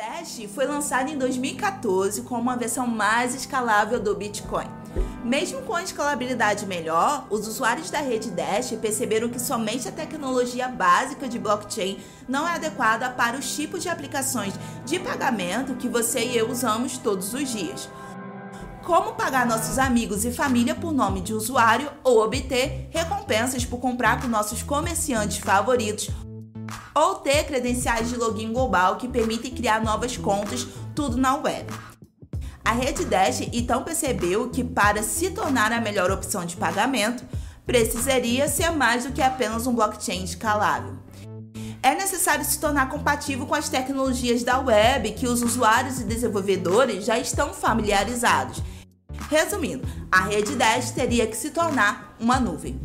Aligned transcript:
Dash 0.00 0.40
foi 0.54 0.64
lançado 0.64 1.10
em 1.10 1.18
2014 1.18 2.22
como 2.22 2.40
uma 2.40 2.56
versão 2.56 2.86
mais 2.86 3.34
escalável 3.34 4.00
do 4.00 4.14
Bitcoin. 4.14 4.64
Mesmo 5.22 5.60
com 5.60 5.74
a 5.74 5.82
escalabilidade 5.82 6.64
melhor, 6.64 7.26
os 7.28 7.46
usuários 7.46 7.90
da 7.90 7.98
rede 7.98 8.30
Dash 8.30 8.70
perceberam 8.80 9.28
que 9.28 9.38
somente 9.38 9.86
a 9.86 9.92
tecnologia 9.92 10.68
básica 10.68 11.28
de 11.28 11.38
blockchain 11.38 11.98
não 12.26 12.48
é 12.48 12.54
adequada 12.54 13.10
para 13.10 13.36
os 13.36 13.54
tipos 13.54 13.82
de 13.82 13.90
aplicações 13.90 14.54
de 14.86 14.98
pagamento 14.98 15.74
que 15.74 15.86
você 15.86 16.24
e 16.24 16.34
eu 16.34 16.50
usamos 16.50 16.96
todos 16.96 17.34
os 17.34 17.50
dias. 17.50 17.86
Como 18.82 19.12
pagar 19.12 19.44
nossos 19.44 19.78
amigos 19.78 20.24
e 20.24 20.32
família 20.32 20.74
por 20.74 20.92
nome 20.92 21.20
de 21.20 21.34
usuário 21.34 21.92
ou 22.02 22.24
obter 22.24 22.88
recompensas 22.90 23.66
por 23.66 23.78
comprar 23.78 24.18
com 24.22 24.28
nossos 24.28 24.62
comerciantes 24.62 25.36
favoritos 25.36 26.08
ou 26.94 27.16
ter 27.16 27.44
credenciais 27.44 28.08
de 28.08 28.16
login 28.16 28.52
global 28.52 28.96
que 28.96 29.08
permitem 29.08 29.54
criar 29.54 29.82
novas 29.82 30.16
contas, 30.16 30.66
tudo 30.94 31.16
na 31.16 31.36
web. 31.36 31.66
A 32.64 32.72
rede 32.72 33.04
Dash 33.04 33.40
então 33.52 33.82
percebeu 33.82 34.50
que 34.50 34.62
para 34.62 35.02
se 35.02 35.30
tornar 35.30 35.72
a 35.72 35.80
melhor 35.80 36.10
opção 36.10 36.44
de 36.44 36.56
pagamento, 36.56 37.24
precisaria 37.66 38.48
ser 38.48 38.70
mais 38.70 39.04
do 39.04 39.12
que 39.12 39.22
apenas 39.22 39.66
um 39.66 39.74
blockchain 39.74 40.24
escalável. 40.24 40.94
É 41.82 41.94
necessário 41.94 42.44
se 42.44 42.60
tornar 42.60 42.90
compatível 42.90 43.46
com 43.46 43.54
as 43.54 43.68
tecnologias 43.68 44.42
da 44.42 44.58
web 44.58 45.12
que 45.12 45.26
os 45.26 45.42
usuários 45.42 45.98
e 45.98 46.04
desenvolvedores 46.04 47.06
já 47.06 47.18
estão 47.18 47.54
familiarizados. 47.54 48.62
Resumindo, 49.30 49.86
a 50.12 50.20
rede 50.20 50.54
Dash 50.56 50.90
teria 50.90 51.26
que 51.26 51.36
se 51.36 51.50
tornar 51.50 52.16
uma 52.20 52.38
nuvem. 52.38 52.78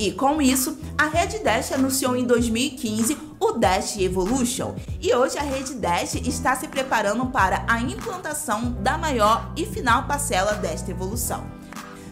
E 0.00 0.10
com 0.12 0.40
isso, 0.40 0.78
a 0.96 1.08
Rede 1.08 1.40
Dash 1.40 1.72
anunciou 1.72 2.16
em 2.16 2.24
2015 2.24 3.18
o 3.38 3.52
Dash 3.52 3.98
Evolution 3.98 4.74
e 4.98 5.14
hoje 5.14 5.36
a 5.36 5.42
Rede 5.42 5.74
Dash 5.74 6.14
está 6.14 6.56
se 6.56 6.66
preparando 6.68 7.26
para 7.26 7.66
a 7.68 7.82
implantação 7.82 8.72
da 8.80 8.96
maior 8.96 9.52
e 9.54 9.66
final 9.66 10.04
parcela 10.04 10.54
desta 10.54 10.90
evolução, 10.90 11.44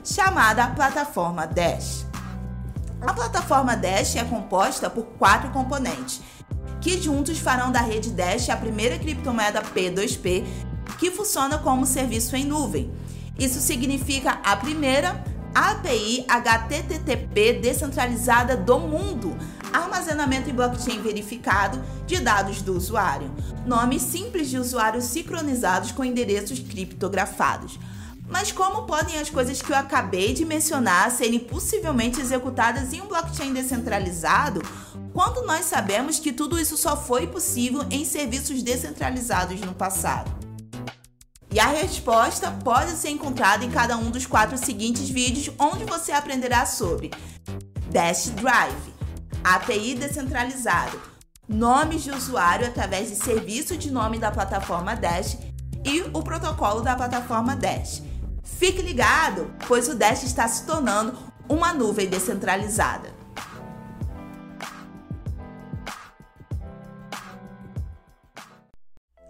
chamada 0.04 0.66
plataforma 0.66 1.46
Dash. 1.46 2.04
A 3.00 3.14
plataforma 3.14 3.74
Dash 3.74 4.16
é 4.16 4.24
composta 4.24 4.90
por 4.90 5.04
quatro 5.18 5.48
componentes, 5.48 6.20
que 6.82 7.00
juntos 7.00 7.38
farão 7.38 7.72
da 7.72 7.80
rede 7.80 8.10
Dash 8.10 8.50
a 8.50 8.56
primeira 8.58 8.98
criptomoeda 8.98 9.62
P2P 9.62 10.44
que 10.98 11.10
funciona 11.10 11.56
como 11.56 11.86
serviço 11.86 12.36
em 12.36 12.44
nuvem. 12.44 12.92
Isso 13.38 13.60
significa 13.60 14.40
a 14.44 14.54
primeira 14.56 15.24
API 15.58 16.24
HTTP 16.28 17.54
descentralizada 17.54 18.56
do 18.56 18.78
mundo, 18.78 19.36
armazenamento 19.72 20.48
em 20.48 20.54
blockchain 20.54 21.02
verificado 21.02 21.82
de 22.06 22.20
dados 22.20 22.62
do 22.62 22.76
usuário, 22.76 23.28
nomes 23.66 24.02
simples 24.02 24.48
de 24.48 24.56
usuários 24.56 25.06
sincronizados 25.06 25.90
com 25.90 26.04
endereços 26.04 26.60
criptografados. 26.60 27.76
Mas 28.28 28.52
como 28.52 28.84
podem 28.84 29.18
as 29.18 29.30
coisas 29.30 29.60
que 29.60 29.72
eu 29.72 29.76
acabei 29.76 30.32
de 30.32 30.44
mencionar 30.44 31.10
serem 31.10 31.40
possivelmente 31.40 32.20
executadas 32.20 32.92
em 32.92 33.00
um 33.00 33.08
blockchain 33.08 33.52
descentralizado, 33.52 34.62
quando 35.12 35.44
nós 35.44 35.64
sabemos 35.64 36.20
que 36.20 36.32
tudo 36.32 36.56
isso 36.56 36.76
só 36.76 36.96
foi 36.96 37.26
possível 37.26 37.84
em 37.90 38.04
serviços 38.04 38.62
descentralizados 38.62 39.60
no 39.60 39.74
passado? 39.74 40.37
E 41.50 41.58
a 41.58 41.66
resposta 41.68 42.50
pode 42.50 42.92
ser 42.92 43.08
encontrada 43.08 43.64
em 43.64 43.70
cada 43.70 43.96
um 43.96 44.10
dos 44.10 44.26
quatro 44.26 44.58
seguintes 44.58 45.08
vídeos, 45.08 45.54
onde 45.58 45.84
você 45.84 46.12
aprenderá 46.12 46.66
sobre 46.66 47.10
Dash 47.90 48.28
Drive, 48.30 48.94
API 49.42 49.94
descentralizado, 49.94 51.00
nomes 51.48 52.02
de 52.02 52.10
usuário 52.10 52.66
através 52.66 53.08
de 53.08 53.16
serviço 53.16 53.78
de 53.78 53.90
nome 53.90 54.18
da 54.18 54.30
plataforma 54.30 54.94
Dash 54.94 55.38
e 55.84 56.02
o 56.12 56.22
protocolo 56.22 56.82
da 56.82 56.94
plataforma 56.94 57.56
Dash. 57.56 58.02
Fique 58.44 58.82
ligado, 58.82 59.50
pois 59.66 59.88
o 59.88 59.94
Dash 59.94 60.24
está 60.24 60.46
se 60.48 60.66
tornando 60.66 61.16
uma 61.48 61.72
nuvem 61.72 62.08
descentralizada. 62.08 63.17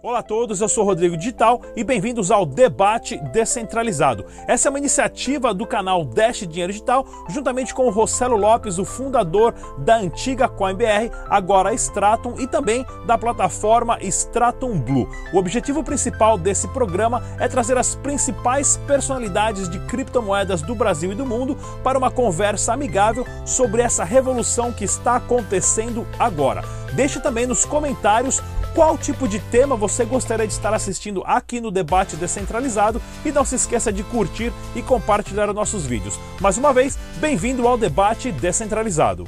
Olá 0.01 0.19
a 0.19 0.23
todos, 0.23 0.61
eu 0.61 0.69
sou 0.69 0.85
Rodrigo 0.85 1.17
Digital 1.17 1.61
e 1.75 1.83
bem-vindos 1.83 2.31
ao 2.31 2.45
Debate 2.45 3.17
Descentralizado. 3.33 4.25
Essa 4.47 4.69
é 4.69 4.69
uma 4.69 4.79
iniciativa 4.79 5.53
do 5.53 5.67
canal 5.67 6.05
Dash 6.05 6.47
Dinheiro 6.47 6.71
Digital, 6.71 7.05
juntamente 7.27 7.73
com 7.73 7.85
o 7.85 7.89
Rossello 7.89 8.37
Lopes, 8.37 8.79
o 8.79 8.85
fundador 8.85 9.53
da 9.79 9.97
antiga 9.97 10.47
CoinBR, 10.47 11.11
agora 11.29 11.73
Stratum, 11.73 12.35
e 12.39 12.47
também 12.47 12.85
da 13.05 13.17
plataforma 13.17 13.97
Stratum 14.03 14.79
Blue. 14.79 15.05
O 15.33 15.37
objetivo 15.37 15.83
principal 15.83 16.37
desse 16.37 16.69
programa 16.69 17.21
é 17.37 17.49
trazer 17.49 17.77
as 17.77 17.93
principais 17.93 18.77
personalidades 18.87 19.67
de 19.67 19.79
criptomoedas 19.79 20.61
do 20.61 20.75
Brasil 20.75 21.11
e 21.11 21.15
do 21.15 21.25
mundo 21.25 21.57
para 21.83 21.97
uma 21.97 22.09
conversa 22.09 22.71
amigável 22.71 23.25
sobre 23.45 23.81
essa 23.81 24.05
revolução 24.05 24.71
que 24.71 24.85
está 24.85 25.17
acontecendo 25.17 26.07
agora. 26.17 26.63
Deixe 26.93 27.19
também 27.19 27.45
nos 27.45 27.65
comentários 27.65 28.41
qual 28.73 28.97
tipo 28.97 29.27
de 29.27 29.39
tema 29.39 29.75
você 29.75 30.05
gostaria 30.05 30.47
de 30.47 30.53
estar 30.53 30.73
assistindo 30.73 31.23
aqui 31.25 31.59
no 31.59 31.71
Debate 31.71 32.15
Descentralizado 32.15 33.01
e 33.25 33.31
não 33.31 33.45
se 33.45 33.55
esqueça 33.55 33.91
de 33.91 34.03
curtir 34.03 34.51
e 34.75 34.81
compartilhar 34.81 35.51
nossos 35.53 35.85
vídeos. 35.85 36.19
Mais 36.39 36.57
uma 36.57 36.73
vez, 36.73 36.97
bem-vindo 37.17 37.67
ao 37.67 37.77
Debate 37.77 38.31
Descentralizado. 38.31 39.27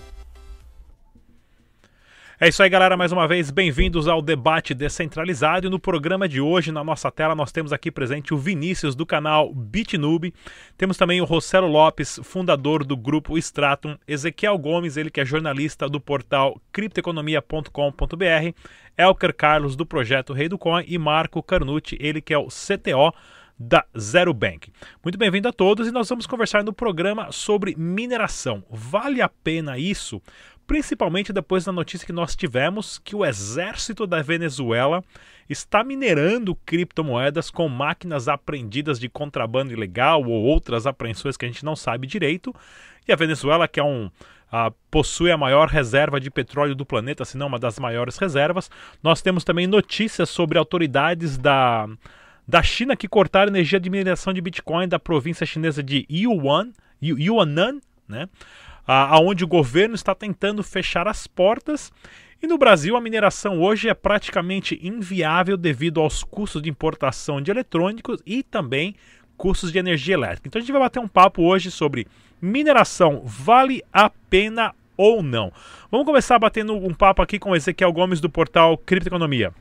É 2.43 2.47
isso 2.47 2.63
aí, 2.63 2.69
galera. 2.71 2.97
Mais 2.97 3.11
uma 3.11 3.27
vez, 3.27 3.51
bem-vindos 3.51 4.07
ao 4.07 4.19
debate 4.19 4.73
descentralizado. 4.73 5.67
E 5.67 5.69
no 5.69 5.77
programa 5.77 6.27
de 6.27 6.41
hoje, 6.41 6.71
na 6.71 6.83
nossa 6.83 7.11
tela, 7.11 7.35
nós 7.35 7.51
temos 7.51 7.71
aqui 7.71 7.91
presente 7.91 8.33
o 8.33 8.37
Vinícius 8.37 8.95
do 8.95 9.05
canal 9.05 9.53
BitNube. 9.53 10.33
Temos 10.75 10.97
também 10.97 11.21
o 11.21 11.23
Rossello 11.23 11.67
Lopes, 11.67 12.19
fundador 12.23 12.83
do 12.83 12.97
grupo 12.97 13.37
Stratum. 13.37 13.95
Ezequiel 14.07 14.57
Gomes, 14.57 14.97
ele 14.97 15.11
que 15.11 15.21
é 15.21 15.25
jornalista 15.25 15.87
do 15.87 16.01
portal 16.01 16.59
criptoeconomia.com.br. 16.71 18.55
Elker 18.97 19.35
Carlos, 19.35 19.75
do 19.75 19.85
projeto 19.85 20.33
Rei 20.33 20.49
do 20.49 20.57
Coin. 20.57 20.83
E 20.87 20.97
Marco 20.97 21.43
Carnucci, 21.43 21.95
ele 22.01 22.21
que 22.21 22.33
é 22.33 22.39
o 22.39 22.47
CTO 22.47 23.13
da 23.67 23.85
Zero 23.97 24.33
Bank. 24.33 24.71
Muito 25.03 25.17
bem-vindo 25.17 25.47
a 25.47 25.53
todos 25.53 25.87
e 25.87 25.91
nós 25.91 26.09
vamos 26.09 26.25
conversar 26.25 26.63
no 26.63 26.73
programa 26.73 27.31
sobre 27.31 27.75
mineração. 27.77 28.63
Vale 28.69 29.21
a 29.21 29.29
pena 29.29 29.77
isso? 29.77 30.21
principalmente 30.71 31.33
depois 31.33 31.65
da 31.65 31.71
notícia 31.73 32.05
que 32.05 32.13
nós 32.13 32.33
tivemos 32.33 32.97
que 32.97 33.13
o 33.13 33.25
exército 33.25 34.07
da 34.07 34.21
Venezuela 34.21 35.03
está 35.49 35.83
minerando 35.83 36.55
criptomoedas 36.65 37.51
com 37.51 37.67
máquinas 37.67 38.29
apreendidas 38.29 38.97
de 38.97 39.09
contrabando 39.09 39.73
ilegal 39.73 40.23
ou 40.23 40.43
outras 40.43 40.87
apreensões 40.87 41.35
que 41.35 41.43
a 41.43 41.47
gente 41.49 41.65
não 41.65 41.75
sabe 41.75 42.07
direito. 42.07 42.55
E 43.05 43.11
a 43.11 43.17
Venezuela, 43.17 43.67
que 43.67 43.81
é 43.81 43.83
um, 43.83 44.05
uh, 44.05 44.73
possui 44.89 45.29
a 45.29 45.37
maior 45.37 45.67
reserva 45.67 46.21
de 46.21 46.31
petróleo 46.31 46.73
do 46.73 46.85
planeta, 46.85 47.25
se 47.25 47.37
não 47.37 47.47
uma 47.47 47.59
das 47.59 47.77
maiores 47.77 48.17
reservas. 48.17 48.71
Nós 49.03 49.21
temos 49.21 49.43
também 49.43 49.67
notícias 49.67 50.29
sobre 50.29 50.57
autoridades 50.57 51.37
da, 51.37 51.85
da 52.51 52.61
China 52.61 52.97
que 52.97 53.07
cortaram 53.07 53.49
energia 53.49 53.79
de 53.79 53.89
mineração 53.89 54.33
de 54.33 54.41
Bitcoin 54.41 54.85
da 54.85 54.99
província 54.99 55.45
chinesa 55.45 55.81
de 55.81 56.05
Yuan, 56.11 56.71
Yuanan, 57.01 57.79
né? 58.05 58.27
aonde 58.85 59.45
o 59.45 59.47
governo 59.47 59.95
está 59.95 60.13
tentando 60.13 60.61
fechar 60.61 61.07
as 61.07 61.25
portas. 61.25 61.93
E 62.43 62.47
no 62.47 62.57
Brasil, 62.57 62.97
a 62.97 63.01
mineração 63.01 63.61
hoje 63.61 63.87
é 63.87 63.93
praticamente 63.93 64.77
inviável 64.85 65.55
devido 65.55 66.01
aos 66.01 66.25
custos 66.25 66.61
de 66.61 66.69
importação 66.69 67.41
de 67.41 67.51
eletrônicos 67.51 68.19
e 68.25 68.43
também 68.43 68.95
custos 69.37 69.71
de 69.71 69.79
energia 69.79 70.15
elétrica. 70.15 70.49
Então 70.49 70.59
a 70.59 70.61
gente 70.61 70.73
vai 70.73 70.81
bater 70.81 70.99
um 70.99 71.07
papo 71.07 71.43
hoje 71.43 71.71
sobre 71.71 72.05
mineração 72.41 73.21
vale 73.23 73.81
a 73.93 74.09
pena 74.29 74.75
ou 74.97 75.23
não. 75.23 75.53
Vamos 75.89 76.05
começar 76.05 76.37
batendo 76.37 76.75
um 76.75 76.93
papo 76.93 77.21
aqui 77.21 77.39
com 77.39 77.55
Ezequiel 77.55 77.93
Gomes 77.93 78.19
do 78.19 78.29
portal 78.29 78.77
Criptoeconomia. 78.77 79.53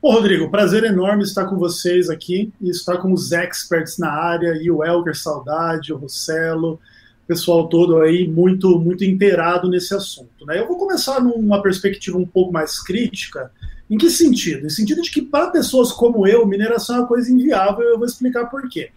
Ô, 0.00 0.12
Rodrigo, 0.12 0.50
prazer 0.50 0.84
enorme 0.84 1.24
estar 1.24 1.46
com 1.46 1.56
vocês 1.56 2.08
aqui 2.08 2.52
e 2.60 2.70
estar 2.70 2.98
com 2.98 3.12
os 3.12 3.32
experts 3.32 3.98
na 3.98 4.10
área, 4.10 4.56
e 4.62 4.70
o 4.70 4.84
Elker 4.84 5.16
Saudade, 5.16 5.92
o 5.92 5.96
Rossello, 5.96 6.78
pessoal 7.26 7.68
todo 7.68 8.00
aí 8.00 8.26
muito 8.26 8.78
muito 8.78 9.04
inteirado 9.04 9.68
nesse 9.68 9.94
assunto. 9.94 10.46
Né? 10.46 10.58
Eu 10.60 10.68
vou 10.68 10.78
começar 10.78 11.20
numa 11.20 11.60
perspectiva 11.60 12.16
um 12.16 12.26
pouco 12.26 12.52
mais 12.52 12.80
crítica. 12.80 13.50
Em 13.88 13.96
que 13.96 14.10
sentido? 14.10 14.66
Em 14.66 14.70
sentido 14.70 15.02
de 15.02 15.10
que 15.10 15.22
para 15.22 15.50
pessoas 15.50 15.92
como 15.92 16.26
eu, 16.26 16.46
mineração 16.46 16.96
é 16.96 16.98
uma 17.00 17.08
coisa 17.08 17.30
inviável. 17.30 17.84
Eu 17.84 17.98
vou 17.98 18.06
explicar 18.06 18.46
por 18.46 18.68
quê. 18.68 18.90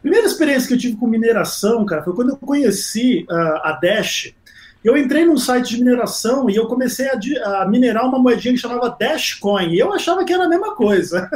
Primeira 0.00 0.26
experiência 0.26 0.68
que 0.68 0.74
eu 0.74 0.78
tive 0.78 0.96
com 0.96 1.06
mineração, 1.06 1.84
cara, 1.84 2.02
foi 2.02 2.14
quando 2.14 2.30
eu 2.30 2.36
conheci 2.36 3.26
uh, 3.28 3.60
a 3.62 3.78
Dash 3.82 4.32
eu 4.84 4.96
entrei 4.96 5.24
num 5.24 5.36
site 5.36 5.70
de 5.70 5.84
mineração 5.84 6.48
e 6.48 6.54
eu 6.54 6.66
comecei 6.66 7.08
a, 7.08 7.62
a 7.62 7.68
minerar 7.68 8.06
uma 8.06 8.18
moedinha 8.18 8.54
que 8.54 8.60
chamava 8.60 8.96
Dashcoin. 8.98 9.74
Eu 9.74 9.92
achava 9.92 10.24
que 10.24 10.32
era 10.32 10.44
a 10.44 10.48
mesma 10.48 10.74
coisa. 10.76 11.28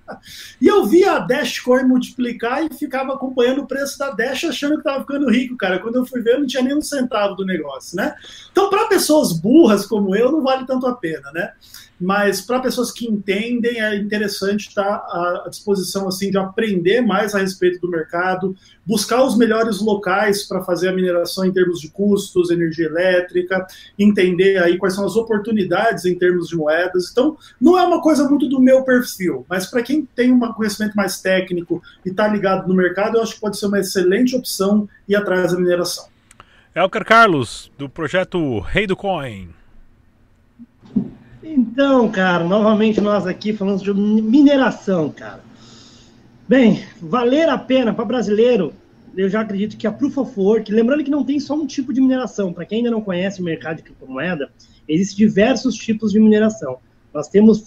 e 0.60 0.66
eu 0.66 0.84
via 0.84 1.12
a 1.12 1.18
Dashcoin 1.20 1.84
multiplicar 1.84 2.64
e 2.64 2.74
ficava 2.74 3.14
acompanhando 3.14 3.62
o 3.62 3.66
preço 3.66 3.98
da 3.98 4.10
Dash 4.10 4.44
achando 4.44 4.74
que 4.74 4.80
estava 4.80 5.00
ficando 5.00 5.30
rico, 5.30 5.56
cara. 5.56 5.78
Quando 5.78 5.96
eu 5.96 6.04
fui 6.04 6.20
ver, 6.20 6.34
eu 6.34 6.40
não 6.40 6.46
tinha 6.46 6.62
nem 6.62 6.76
um 6.76 6.82
centavo 6.82 7.36
do 7.36 7.46
negócio, 7.46 7.96
né? 7.96 8.14
Então, 8.50 8.68
para 8.68 8.88
pessoas 8.88 9.32
burras 9.32 9.86
como 9.86 10.14
eu, 10.16 10.32
não 10.32 10.42
vale 10.42 10.66
tanto 10.66 10.86
a 10.86 10.96
pena, 10.96 11.30
né? 11.32 11.52
Mas 12.00 12.40
para 12.40 12.60
pessoas 12.60 12.90
que 12.90 13.06
entendem 13.06 13.80
é 13.80 13.96
interessante 13.96 14.68
estar 14.68 14.84
à 14.84 15.46
disposição 15.50 16.08
assim 16.08 16.30
de 16.30 16.38
aprender 16.38 17.02
mais 17.02 17.34
a 17.34 17.38
respeito 17.38 17.80
do 17.80 17.90
mercado, 17.90 18.56
buscar 18.86 19.22
os 19.22 19.36
melhores 19.36 19.80
locais 19.80 20.48
para 20.48 20.64
fazer 20.64 20.88
a 20.88 20.92
mineração 20.92 21.44
em 21.44 21.52
termos 21.52 21.80
de 21.80 21.90
custos, 21.90 22.50
energia 22.50 22.86
elétrica, 22.86 23.66
entender 23.98 24.56
aí 24.58 24.78
quais 24.78 24.94
são 24.94 25.04
as 25.04 25.14
oportunidades 25.14 26.06
em 26.06 26.18
termos 26.18 26.48
de 26.48 26.56
moedas. 26.56 27.10
Então, 27.10 27.36
não 27.60 27.78
é 27.78 27.82
uma 27.82 28.00
coisa 28.00 28.28
muito 28.28 28.48
do 28.48 28.60
meu 28.60 28.82
perfil, 28.82 29.44
mas 29.48 29.66
para 29.66 29.82
quem 29.82 30.06
tem 30.16 30.32
um 30.32 30.40
conhecimento 30.52 30.94
mais 30.94 31.20
técnico 31.20 31.82
e 32.04 32.08
está 32.08 32.26
ligado 32.26 32.66
no 32.66 32.74
mercado, 32.74 33.18
eu 33.18 33.22
acho 33.22 33.34
que 33.34 33.40
pode 33.40 33.58
ser 33.58 33.66
uma 33.66 33.78
excelente 33.78 34.34
opção 34.34 34.88
ir 35.06 35.16
atrás 35.16 35.52
da 35.52 35.58
mineração. 35.58 36.08
Elker 36.74 37.04
Carlos, 37.04 37.70
do 37.76 37.88
projeto 37.88 38.60
Rei 38.60 38.86
do 38.86 38.96
Coin. 38.96 39.59
Então, 41.42 42.10
cara, 42.10 42.44
novamente 42.44 43.00
nós 43.00 43.26
aqui 43.26 43.52
falando 43.52 43.82
de 43.82 43.94
mineração, 43.94 45.10
cara. 45.10 45.40
Bem, 46.46 46.84
valer 47.00 47.48
a 47.48 47.56
pena 47.56 47.94
para 47.94 48.04
brasileiro, 48.04 48.74
eu 49.16 49.28
já 49.28 49.40
acredito 49.40 49.76
que 49.76 49.86
a 49.86 49.92
Proof 49.92 50.18
of 50.18 50.38
Work, 50.38 50.70
lembrando 50.70 51.02
que 51.02 51.10
não 51.10 51.24
tem 51.24 51.40
só 51.40 51.54
um 51.54 51.66
tipo 51.66 51.94
de 51.94 52.00
mineração, 52.00 52.52
para 52.52 52.66
quem 52.66 52.78
ainda 52.78 52.90
não 52.90 53.00
conhece 53.00 53.40
o 53.40 53.44
mercado 53.44 53.78
de 53.78 53.84
criptomoeda, 53.84 54.50
existem 54.86 55.26
diversos 55.26 55.76
tipos 55.76 56.12
de 56.12 56.20
mineração. 56.20 56.78
Nós 57.12 57.28
temos, 57.28 57.64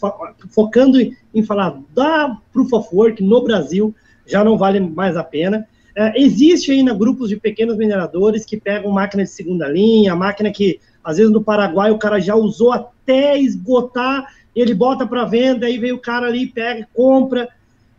focando 0.50 0.98
em 1.34 1.44
falar 1.44 1.82
da 1.96 2.38
Proof 2.52 2.74
of 2.74 2.90
Work 2.94 3.24
no 3.24 3.44
Brasil, 3.44 3.94
já 4.26 4.44
não 4.44 4.58
vale 4.58 4.80
mais 4.80 5.18
a 5.18 5.24
pena. 5.24 5.68
É, 5.96 6.20
existe 6.22 6.72
ainda 6.72 6.94
grupos 6.94 7.30
de 7.30 7.38
pequenos 7.38 7.78
mineradores 7.78 8.46
que 8.46 8.58
pegam 8.58 8.92
máquina 8.92 9.24
de 9.24 9.30
segunda 9.30 9.68
linha, 9.68 10.16
máquina 10.16 10.52
que 10.52 10.80
às 11.04 11.18
vezes 11.18 11.32
no 11.32 11.44
Paraguai 11.44 11.92
o 11.92 11.98
cara 11.98 12.20
já 12.20 12.36
usou 12.36 12.72
até 12.72 13.38
esgotar, 13.38 14.34
ele 14.56 14.74
bota 14.74 15.06
para 15.06 15.26
venda, 15.26 15.66
aí 15.66 15.78
vem 15.78 15.92
o 15.92 16.00
cara 16.00 16.28
ali, 16.28 16.48
pega, 16.48 16.88
compra. 16.94 17.50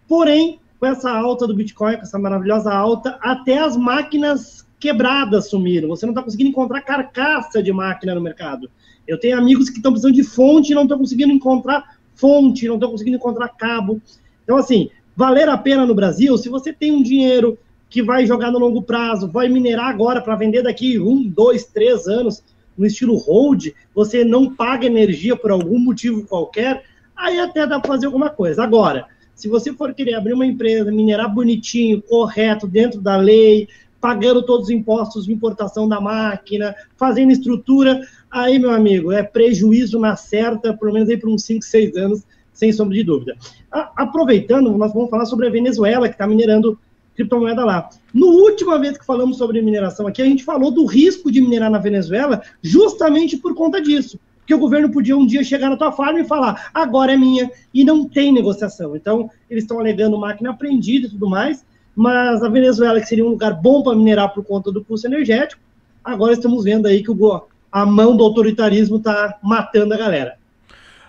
Porém, 0.09 0.61
com 0.79 0.87
essa 0.87 1.11
alta 1.11 1.47
do 1.47 1.55
Bitcoin, 1.55 1.97
com 1.97 2.03
essa 2.03 2.19
maravilhosa 2.19 2.73
alta, 2.73 3.19
até 3.21 3.59
as 3.59 3.77
máquinas 3.77 4.65
quebradas 4.79 5.49
sumiram. 5.49 5.89
Você 5.89 6.07
não 6.07 6.13
está 6.13 6.23
conseguindo 6.23 6.51
encontrar 6.51 6.83
carcaça 6.83 7.63
de 7.63 7.73
máquina 7.73 8.15
no 8.15 8.21
mercado. 8.21 8.71
Eu 9.07 9.19
tenho 9.19 9.39
amigos 9.39 9.69
que 9.69 9.77
estão 9.77 9.93
precisando 9.93 10.15
de 10.15 10.23
fonte 10.23 10.73
e 10.73 10.75
não 10.75 10.83
estão 10.83 10.99
conseguindo 10.99 11.33
encontrar 11.33 11.97
fonte, 12.15 12.69
não 12.69 12.75
estão 12.75 12.91
conseguindo 12.91 13.17
encontrar 13.17 13.49
cabo. 13.49 14.01
Então, 14.43 14.57
assim, 14.57 14.91
valer 15.17 15.49
a 15.49 15.59
pena 15.59 15.87
no 15.87 15.95
Brasil, 15.95 16.37
se 16.39 16.49
você 16.49 16.73
tem 16.73 16.93
um 16.93 17.03
dinheiro 17.03 17.59
que 17.89 18.03
vai 18.03 18.27
jogar 18.27 18.51
no 18.51 18.59
longo 18.59 18.83
prazo, 18.83 19.29
vai 19.29 19.49
minerar 19.49 19.89
agora 19.89 20.21
para 20.21 20.37
vender 20.37 20.63
daqui 20.63 20.99
um, 20.99 21.29
dois, 21.29 21.65
três 21.65 22.07
anos, 22.07 22.43
no 22.77 22.87
estilo 22.87 23.17
hold, 23.17 23.69
você 23.95 24.25
não 24.25 24.55
paga 24.55 24.87
energia 24.87 25.37
por 25.37 25.51
algum 25.51 25.79
motivo 25.79 26.27
qualquer, 26.27 26.85
aí 27.17 27.39
até 27.39 27.67
dá 27.67 27.79
para 27.79 27.89
fazer 27.89 28.07
alguma 28.07 28.31
coisa. 28.31 28.63
Agora, 28.63 29.07
se 29.35 29.49
você 29.49 29.73
for 29.73 29.93
querer 29.95 30.15
abrir 30.15 30.33
uma 30.33 30.47
empresa, 30.47 30.91
minerar 30.93 31.33
bonitinho, 31.33 32.03
correto, 32.03 32.67
dentro 32.67 33.01
da 33.01 33.17
lei, 33.17 33.69
pagando 34.01 34.45
todos 34.45 34.67
os 34.67 34.71
impostos 34.71 35.25
de 35.25 35.33
importação 35.33 35.89
da 35.89 36.01
máquina, 36.01 36.75
fazendo 36.97 37.33
estrutura, 37.33 38.01
aí, 38.31 38.59
meu 38.59 38.71
amigo, 38.71 39.11
é 39.11 39.23
prejuízo 39.23 39.99
na 39.99 40.15
certa, 40.15 40.75
pelo 40.75 40.93
menos 40.93 41.09
aí 41.09 41.17
por 41.17 41.31
uns 41.31 41.45
5, 41.45 41.65
6 41.65 41.97
anos, 41.97 42.23
sem 42.53 42.73
sombra 42.73 42.95
de 42.95 43.03
dúvida. 43.03 43.37
Aproveitando, 43.71 44.77
nós 44.77 44.93
vamos 44.93 45.11
falar 45.11 45.25
sobre 45.25 45.47
a 45.47 45.51
Venezuela, 45.51 46.09
que 46.09 46.15
está 46.15 46.27
minerando 46.27 46.79
criptomoeda 47.15 47.65
lá. 47.65 47.89
No 48.13 48.27
última 48.27 48.79
vez 48.79 48.99
que 48.99 49.05
falamos 49.05 49.39
sobre 49.39 49.63
mineração 49.63 50.07
aqui, 50.07 50.21
a 50.21 50.27
gente 50.27 50.45
falou 50.45 50.71
do 50.71 50.85
risco 50.85 51.31
de 51.31 51.41
minerar 51.41 51.71
na 51.71 51.79
Venezuela 51.79 52.43
justamente 52.63 53.37
por 53.37 53.55
conta 53.55 53.81
disso. 53.81 54.19
Porque 54.39 54.55
o 54.55 54.59
governo 54.59 54.91
podia 54.91 55.17
um 55.17 55.27
dia 55.27 55.43
chegar 55.43 55.71
na 55.71 55.77
tua 55.77 55.91
farm 55.91 56.19
e 56.19 56.25
falar, 56.25 56.71
agora 56.75 57.15
é 57.15 57.17
minha, 57.17 57.51
e 57.73 57.83
não 57.83 58.07
tem 58.07 58.31
negociação. 58.31 58.95
Então, 58.95 59.31
eles 59.49 59.65
estão 59.65 59.81
alegando 59.81 60.19
máquina 60.19 60.51
apreendida 60.51 61.07
e 61.07 61.11
tudo 61.11 61.29
mais, 61.29 61.65
mas 61.97 62.43
a 62.43 62.49
Venezuela, 62.49 63.01
que 63.01 63.07
seria 63.07 63.25
um 63.25 63.31
lugar 63.31 63.55
bom 63.55 63.83
para 63.83 63.97
minerar 63.97 64.35
por 64.35 64.45
conta 64.45 64.71
do 64.71 64.85
custo 64.85 65.07
energético, 65.07 65.63
agora 66.05 66.35
estamos 66.35 66.63
vendo 66.63 66.87
aí 66.87 67.03
que 67.03 67.11
o, 67.11 67.43
a 67.73 67.87
mão 67.87 68.15
do 68.15 68.23
autoritarismo 68.23 68.99
está 68.99 69.39
matando 69.43 69.95
a 69.95 69.97
galera. 69.97 70.37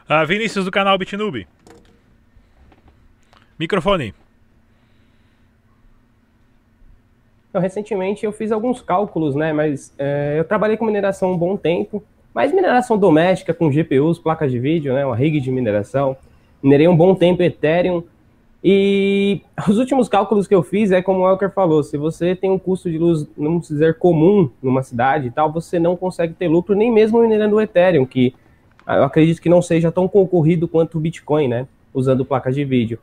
Ah, 0.08 0.24
Vinícius 0.24 0.64
do 0.64 0.72
canal 0.72 0.98
Bitnube. 0.98 1.46
Microfone. 3.60 4.14
Então, 7.56 7.64
recentemente 7.64 8.26
eu 8.26 8.34
fiz 8.34 8.52
alguns 8.52 8.82
cálculos, 8.82 9.34
né? 9.34 9.54
Mas 9.54 9.94
é, 9.98 10.36
eu 10.38 10.44
trabalhei 10.44 10.76
com 10.76 10.84
mineração 10.84 11.32
um 11.32 11.38
bom 11.38 11.56
tempo, 11.56 12.04
mas 12.34 12.52
mineração 12.52 12.98
doméstica 12.98 13.54
com 13.54 13.72
GPUs, 13.72 14.20
placas 14.20 14.52
de 14.52 14.60
vídeo, 14.60 14.94
né? 14.94 15.06
Uma 15.06 15.16
rig 15.16 15.40
de 15.40 15.50
mineração. 15.50 16.18
Minerei 16.62 16.86
um 16.90 16.98
bom 16.98 17.16
tempo 17.16 17.42
Ethereum. 17.42 18.04
E 18.62 19.40
os 19.70 19.78
últimos 19.78 20.10
cálculos 20.10 20.48
que 20.48 20.54
eu 20.54 20.62
fiz 20.64 20.92
é 20.92 21.02
como 21.02 21.22
o 21.22 21.30
Elker 21.30 21.50
falou: 21.50 21.82
se 21.82 21.96
você 21.96 22.36
tem 22.36 22.52
um 22.52 22.60
custo 22.60 22.92
de 22.92 22.98
luz, 22.98 23.26
não 23.38 23.58
dizer 23.58 23.98
comum 24.00 24.50
numa 24.62 24.84
cidade 24.84 25.28
e 25.28 25.32
tal, 25.32 25.50
você 25.50 25.80
não 25.80 25.96
consegue 25.96 26.34
ter 26.34 26.50
lucro 26.50 26.76
nem 26.76 26.92
mesmo 26.92 27.22
minerando 27.22 27.56
o 27.56 27.62
Ethereum, 27.62 28.06
que 28.06 28.36
eu 28.86 29.06
acredito 29.06 29.42
que 29.42 29.48
não 29.48 29.62
seja 29.62 29.94
tão 29.94 30.10
concorrido 30.10 30.68
quanto 30.68 30.98
o 30.98 31.00
Bitcoin, 31.00 31.48
né? 31.48 31.68
Usando 31.94 32.26
placas 32.26 32.54
de 32.54 32.66
vídeo. 32.66 33.00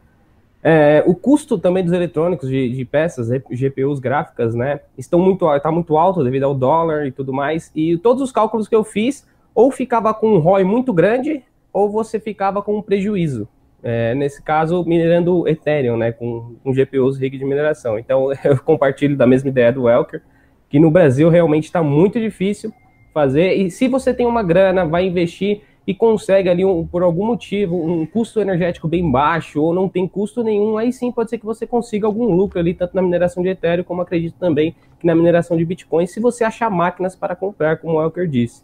É, 0.62 1.02
o 1.06 1.14
custo 1.14 1.58
também 1.58 1.82
dos 1.82 1.92
eletrônicos 1.92 2.48
de, 2.48 2.68
de, 2.70 2.84
peças, 2.84 3.28
GPUs 3.50 3.98
gráficas, 3.98 4.54
né, 4.54 4.80
estão 4.96 5.18
muito, 5.18 5.44
tá 5.58 5.72
muito 5.72 5.96
alto 5.96 6.22
devido 6.22 6.44
ao 6.44 6.54
dólar 6.54 7.06
e 7.06 7.10
tudo 7.10 7.32
mais. 7.32 7.72
E 7.74 7.98
todos 7.98 8.22
os 8.22 8.30
cálculos 8.30 8.68
que 8.68 8.74
eu 8.74 8.84
fiz, 8.84 9.26
ou 9.54 9.72
ficava 9.72 10.14
com 10.14 10.34
um 10.34 10.38
ROI 10.38 10.62
muito 10.62 10.92
grande, 10.92 11.42
ou 11.72 11.90
você 11.90 12.20
ficava 12.20 12.62
com 12.62 12.76
um 12.76 12.82
prejuízo. 12.82 13.48
É, 13.82 14.14
nesse 14.14 14.40
caso, 14.40 14.84
minerando 14.84 15.48
Ethereum, 15.48 15.96
né, 15.96 16.12
com, 16.12 16.54
com 16.62 16.72
GPUs 16.72 17.18
rig 17.18 17.36
de 17.36 17.44
mineração. 17.44 17.98
Então, 17.98 18.28
eu 18.44 18.56
compartilho 18.62 19.16
da 19.16 19.26
mesma 19.26 19.48
ideia 19.48 19.72
do 19.72 19.84
Welker, 19.84 20.22
que 20.68 20.78
no 20.78 20.90
Brasil 20.90 21.28
realmente 21.28 21.64
está 21.64 21.82
muito 21.82 22.20
difícil 22.20 22.72
fazer. 23.12 23.54
E 23.54 23.70
se 23.70 23.88
você 23.88 24.14
tem 24.14 24.26
uma 24.26 24.42
grana, 24.44 24.86
vai 24.86 25.06
investir 25.06 25.62
e 25.86 25.94
consegue 25.94 26.48
ali, 26.48 26.64
um, 26.64 26.86
por 26.86 27.02
algum 27.02 27.26
motivo, 27.26 27.76
um 27.76 28.06
custo 28.06 28.40
energético 28.40 28.86
bem 28.86 29.10
baixo 29.10 29.60
ou 29.60 29.74
não 29.74 29.88
tem 29.88 30.06
custo 30.06 30.42
nenhum, 30.42 30.78
aí 30.78 30.92
sim 30.92 31.10
pode 31.10 31.30
ser 31.30 31.38
que 31.38 31.44
você 31.44 31.66
consiga 31.66 32.06
algum 32.06 32.26
lucro 32.34 32.58
ali, 32.58 32.72
tanto 32.72 32.94
na 32.94 33.02
mineração 33.02 33.42
de 33.42 33.48
Ethereum, 33.48 33.84
como 33.84 34.00
acredito 34.00 34.36
também 34.38 34.74
que 35.00 35.06
na 35.06 35.14
mineração 35.14 35.56
de 35.56 35.64
Bitcoin, 35.64 36.06
se 36.06 36.20
você 36.20 36.44
achar 36.44 36.70
máquinas 36.70 37.16
para 37.16 37.34
comprar, 37.34 37.78
como 37.78 37.94
o 37.94 38.02
Elker 38.02 38.28
disse. 38.28 38.62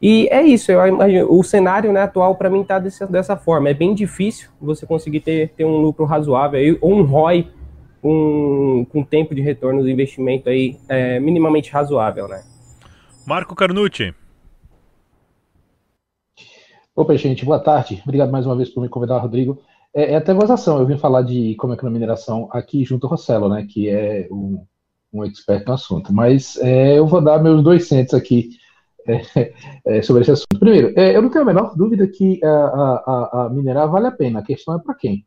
E 0.00 0.26
é 0.32 0.42
isso, 0.42 0.72
eu 0.72 0.84
imagino, 0.84 1.32
o 1.32 1.44
cenário 1.44 1.92
né, 1.92 2.02
atual 2.02 2.34
para 2.34 2.50
mim 2.50 2.62
está 2.62 2.80
dessa, 2.80 3.36
forma. 3.36 3.68
É 3.68 3.74
bem 3.74 3.94
difícil 3.94 4.50
você 4.60 4.84
conseguir 4.84 5.20
ter, 5.20 5.50
ter 5.50 5.64
um 5.64 5.80
lucro 5.80 6.04
razoável 6.04 6.76
ou 6.80 6.92
um 6.92 7.02
ROI 7.04 7.48
um, 8.02 8.84
com 8.90 9.04
tempo 9.04 9.32
de 9.32 9.40
retorno 9.40 9.80
do 9.80 9.88
investimento 9.88 10.48
aí 10.48 10.76
é, 10.88 11.20
minimamente 11.20 11.70
razoável, 11.70 12.26
né? 12.26 12.42
Marco 13.24 13.54
Carnucci. 13.54 14.12
Opa, 16.94 17.16
gente, 17.16 17.42
boa 17.42 17.58
tarde. 17.58 18.02
Obrigado 18.04 18.30
mais 18.30 18.44
uma 18.44 18.54
vez 18.54 18.68
por 18.68 18.82
me 18.82 18.88
convidar, 18.88 19.16
Rodrigo. 19.18 19.58
É, 19.94 20.12
é 20.12 20.16
até 20.16 20.34
vozação, 20.34 20.78
eu 20.78 20.86
vim 20.86 20.98
falar 20.98 21.22
de 21.22 21.54
como 21.56 21.72
é 21.72 21.76
que 21.76 21.84
é 21.86 21.88
a 21.88 21.90
mineração 21.90 22.48
aqui 22.52 22.84
junto 22.84 23.06
ao 23.06 23.12
Rossello, 23.12 23.48
né, 23.48 23.66
que 23.66 23.88
é 23.88 24.28
um, 24.30 24.62
um 25.10 25.24
expert 25.24 25.66
no 25.66 25.72
assunto. 25.72 26.12
Mas 26.12 26.56
é, 26.58 26.98
eu 26.98 27.06
vou 27.06 27.22
dar 27.22 27.42
meus 27.42 27.62
dois 27.62 27.88
centos 27.88 28.12
aqui 28.12 28.50
é, 29.08 29.22
é, 29.98 30.02
sobre 30.02 30.20
esse 30.20 30.32
assunto. 30.32 30.58
Primeiro, 30.58 30.92
é, 30.94 31.16
eu 31.16 31.22
não 31.22 31.30
tenho 31.30 31.44
a 31.44 31.46
menor 31.46 31.74
dúvida 31.74 32.06
que 32.06 32.38
a, 32.44 32.48
a, 32.48 33.46
a 33.46 33.50
minerar 33.50 33.88
vale 33.90 34.08
a 34.08 34.12
pena. 34.12 34.40
A 34.40 34.44
questão 34.44 34.76
é 34.76 34.78
para 34.78 34.94
quem. 34.94 35.24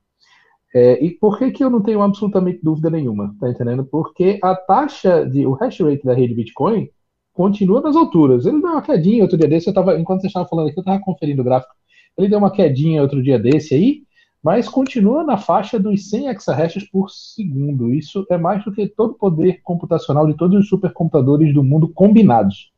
É, 0.73 1.03
e 1.03 1.11
por 1.11 1.39
que, 1.39 1.49
que 1.49 1.63
eu 1.63 1.69
não 1.71 1.81
tenho 1.81 2.01
absolutamente 2.03 2.59
dúvida 2.61 2.91
nenhuma? 2.91 3.35
Tá 3.39 3.49
entendendo? 3.49 3.83
Porque 3.85 4.37
a 4.43 4.55
taxa 4.55 5.25
de 5.25 5.47
o 5.47 5.53
hash 5.53 5.79
rate 5.79 6.05
da 6.05 6.13
rede 6.13 6.35
Bitcoin 6.35 6.89
continua 7.35 7.81
nas 7.81 7.95
alturas. 7.95 8.45
Ele 8.45 8.61
deu 8.61 8.71
uma 8.71 8.81
quedinha 8.81 9.21
outro 9.21 9.37
dia 9.37 9.47
desse, 9.47 9.67
eu 9.67 9.73
tava, 9.73 9.99
enquanto 9.99 10.21
você 10.21 10.27
estava 10.27 10.47
falando 10.47 10.69
aqui, 10.69 10.79
eu 10.79 10.81
estava 10.81 10.99
conferindo 10.99 11.41
o 11.41 11.45
gráfico. 11.45 11.75
Ele 12.17 12.29
deu 12.29 12.39
uma 12.39 12.49
quedinha 12.49 13.01
outro 13.01 13.21
dia 13.21 13.37
desse 13.37 13.75
aí, 13.75 14.03
mas 14.41 14.69
continua 14.69 15.23
na 15.23 15.37
faixa 15.37 15.77
dos 15.77 16.09
100 16.09 16.29
exahashes 16.29 16.89
por 16.89 17.09
segundo. 17.09 17.93
Isso 17.93 18.25
é 18.31 18.37
mais 18.37 18.63
do 18.63 18.71
que 18.71 18.87
todo 18.87 19.11
o 19.11 19.15
poder 19.15 19.59
computacional 19.61 20.25
de 20.25 20.35
todos 20.35 20.57
os 20.57 20.69
supercomputadores 20.69 21.53
do 21.53 21.63
mundo 21.63 21.89
combinados. 21.89 22.71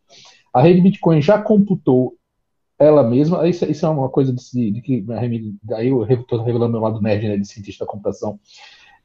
A 0.52 0.60
rede 0.60 0.82
Bitcoin 0.82 1.22
já 1.22 1.40
computou 1.40 2.16
ela 2.80 3.04
mesma, 3.04 3.48
isso, 3.48 3.66
isso 3.66 3.86
é 3.86 3.90
uma 3.90 4.10
coisa 4.10 4.34
de, 4.34 4.72
de 4.72 4.82
que 4.82 5.06
aí 5.74 5.88
eu 5.88 6.04
estou 6.04 6.44
revelando 6.44 6.74
meu 6.74 6.82
lado 6.82 7.02
nerd 7.02 7.28
né, 7.28 7.38
de 7.38 7.48
cientista 7.48 7.86
da 7.86 7.92
computação 7.92 8.40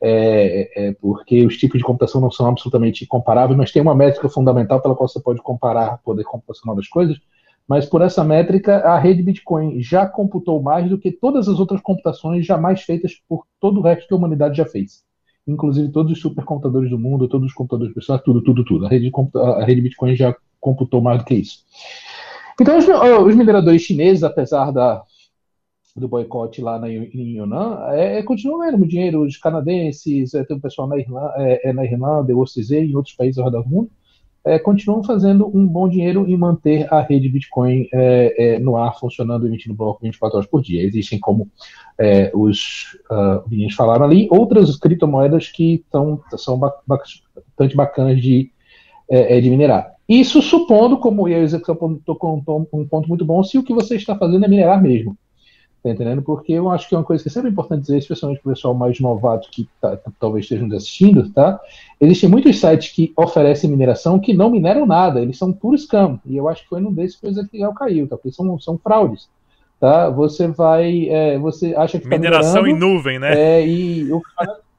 é, 0.05 0.89
é, 0.89 0.93
porque 0.95 1.47
os 1.47 1.57
tipos 1.57 1.79
de 1.79 1.85
computação 1.85 2.21
não 2.21 2.31
são 2.31 2.49
absolutamente 2.49 3.07
comparáveis, 3.07 3.57
mas 3.57 3.71
tem 3.71 3.81
uma 3.81 3.95
métrica 3.95 4.29
fundamental 4.29 4.83
pela 4.83 4.97
qual 4.97 5.09
você 5.09 5.21
pode 5.21 5.41
comparar 5.41 5.95
o 5.95 5.99
poder 5.99 6.25
computacional 6.25 6.75
das 6.75 6.89
coisas. 6.89 7.19
Mas 7.69 7.87
por 7.87 8.03
essa 8.03 8.25
métrica, 8.25 8.79
a 8.79 8.99
rede 8.99 9.23
Bitcoin 9.23 9.81
já 9.81 10.05
computou 10.05 10.61
mais 10.61 10.91
do 10.91 10.99
que 10.99 11.13
todas 11.13 11.49
as 11.49 11.61
outras 11.61 11.81
computações 11.81 12.45
jamais 12.45 12.83
feitas 12.83 13.13
por 13.29 13.47
todo 13.61 13.79
o 13.79 13.83
resto 13.83 14.09
que 14.09 14.13
a 14.13 14.17
humanidade 14.17 14.57
já 14.57 14.67
fez. 14.67 15.05
Inclusive 15.47 15.93
todos 15.93 16.11
os 16.11 16.21
supercomputadores 16.21 16.91
do 16.91 16.99
mundo, 16.99 17.29
todos 17.29 17.47
os 17.47 17.55
computadores 17.55 17.95
pessoais, 17.95 18.23
tudo, 18.23 18.43
tudo, 18.43 18.65
tudo. 18.65 18.87
A 18.87 18.89
rede, 18.89 19.13
a 19.37 19.65
rede 19.65 19.81
Bitcoin 19.81 20.17
já 20.17 20.35
computou 20.61 21.01
mais 21.01 21.19
do 21.21 21.25
que 21.25 21.35
isso. 21.35 21.59
Então, 22.61 22.77
os, 22.77 22.87
os 22.89 23.35
mineradores 23.37 23.83
chineses, 23.83 24.25
apesar 24.25 24.73
da, 24.73 25.03
do 25.95 26.09
boicote 26.09 26.63
lá 26.63 26.79
na, 26.79 26.91
em 26.91 27.37
Yunnan, 27.37 27.79
é, 27.91 28.19
é, 28.19 28.23
continua 28.23 28.71
vendo 28.71 28.87
dinheiro 28.87 29.25
dos 29.25 29.37
canadenses, 29.37 30.33
é, 30.35 30.43
tem 30.45 30.57
o 30.57 30.61
pessoal 30.61 30.89
na 30.89 30.97
Irlanda, 30.99 31.35
é, 31.37 31.69
é 31.69 31.73
na 31.73 31.85
Irlanda, 31.85 32.33
dizer, 32.55 32.85
em 32.85 32.97
outros 32.97 33.15
países 33.15 33.39
ao 33.39 33.45
redor 33.45 33.63
do 33.63 33.69
mundo, 33.69 33.91
é, 34.45 34.59
continuam 34.59 35.05
fazendo 35.05 35.47
um 35.57 35.67
bom 35.67 35.89
dinheiro 35.89 36.29
em 36.29 36.37
manter 36.37 36.93
a 36.93 37.01
rede 37.01 37.29
Bitcoin 37.29 37.89
é, 37.93 38.55
é, 38.55 38.59
no 38.59 38.77
ar, 38.77 38.99
funcionando, 38.99 39.47
emitindo 39.47 39.75
bloco 39.75 40.01
24 40.03 40.39
horas 40.39 40.51
por 40.51 40.63
dia. 40.63 40.83
Existem, 40.83 41.21
como 41.21 41.49
é, 41.99 42.31
os 42.35 42.99
uh, 43.11 43.49
meninos 43.49 43.75
falaram 43.75 44.05
ali, 44.05 44.29
outras 44.31 44.77
criptomoedas 44.77 45.49
que 45.49 45.85
tão, 45.91 46.21
são 46.37 46.59
bastante 46.59 47.77
bacanas 47.77 48.21
de, 48.21 48.51
é, 49.09 49.39
é, 49.39 49.41
de 49.41 49.49
minerar. 49.49 49.93
Isso 50.09 50.43
supondo, 50.43 50.99
como 50.99 51.23
o 51.23 51.29
Execução 51.29 52.01
tocou 52.05 52.37
um 52.37 52.87
ponto 52.87 53.09
muito 53.09 53.25
bom, 53.25 53.45
se 53.45 53.57
o 53.57 53.63
que 53.63 53.73
você 53.73 53.95
está 53.95 54.17
fazendo 54.17 54.45
é 54.45 54.49
minerar 54.49 54.83
mesmo. 54.83 55.17
Tá 55.83 55.91
entendendo? 55.91 56.23
Porque 56.23 56.53
eu 56.53 56.71
acho 56.71 56.89
que 56.89 56.95
é 56.95 56.99
uma 56.99 57.05
coisa 57.05 57.23
que 57.23 57.29
é 57.29 57.33
sempre 57.33 57.51
importante 57.51 57.81
dizer, 57.81 57.99
especialmente 57.99 58.41
para 58.41 58.51
o 58.51 58.55
pessoal 58.55 58.73
mais 58.73 59.01
novato 59.01 59.49
que 59.51 59.69
tá, 59.81 59.99
talvez 60.21 60.45
esteja 60.45 60.63
nos 60.63 60.77
assistindo, 60.77 61.29
tá? 61.31 61.59
Existem 62.01 62.31
muitos 62.31 62.61
sites 62.61 62.93
que 62.93 63.13
oferecem 63.17 63.69
mineração 63.69 64.21
que 64.21 64.33
não 64.33 64.49
mineram 64.49 64.87
nada, 64.87 65.21
eles 65.21 65.37
são 65.37 65.53
puro 65.53 65.77
scam. 65.77 66.21
E 66.25 66.37
eu 66.37 66.49
acho 66.49 66.63
que 66.63 66.69
foi 66.69 66.81
num 66.81 66.93
desses 66.93 67.17
que 67.17 67.27
o 67.27 67.31
Ezequiel 67.31 67.75
caiu, 67.75 68.07
tá? 68.07 68.17
Porque 68.17 68.31
são, 68.31 68.61
são 68.61 68.79
fraudes. 68.79 69.29
Tá? 69.81 70.09
Você 70.11 70.47
vai. 70.47 71.09
É, 71.09 71.37
você 71.39 71.75
acha 71.75 71.99
que. 71.99 72.09
Tá 72.09 72.17
mineração 72.17 72.65
em 72.65 72.79
nuvem, 72.79 73.19
né? 73.19 73.35
É, 73.37 73.67
e 73.67 74.13
o 74.13 74.23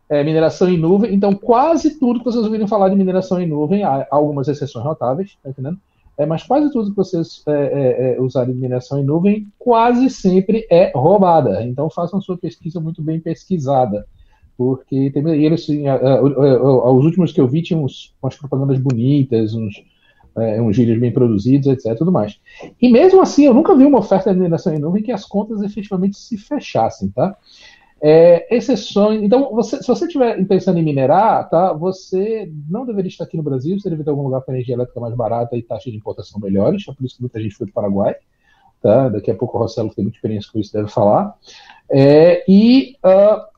é, 0.10 0.24
mineração 0.24 0.70
em 0.70 0.78
nuvem. 0.78 1.14
Então, 1.14 1.34
quase 1.34 2.00
tudo 2.00 2.20
que 2.20 2.26
vocês 2.26 2.46
ouviram 2.46 2.68
falar 2.68 2.88
de 2.88 2.96
mineração 2.96 3.42
em 3.42 3.48
nuvem, 3.48 3.84
há 3.84 4.08
algumas 4.10 4.48
exceções 4.48 4.86
notáveis, 4.86 5.38
tá 5.44 5.50
entendendo? 5.50 5.78
É, 6.18 6.26
mas 6.26 6.44
quase 6.44 6.72
tudo 6.72 6.92
que 6.92 6.96
vocês 6.96 7.42
é, 7.48 7.52
é, 7.52 8.16
é, 8.16 8.22
usarem 8.22 8.54
de 8.54 8.60
mineração 8.60 9.00
em 9.00 9.04
nuvem 9.04 9.48
quase 9.58 10.10
sempre 10.10 10.68
é 10.70 10.92
roubada. 10.96 11.64
Então 11.64 11.90
façam 11.90 12.22
sua 12.22 12.38
pesquisa 12.38 12.80
muito 12.80 13.02
bem 13.02 13.20
pesquisada. 13.20 14.06
Porque 14.56 15.10
tem, 15.10 15.28
eles, 15.44 15.64
assim, 15.64 15.88
a, 15.88 15.96
a, 15.96 16.20
a, 16.20 16.92
os 16.92 17.06
últimos 17.06 17.32
que 17.32 17.42
eu 17.42 17.48
vi 17.48 17.64
tinham 17.64 17.84
uns, 17.84 18.14
umas 18.22 18.36
propagandas 18.36 18.78
bonitas, 18.78 19.56
uns, 19.56 19.84
é, 20.38 20.62
uns 20.62 20.78
bem 20.78 21.12
produzidos, 21.12 21.68
etc. 21.68 21.98
Tudo 21.98 22.12
mais. 22.12 22.40
E 22.80 22.92
mesmo 22.92 23.20
assim, 23.20 23.46
eu 23.46 23.54
nunca 23.54 23.76
vi 23.76 23.84
uma 23.84 23.98
oferta 23.98 24.32
de 24.32 24.38
mineração 24.38 24.74
em 24.74 24.80
nuvem 24.80 25.02
que 25.02 25.12
as 25.12 25.26
contas 25.26 25.64
efetivamente 25.64 26.18
se 26.18 26.38
fechassem, 26.38 27.10
tá? 27.10 27.36
É, 28.06 28.54
exceções. 28.54 29.24
Então, 29.24 29.50
você, 29.54 29.82
se 29.82 29.88
você 29.88 30.06
estiver 30.06 30.46
pensando 30.46 30.78
em 30.78 30.84
minerar, 30.84 31.50
tá, 31.50 31.72
você 31.72 32.52
não 32.70 32.86
deveria 32.86 33.08
estar 33.08 33.24
aqui 33.24 33.38
no 33.38 33.44
Brasil, 33.44 33.80
você 33.80 33.90
deveria 33.90 34.04
ter 34.04 34.10
algum 34.10 34.24
lugar 34.24 34.42
com 34.42 34.52
energia 34.52 34.76
elétrica 34.76 35.00
mais 35.00 35.16
barata 35.16 35.56
e 35.56 35.64
taxa 35.64 35.90
de 35.90 35.96
importação 35.96 36.38
melhores, 36.42 36.84
é 36.86 36.92
por 36.92 37.06
isso 37.06 37.16
que 37.16 37.22
muita 37.22 37.42
gente 37.42 37.56
foi 37.56 37.66
para 37.68 37.72
o 37.72 37.74
Paraguai. 37.76 38.16
Tá? 38.82 39.08
Daqui 39.08 39.32
a 39.32 39.36
pouco 39.36 39.58
o 39.58 39.62
Rossello 39.62 39.94
tem 39.96 40.04
muita 40.04 40.18
experiência 40.18 40.52
com 40.52 40.60
isso, 40.60 40.74
deve 40.74 40.90
falar. 40.90 41.34
É, 41.90 42.44
e 42.46 42.98
uh, 43.06 43.53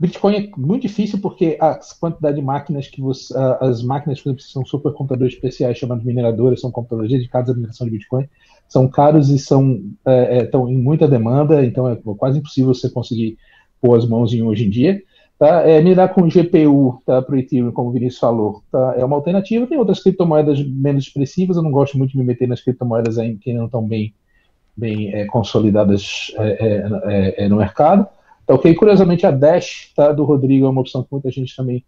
Bitcoin 0.00 0.34
é 0.34 0.50
muito 0.56 0.82
difícil 0.82 1.20
porque 1.20 1.58
a 1.60 1.78
quantidade 2.00 2.36
de 2.36 2.42
máquinas 2.42 2.88
que 2.88 3.02
você, 3.02 3.34
as 3.60 3.82
máquinas 3.82 4.22
que 4.22 4.34
são 4.38 4.64
supercomputadores 4.64 5.34
especiais 5.34 5.76
chamados 5.76 6.02
mineradores, 6.02 6.62
são 6.62 6.70
computadores 6.70 7.12
dedicados 7.12 7.50
à 7.50 7.54
mineração 7.54 7.86
de 7.86 7.90
Bitcoin, 7.90 8.26
são 8.66 8.88
caros 8.88 9.28
e 9.28 9.38
são 9.38 9.78
é, 10.06 10.44
estão 10.44 10.66
é, 10.66 10.72
em 10.72 10.78
muita 10.78 11.06
demanda, 11.06 11.62
então 11.62 11.86
é 11.86 11.98
quase 12.16 12.38
impossível 12.38 12.72
você 12.72 12.88
conseguir 12.88 13.36
pôr 13.78 13.94
as 13.94 14.08
mãos 14.08 14.32
em 14.32 14.42
hoje 14.42 14.66
em 14.66 14.70
dia. 14.70 15.02
Tá? 15.38 15.68
É, 15.68 15.82
minerar 15.82 16.14
com 16.14 16.28
GPU 16.28 17.02
tá, 17.04 17.20
para 17.20 17.34
o 17.34 17.38
Ethereum, 17.38 17.70
como 17.70 17.90
o 17.90 17.92
Vinícius 17.92 18.20
falou, 18.20 18.62
tá? 18.72 18.94
é 18.96 19.04
uma 19.04 19.16
alternativa. 19.16 19.66
Tem 19.66 19.76
outras 19.76 20.02
criptomoedas 20.02 20.66
menos 20.66 21.04
expressivas, 21.04 21.58
eu 21.58 21.62
não 21.62 21.70
gosto 21.70 21.98
muito 21.98 22.12
de 22.12 22.18
me 22.18 22.24
meter 22.24 22.48
nas 22.48 22.62
criptomoedas 22.62 23.18
aí 23.18 23.36
que 23.36 23.52
não 23.52 23.66
estão 23.66 23.86
bem, 23.86 24.14
bem 24.74 25.14
é, 25.14 25.26
consolidadas 25.26 26.32
é, 26.38 27.34
é, 27.36 27.44
é, 27.44 27.48
no 27.50 27.56
mercado. 27.56 28.06
Tá, 28.50 28.54
ok, 28.54 28.74
curiosamente 28.74 29.24
a 29.24 29.30
Dash 29.30 29.92
tá, 29.94 30.10
do 30.10 30.24
Rodrigo 30.24 30.66
é 30.66 30.68
uma 30.68 30.80
opção 30.80 31.04
que 31.04 31.08
muita 31.12 31.30
gente 31.30 31.54
também 31.54 31.84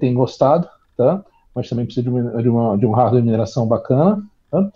tem 0.00 0.12
gostado, 0.12 0.68
tá? 0.96 1.24
mas 1.54 1.68
também 1.68 1.86
precisa 1.86 2.02
de, 2.02 2.10
uma, 2.10 2.42
de, 2.42 2.48
uma, 2.48 2.76
de 2.76 2.86
um 2.86 2.92
hardware 2.92 3.22
de 3.22 3.26
mineração 3.26 3.66
bacana. 3.66 4.22
Tá? 4.50 4.70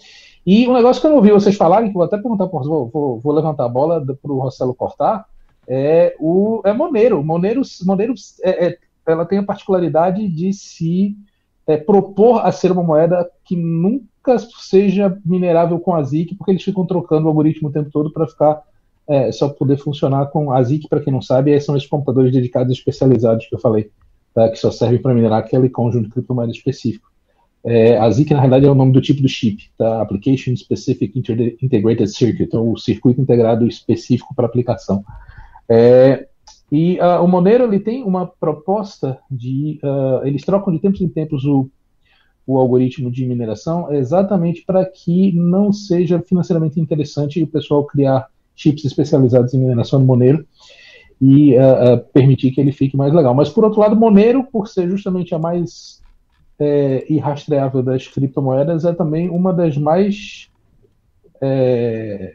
E 0.47 0.66
um 0.66 0.73
negócio 0.73 1.00
que 1.00 1.07
eu 1.07 1.11
não 1.11 1.19
ouvi 1.19 1.30
vocês 1.30 1.57
falarem, 1.57 1.88
que 1.88 1.95
vou 1.95 2.02
até 2.02 2.16
perguntar, 2.16 2.47
vou, 2.47 2.88
vou, 2.88 3.21
vou 3.21 3.33
levantar 3.33 3.66
a 3.66 3.69
bola 3.69 4.04
para 4.04 4.33
o 4.33 4.38
Rossello 4.38 4.75
cortar, 4.75 5.26
é 5.69 6.16
o 6.19 6.62
é 6.64 6.73
Monero. 6.73 7.23
Monero, 7.23 7.62
Monero 7.85 8.14
é, 8.42 8.66
é, 8.66 8.78
ela 9.07 9.26
tem 9.26 9.38
a 9.38 9.42
particularidade 9.42 10.26
de 10.28 10.52
se 10.52 11.14
é, 11.66 11.76
propor 11.76 12.45
a 12.45 12.52
ser 12.52 12.73
uma 12.73 12.83
moeda 12.83 13.30
que 13.45 13.57
nunca 13.57 14.38
seja 14.38 15.19
minerável 15.25 15.78
com 15.78 15.95
a 15.95 16.02
ZIC, 16.02 16.35
porque 16.35 16.52
eles 16.52 16.62
ficam 16.62 16.87
trocando 16.87 17.26
o 17.26 17.28
algoritmo 17.28 17.69
o 17.69 17.73
tempo 17.73 17.90
todo 17.90 18.11
para 18.11 18.26
ficar 18.26 18.62
é, 19.10 19.32
só 19.32 19.48
poder 19.48 19.76
funcionar 19.76 20.26
com 20.26 20.52
a 20.52 20.62
ZIC, 20.62 20.88
para 20.88 21.00
quem 21.00 21.12
não 21.12 21.20
sabe, 21.20 21.58
são 21.60 21.76
esses 21.76 21.88
computadores 21.88 22.32
dedicados 22.32 22.72
especializados 22.72 23.46
que 23.46 23.54
eu 23.54 23.58
falei, 23.58 23.90
tá, 24.32 24.48
que 24.48 24.56
só 24.56 24.70
servem 24.70 25.02
para 25.02 25.12
minerar 25.12 25.40
aquele 25.40 25.68
conjunto 25.68 26.04
de 26.04 26.12
criptomoeda 26.12 26.52
específico. 26.52 27.10
É, 27.64 27.98
a 27.98 28.08
ZIC, 28.08 28.32
na 28.32 28.38
realidade, 28.38 28.66
é 28.66 28.70
o 28.70 28.74
nome 28.74 28.92
do 28.92 29.00
tipo 29.00 29.20
do 29.20 29.28
chip, 29.28 29.68
tá? 29.76 30.00
Application 30.00 30.54
Specific 30.54 31.18
Integrated 31.60 32.08
Circuit, 32.08 32.44
então 32.44 32.70
o 32.70 32.78
circuito 32.78 33.20
integrado 33.20 33.66
específico 33.66 34.32
para 34.32 34.46
aplicação. 34.46 35.04
É, 35.68 36.28
e 36.70 36.98
uh, 37.00 37.22
o 37.22 37.26
Monero 37.26 37.64
ele 37.64 37.80
tem 37.80 38.04
uma 38.04 38.28
proposta 38.28 39.18
de. 39.28 39.80
Uh, 39.82 40.24
eles 40.24 40.42
trocam 40.42 40.72
de 40.72 40.78
tempos 40.78 41.00
em 41.00 41.08
tempos 41.08 41.44
o, 41.44 41.68
o 42.46 42.56
algoritmo 42.58 43.10
de 43.10 43.26
mineração 43.26 43.92
exatamente 43.92 44.64
para 44.64 44.84
que 44.84 45.32
não 45.32 45.72
seja 45.72 46.20
financeiramente 46.20 46.78
interessante 46.80 47.42
o 47.42 47.46
pessoal 47.46 47.84
criar 47.84 48.28
chips 48.60 48.84
especializados 48.84 49.54
em 49.54 49.58
mineração 49.58 50.00
no 50.00 50.06
Monero 50.06 50.44
e 51.20 51.54
uh, 51.54 51.98
permitir 52.12 52.50
que 52.50 52.60
ele 52.60 52.72
fique 52.72 52.96
mais 52.96 53.12
legal. 53.12 53.34
Mas, 53.34 53.48
por 53.48 53.64
outro 53.64 53.80
lado, 53.80 53.96
Monero, 53.96 54.44
por 54.44 54.68
ser 54.68 54.88
justamente 54.88 55.34
a 55.34 55.38
mais 55.38 56.00
é, 56.58 57.06
irrastreável 57.10 57.82
das 57.82 58.06
criptomoedas 58.06 58.84
é 58.84 58.92
também 58.92 59.30
uma 59.30 59.52
das 59.52 59.78
mais, 59.78 60.50
é, 61.40 62.32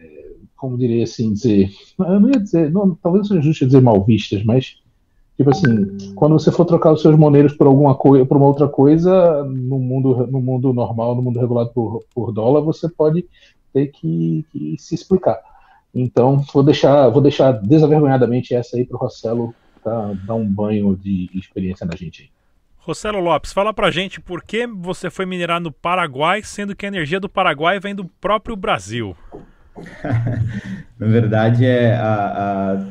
como 0.58 0.78
diria 0.78 1.04
assim, 1.04 1.32
dizer, 1.34 1.70
eu 2.00 2.20
não 2.20 2.30
ia 2.30 2.40
dizer, 2.40 2.72
não, 2.72 2.96
talvez 2.96 3.28
seja 3.28 3.42
justo 3.42 3.66
dizer 3.68 3.82
mal 3.82 4.04
vistas, 4.04 4.44
mas 4.44 4.78
tipo 5.38 5.50
assim, 5.50 6.14
quando 6.16 6.34
você 6.40 6.52
for 6.52 6.66
trocar 6.66 6.94
os 6.94 7.02
seus 7.02 7.16
moneiros 7.16 7.54
por 7.54 7.68
alguma 7.68 7.94
coisa, 7.94 8.26
por 8.26 8.38
uma 8.38 8.48
outra 8.48 8.68
coisa, 8.68 9.44
no 9.44 9.78
mundo, 9.78 10.28
no 10.28 10.42
mundo 10.42 10.74
normal, 10.74 11.16
no 11.16 11.22
mundo 11.22 11.40
regulado 11.40 11.72
por, 11.72 12.04
por 12.14 12.32
dólar, 12.32 12.62
você 12.62 12.90
pode 12.90 13.26
ter 13.72 13.88
que, 13.88 14.46
que 14.52 14.76
se 14.80 14.96
explicar. 14.96 15.40
Então, 15.96 16.44
vou 16.54 16.62
deixar, 16.62 17.08
vou 17.08 17.22
deixar 17.22 17.54
desavergonhadamente 17.54 18.54
essa 18.54 18.76
aí 18.76 18.86
para 18.86 18.98
o 18.98 19.00
Rossello 19.00 19.56
tá, 19.82 20.14
dar 20.26 20.36
um 20.36 20.46
banho 20.46 20.94
de 20.96 21.30
experiência 21.34 21.86
na 21.86 21.96
gente. 21.96 22.30
Rossello 22.78 23.20
Lopes, 23.20 23.54
fala 23.54 23.74
pra 23.74 23.90
gente 23.90 24.20
por 24.20 24.44
que 24.44 24.68
você 24.68 25.10
foi 25.10 25.26
minerar 25.26 25.62
no 25.62 25.72
Paraguai, 25.72 26.44
sendo 26.44 26.76
que 26.76 26.86
a 26.86 26.90
energia 26.90 27.20
do 27.20 27.30
Paraguai 27.30 27.80
vem 27.80 27.96
do 27.96 28.06
próprio 28.06 28.56
Brasil. 28.56 29.16
Na 30.98 31.08
verdade, 31.08 31.66
é 31.66 31.98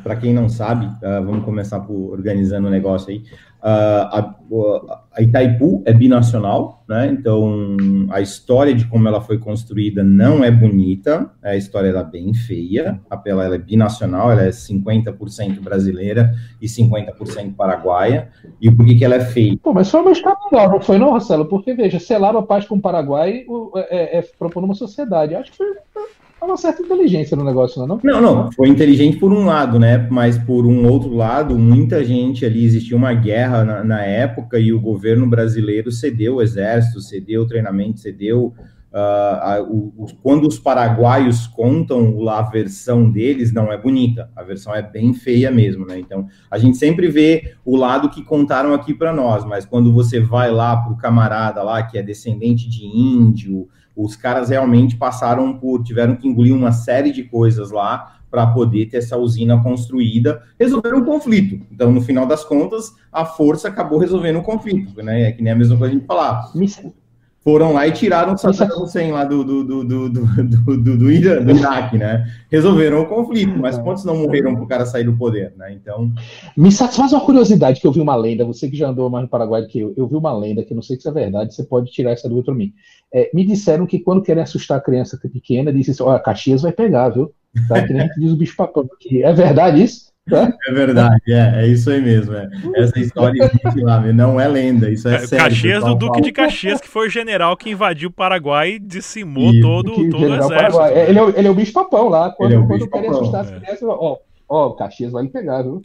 para 0.03 0.15
quem 0.15 0.33
não 0.33 0.47
sabe, 0.47 0.87
vamos 1.01 1.43
começar 1.43 1.79
por 1.79 2.11
organizando 2.11 2.67
o 2.67 2.71
negócio 2.71 3.09
aí. 3.09 3.23
a, 3.61 4.35
a, 5.11 5.21
Itaipu 5.21 5.81
é 5.85 5.93
binacional, 5.93 6.83
né? 6.87 7.07
Então 7.07 7.75
a 8.11 8.21
história 8.21 8.75
de 8.75 8.85
como 8.85 9.07
ela 9.07 9.21
foi 9.21 9.39
construída 9.39 10.03
não 10.03 10.43
é 10.43 10.51
bonita, 10.51 11.31
a 11.41 11.55
história 11.55 11.89
é 11.89 12.03
bem 12.03 12.31
feia. 12.33 13.01
A 13.09 13.17
Pela 13.17 13.43
ela 13.43 13.55
é 13.55 13.59
binacional, 13.59 14.31
ela 14.31 14.43
é 14.43 14.49
50% 14.49 15.59
brasileira 15.61 16.35
e 16.61 16.67
50% 16.67 17.55
paraguaia. 17.55 18.29
E 18.61 18.69
por 18.69 18.85
que, 18.85 18.93
que 18.93 19.05
ela 19.05 19.15
é 19.15 19.21
feia? 19.21 19.57
Pô, 19.63 19.73
mas 19.73 19.89
foi 19.89 20.01
uma 20.01 20.11
história 20.11 20.37
legal, 20.51 20.69
não 20.69 20.81
foi, 20.81 20.99
não, 20.99 21.11
Marcelo? 21.11 21.45
Porque 21.45 21.73
veja, 21.73 21.99
selar 21.99 22.35
a 22.35 22.43
paz 22.43 22.67
com 22.67 22.75
o 22.75 22.81
Paraguai 22.81 23.45
é, 23.89 24.17
é, 24.17 24.19
é 24.19 24.21
propor 24.37 24.63
uma 24.63 24.75
sociedade. 24.75 25.33
Acho 25.33 25.51
que 25.51 25.57
foi 25.57 25.73
uma 26.45 26.57
certa 26.57 26.81
inteligência 26.81 27.35
no 27.35 27.43
negócio, 27.43 27.85
não 27.85 27.97
é? 27.97 27.99
Não, 28.03 28.21
não, 28.21 28.51
foi 28.51 28.69
inteligente 28.69 29.17
por 29.17 29.31
um 29.31 29.45
lado, 29.45 29.79
né? 29.79 30.07
Mas 30.09 30.37
por 30.37 30.65
um 30.65 30.87
outro 30.87 31.13
lado, 31.13 31.57
muita 31.57 32.03
gente 32.03 32.45
ali, 32.45 32.63
existia 32.63 32.95
uma 32.95 33.13
guerra 33.13 33.63
na, 33.63 33.83
na 33.83 34.01
época 34.01 34.59
e 34.59 34.71
o 34.71 34.79
governo 34.79 35.27
brasileiro 35.27 35.91
cedeu 35.91 36.35
o 36.35 36.41
exército, 36.41 37.01
cedeu 37.01 37.43
o 37.43 37.47
treinamento, 37.47 37.99
cedeu. 37.99 38.53
Uh, 38.95 39.41
a, 39.41 39.61
o, 39.61 40.07
quando 40.23 40.47
os 40.47 40.57
paraguaios 40.57 41.47
contam 41.47 42.29
a 42.29 42.41
versão 42.43 43.11
deles, 43.11 43.51
não 43.51 43.69
é 43.69 43.77
bonita, 43.77 44.31
a 44.33 44.41
versão 44.41 44.73
é 44.73 44.81
bem 44.81 45.13
feia 45.13 45.51
mesmo, 45.51 45.85
né? 45.85 45.99
Então, 45.99 46.27
a 46.49 46.57
gente 46.57 46.77
sempre 46.77 47.09
vê 47.09 47.55
o 47.65 47.75
lado 47.75 48.09
que 48.09 48.23
contaram 48.23 48.73
aqui 48.73 48.93
para 48.93 49.11
nós, 49.11 49.43
mas 49.43 49.65
quando 49.65 49.91
você 49.91 50.21
vai 50.21 50.49
lá 50.49 50.77
para 50.77 50.93
o 50.93 50.97
camarada 50.97 51.61
lá, 51.61 51.83
que 51.83 51.97
é 51.97 52.01
descendente 52.01 52.69
de 52.69 52.85
índio, 52.85 53.67
os 53.93 54.15
caras 54.15 54.47
realmente 54.47 54.95
passaram 54.95 55.57
por, 55.57 55.83
tiveram 55.83 56.15
que 56.15 56.25
engolir 56.25 56.55
uma 56.55 56.71
série 56.71 57.11
de 57.11 57.23
coisas 57.23 57.71
lá 57.71 58.19
para 58.31 58.47
poder 58.47 58.85
ter 58.85 58.97
essa 58.97 59.17
usina 59.17 59.61
construída, 59.61 60.41
resolveram 60.57 60.99
o 60.99 61.05
conflito. 61.05 61.65
Então, 61.69 61.91
no 61.91 61.99
final 61.99 62.25
das 62.25 62.45
contas, 62.45 62.93
a 63.11 63.25
força 63.25 63.67
acabou 63.67 63.99
resolvendo 63.99 64.37
o 64.37 64.41
conflito, 64.41 65.03
né? 65.03 65.23
É 65.23 65.31
que 65.33 65.43
nem 65.43 65.51
a 65.51 65.55
mesma 65.55 65.77
coisa 65.77 65.93
a 65.93 65.97
gente 65.97 66.07
falar 66.07 66.49
foram 67.45 67.73
lá 67.73 67.87
e 67.87 67.91
tiraram 67.91 68.33
o 68.33 68.37
Saddam 68.37 68.67
Hussein 68.81 69.11
lá 69.11 69.23
do, 69.23 69.43
do, 69.43 69.63
do, 69.63 69.83
do, 69.83 70.09
do, 70.09 70.77
do, 70.77 70.97
do, 70.97 71.11
Irã, 71.11 71.43
do 71.43 71.51
Iraque, 71.51 71.95
né? 71.95 72.27
Resolveram 72.49 73.03
o 73.03 73.05
conflito, 73.05 73.55
mas 73.55 73.77
quantos 73.77 74.03
não 74.03 74.17
morreram 74.17 74.55
para 74.55 74.63
o 74.63 74.67
cara 74.67 74.83
sair 74.83 75.03
do 75.03 75.15
poder, 75.15 75.53
né? 75.55 75.71
Então. 75.71 76.11
Me 76.57 76.71
satisfaz 76.71 77.13
uma 77.13 77.21
curiosidade 77.21 77.79
que 77.79 77.85
eu 77.85 77.91
vi 77.91 78.01
uma 78.01 78.15
lenda, 78.15 78.43
você 78.43 78.67
que 78.67 78.75
já 78.75 78.89
andou 78.89 79.11
mais 79.11 79.25
no 79.25 79.29
Paraguai 79.29 79.61
do 79.61 79.67
que 79.67 79.79
eu, 79.79 79.93
eu 79.95 80.07
vi 80.07 80.15
uma 80.15 80.35
lenda 80.35 80.63
que 80.63 80.73
não 80.73 80.81
sei 80.81 80.99
se 80.99 81.07
é 81.07 81.11
verdade, 81.11 81.53
você 81.53 81.63
pode 81.63 81.91
tirar 81.91 82.13
essa 82.13 82.27
dúvida 82.27 82.45
para 82.45 82.55
mim. 82.55 82.73
É, 83.13 83.29
me 83.31 83.45
disseram 83.45 83.85
que 83.85 83.99
quando 83.99 84.23
querem 84.23 84.41
assustar 84.41 84.79
a 84.79 84.81
criança 84.81 85.15
pequena, 85.15 85.71
dizem 85.71 85.91
assim: 85.91 86.01
olha, 86.03 86.19
Caxias 86.19 86.63
vai 86.63 86.71
pegar, 86.71 87.09
viu? 87.09 87.31
Tá? 87.69 87.85
Que 87.85 87.93
nem 87.93 88.09
diz 88.17 88.31
o 88.31 88.35
bicho 88.35 88.55
papão. 88.55 88.89
É 89.21 89.33
verdade 89.33 89.83
isso? 89.83 90.04
É 90.31 90.71
verdade, 90.71 91.21
é, 91.31 91.63
é 91.63 91.67
isso 91.67 91.89
aí 91.89 92.01
mesmo. 92.01 92.33
É. 92.35 92.49
Essa 92.75 92.99
história 92.99 93.43
existe 93.43 93.81
lá, 93.81 94.01
não 94.11 94.39
é 94.39 94.47
lenda, 94.47 94.89
isso 94.89 95.07
é, 95.07 95.15
é 95.15 95.19
sério. 95.19 95.45
Caxias 95.45 95.83
do 95.83 95.93
Duque 95.93 96.19
de 96.19 96.31
Caxias, 96.31 96.81
que 96.81 96.87
foi 96.87 97.07
o 97.07 97.09
general 97.09 97.55
que 97.55 97.69
invadiu 97.69 98.09
o 98.09 98.11
Paraguai 98.11 98.71
e 98.71 98.79
dizimou 98.79 99.51
isso, 99.51 99.61
todo, 99.61 100.09
todo 100.09 100.31
o 100.31 100.35
exército. 100.35 100.81
É, 100.81 101.09
ele, 101.09 101.19
é, 101.19 101.23
ele 101.37 101.47
é 101.47 101.51
o 101.51 101.53
bicho 101.53 101.73
papão 101.73 102.09
lá, 102.09 102.31
quando, 102.31 102.53
ele 102.53 102.63
é 102.63 102.65
quando 102.65 102.89
quer 102.89 103.07
assustar 103.07 103.41
as 103.41 103.51
crianças, 103.51 103.83
ó, 103.83 104.17
ó, 104.49 104.69
Caxias 104.71 105.11
vai 105.11 105.23
lhe 105.23 105.29
pegar, 105.29 105.61
viu? 105.61 105.79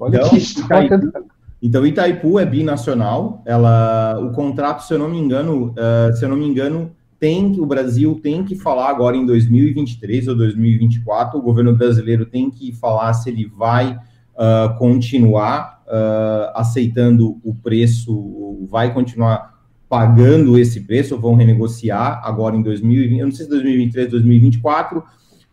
Olha 0.00 0.20
então, 0.20 0.36
Itaipu, 0.36 1.24
então, 1.60 1.84
Itaipu 1.84 2.38
é 2.38 2.46
binacional, 2.46 3.42
ela, 3.44 4.20
o 4.20 4.30
contrato, 4.30 4.84
se 4.84 4.94
eu 4.94 4.98
não 5.00 5.08
me 5.08 5.18
engano, 5.18 5.74
uh, 5.74 6.14
se 6.14 6.24
eu 6.24 6.28
não 6.28 6.36
me 6.36 6.46
engano, 6.46 6.92
tem 7.18 7.58
o 7.60 7.66
Brasil 7.66 8.18
tem 8.22 8.44
que 8.44 8.54
falar 8.54 8.88
agora 8.88 9.16
em 9.16 9.26
2023 9.26 10.28
ou 10.28 10.36
2024, 10.36 11.38
o 11.38 11.42
governo 11.42 11.74
brasileiro 11.74 12.26
tem 12.26 12.50
que 12.50 12.72
falar 12.72 13.12
se 13.12 13.28
ele 13.28 13.46
vai 13.46 13.92
uh, 13.92 14.78
continuar 14.78 15.82
uh, 15.86 16.52
aceitando 16.54 17.40
o 17.42 17.54
preço, 17.54 18.66
vai 18.70 18.92
continuar 18.94 19.58
pagando 19.88 20.58
esse 20.58 20.80
preço, 20.82 21.14
ou 21.14 21.20
vão 21.20 21.34
renegociar 21.34 22.20
agora 22.22 22.54
em 22.54 22.62
2020, 22.62 23.18
eu 23.18 23.26
não 23.26 23.32
sei 23.32 23.46
se 23.46 23.50
2023, 23.50 24.10
2024. 24.10 25.02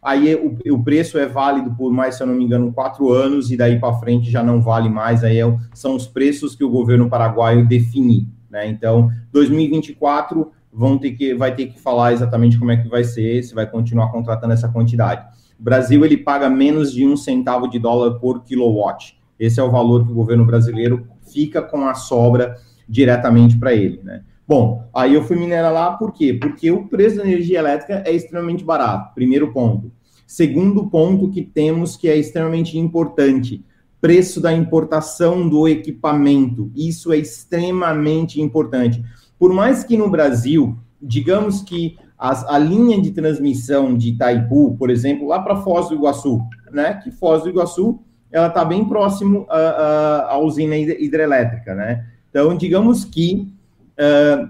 Aí 0.03 0.36
o, 0.36 0.55
o 0.72 0.84
preço 0.84 1.17
é 1.17 1.25
válido 1.25 1.72
por 1.72 1.91
mais, 1.91 2.15
se 2.15 2.22
eu 2.22 2.27
não 2.27 2.36
me 2.36 2.43
engano, 2.43 2.72
quatro 2.72 3.12
anos, 3.12 3.50
e 3.50 3.57
daí 3.57 3.79
para 3.79 3.98
frente 3.98 4.29
já 4.29 4.43
não 4.43 4.62
vale 4.62 4.88
mais. 4.88 5.24
Aí 5.24 5.39
é, 5.39 5.57
são 5.74 5.95
os 5.95 6.05
preços 6.05 6.55
que 6.55 6.63
o 6.63 6.69
governo 6.69 7.10
paraguaio 7.10 7.65
define. 7.65 8.27
Né? 8.51 8.67
Então, 8.67 9.10
2024 9.31 10.51
vão 10.75 10.98
ter 10.98 11.12
que, 11.12 11.34
vai 11.34 11.55
ter 11.55 11.67
que 11.67 11.79
falar 11.79 12.13
exatamente 12.13 12.60
como 12.60 12.72
é 12.72 12.77
que 12.77 12.89
vai 12.89 13.03
ser, 13.03 13.41
se 13.44 13.55
vai 13.55 13.65
continuar 13.65 14.12
contratando 14.12 14.53
essa 14.53 14.67
quantidade. 14.67 15.25
O 15.60 15.63
Brasil 15.63 16.03
ele 16.03 16.17
paga 16.17 16.50
menos 16.50 16.91
de 16.91 17.05
um 17.05 17.15
centavo 17.15 17.70
de 17.70 17.79
dólar 17.79 18.20
por 18.20 18.44
kilowatt. 18.44 19.17
Esse 19.39 19.60
é 19.60 19.63
o 19.63 19.72
valor 19.72 20.05
que 20.05 20.12
o 20.12 20.15
governo 20.15 20.46
brasileiro 20.46 21.08
fica 21.32 21.62
com 21.62 21.88
a 21.88 21.94
sobra 21.94 22.55
diretamente 22.88 23.58
para 23.58 23.74
ele, 23.74 24.01
né? 24.03 24.22
Bom, 24.48 24.88
aí 24.94 25.15
eu 25.15 25.24
fui 25.24 25.36
minerar 25.36 25.74
lá 25.74 25.94
por 25.94 26.13
quê? 26.13 26.34
Porque 26.34 26.70
o 26.70 26.88
preço 26.88 27.17
da 27.17 27.24
energia 27.24 27.58
elétrica 27.58 28.03
é 28.05 28.12
extremamente 28.12 28.63
barato, 28.63 29.15
primeiro 29.15 29.51
ponto. 29.51 29.91
Segundo 30.27 30.88
ponto 30.88 31.32
que 31.32 31.41
temos 31.41 31.98
que 31.98 32.08
é 32.08 32.15
extremamente 32.15 32.77
importante, 32.77 33.63
preço 34.00 34.39
da 34.39 34.53
importação 34.53 35.50
do 35.50 35.67
equipamento. 35.67 36.72
Isso 36.75 37.12
é 37.12 37.17
extremamente 37.17 38.39
importante. 38.39 39.03
Por 39.38 39.54
mais 39.54 39.84
que 39.84 39.98
no 39.98 40.10
Brasil, 40.10 40.77
digamos 41.01 41.62
que 41.62 41.98
as, 42.18 42.46
a 42.48 42.58
linha 42.58 43.01
de 43.01 43.12
transmissão 43.12 43.96
de 43.96 44.10
Itaipu, 44.10 44.75
por 44.77 44.89
exemplo, 44.89 45.27
lá 45.27 45.42
para 45.42 45.58
Foz 45.58 45.89
do 45.89 45.96
Iguaçu, 45.96 46.42
né? 46.72 46.96
Que 47.04 47.12
Foz 47.12 47.44
do 47.44 47.50
Iguaçu 47.50 48.00
ela 48.32 48.48
está 48.48 48.65
bem 48.65 48.84
próximo 48.84 49.46
à, 49.50 50.38
usina 50.39 50.75
hidrelétrica, 50.75 51.74
né? 51.74 52.06
Então, 52.30 52.56
digamos 52.56 53.06
que 53.06 53.50
uh, 53.98 54.50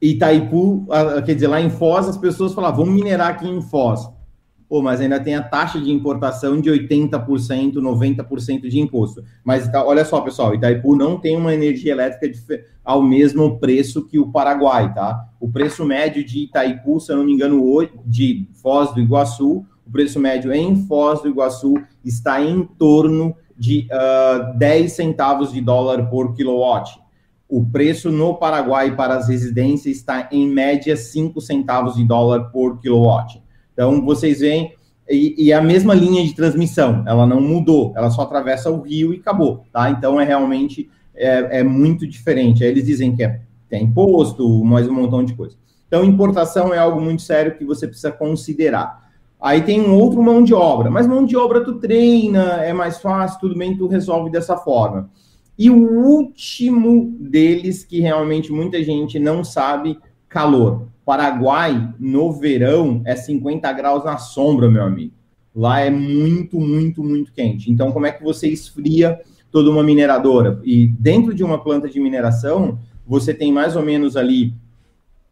Itaipu, 0.00 0.84
uh, 0.84 1.22
quer 1.24 1.34
dizer, 1.34 1.46
lá 1.46 1.58
em 1.58 1.70
Foz, 1.70 2.06
as 2.06 2.18
pessoas 2.18 2.52
falam, 2.52 2.74
vamos 2.74 2.94
minerar 2.94 3.28
aqui 3.28 3.48
em 3.48 3.62
Foz. 3.62 4.10
Pô, 4.68 4.82
mas 4.82 5.00
ainda 5.00 5.18
tem 5.18 5.34
a 5.34 5.42
taxa 5.42 5.80
de 5.80 5.90
importação 5.90 6.60
de 6.60 6.68
80%, 6.70 7.74
90% 7.74 8.68
de 8.68 8.78
imposto. 8.78 9.24
Mas 9.42 9.66
tá, 9.70 9.82
olha 9.82 10.04
só, 10.04 10.20
pessoal, 10.20 10.54
Itaipu 10.54 10.94
não 10.94 11.18
tem 11.18 11.36
uma 11.36 11.54
energia 11.54 11.92
elétrica 11.92 12.62
ao 12.84 13.02
mesmo 13.02 13.58
preço 13.58 14.06
que 14.06 14.18
o 14.18 14.30
Paraguai, 14.30 14.92
tá? 14.92 15.26
O 15.40 15.50
preço 15.50 15.86
médio 15.86 16.22
de 16.22 16.44
Itaipu, 16.44 17.00
se 17.00 17.10
eu 17.10 17.16
não 17.16 17.24
me 17.24 17.32
engano, 17.32 17.62
de 18.04 18.46
Foz 18.62 18.92
do 18.92 19.00
Iguaçu, 19.00 19.64
o 19.86 19.90
preço 19.90 20.20
médio 20.20 20.52
em 20.52 20.76
Foz 20.86 21.22
do 21.22 21.28
Iguaçu 21.28 21.74
está 22.04 22.42
em 22.42 22.62
torno 22.62 23.34
de 23.56 23.88
uh, 23.90 24.58
10 24.58 24.92
centavos 24.92 25.50
de 25.50 25.62
dólar 25.62 26.10
por 26.10 26.34
quilowatt. 26.34 27.00
O 27.48 27.64
preço 27.64 28.10
no 28.10 28.34
Paraguai 28.34 28.94
para 28.94 29.16
as 29.16 29.28
residências 29.28 29.96
está 29.96 30.28
em 30.30 30.46
média 30.46 30.94
5 30.94 31.40
centavos 31.40 31.96
de 31.96 32.04
dólar 32.04 32.50
por 32.50 32.78
quilowatt. 32.78 33.42
Então, 33.78 34.04
vocês 34.04 34.40
veem, 34.40 34.72
e, 35.08 35.36
e, 35.38 35.52
a 35.52 35.62
mesma 35.62 35.94
linha 35.94 36.24
de 36.24 36.34
transmissão, 36.34 37.04
ela 37.06 37.24
não 37.24 37.40
mudou, 37.40 37.92
ela 37.96 38.10
só 38.10 38.22
atravessa 38.22 38.68
o 38.68 38.80
rio 38.80 39.14
e 39.14 39.18
acabou, 39.18 39.64
tá? 39.72 39.88
Então, 39.88 40.20
é 40.20 40.24
realmente, 40.24 40.90
é, 41.14 41.60
é 41.60 41.62
muito 41.62 42.04
diferente. 42.04 42.64
Aí 42.64 42.70
eles 42.70 42.84
dizem 42.84 43.14
que 43.14 43.22
é, 43.22 43.40
tem 43.68 43.84
imposto, 43.84 44.64
mais 44.64 44.88
um 44.88 44.92
montão 44.92 45.24
de 45.24 45.32
coisa. 45.32 45.54
Então, 45.86 46.04
importação 46.04 46.74
é 46.74 46.78
algo 46.78 47.00
muito 47.00 47.22
sério 47.22 47.56
que 47.56 47.64
você 47.64 47.86
precisa 47.86 48.10
considerar. 48.10 49.08
Aí 49.40 49.62
tem 49.62 49.80
um 49.80 49.94
outro 49.94 50.20
mão 50.20 50.42
de 50.42 50.52
obra, 50.52 50.90
mas 50.90 51.06
mão 51.06 51.24
de 51.24 51.36
obra 51.36 51.62
tu 51.62 51.78
treina, 51.78 52.64
é 52.64 52.72
mais 52.72 52.98
fácil, 52.98 53.38
tudo 53.38 53.56
bem, 53.56 53.76
tu 53.76 53.86
resolve 53.86 54.28
dessa 54.28 54.56
forma. 54.56 55.08
E 55.56 55.70
o 55.70 56.04
último 56.04 57.16
deles, 57.20 57.84
que 57.84 58.00
realmente 58.00 58.50
muita 58.50 58.82
gente 58.82 59.20
não 59.20 59.44
sabe, 59.44 59.96
calor. 60.28 60.88
Paraguai, 61.04 61.94
no 61.98 62.32
verão, 62.32 63.02
é 63.04 63.16
50 63.16 63.72
graus 63.72 64.04
na 64.04 64.18
sombra, 64.18 64.70
meu 64.70 64.82
amigo. 64.82 65.14
Lá 65.54 65.80
é 65.80 65.90
muito, 65.90 66.60
muito, 66.60 67.02
muito 67.02 67.32
quente. 67.32 67.70
Então, 67.70 67.90
como 67.92 68.06
é 68.06 68.12
que 68.12 68.22
você 68.22 68.46
esfria 68.46 69.18
toda 69.50 69.70
uma 69.70 69.82
mineradora? 69.82 70.60
E 70.62 70.88
dentro 70.98 71.34
de 71.34 71.42
uma 71.42 71.62
planta 71.62 71.88
de 71.88 71.98
mineração, 71.98 72.78
você 73.06 73.32
tem 73.32 73.50
mais 73.50 73.74
ou 73.74 73.82
menos 73.82 74.16
ali 74.16 74.54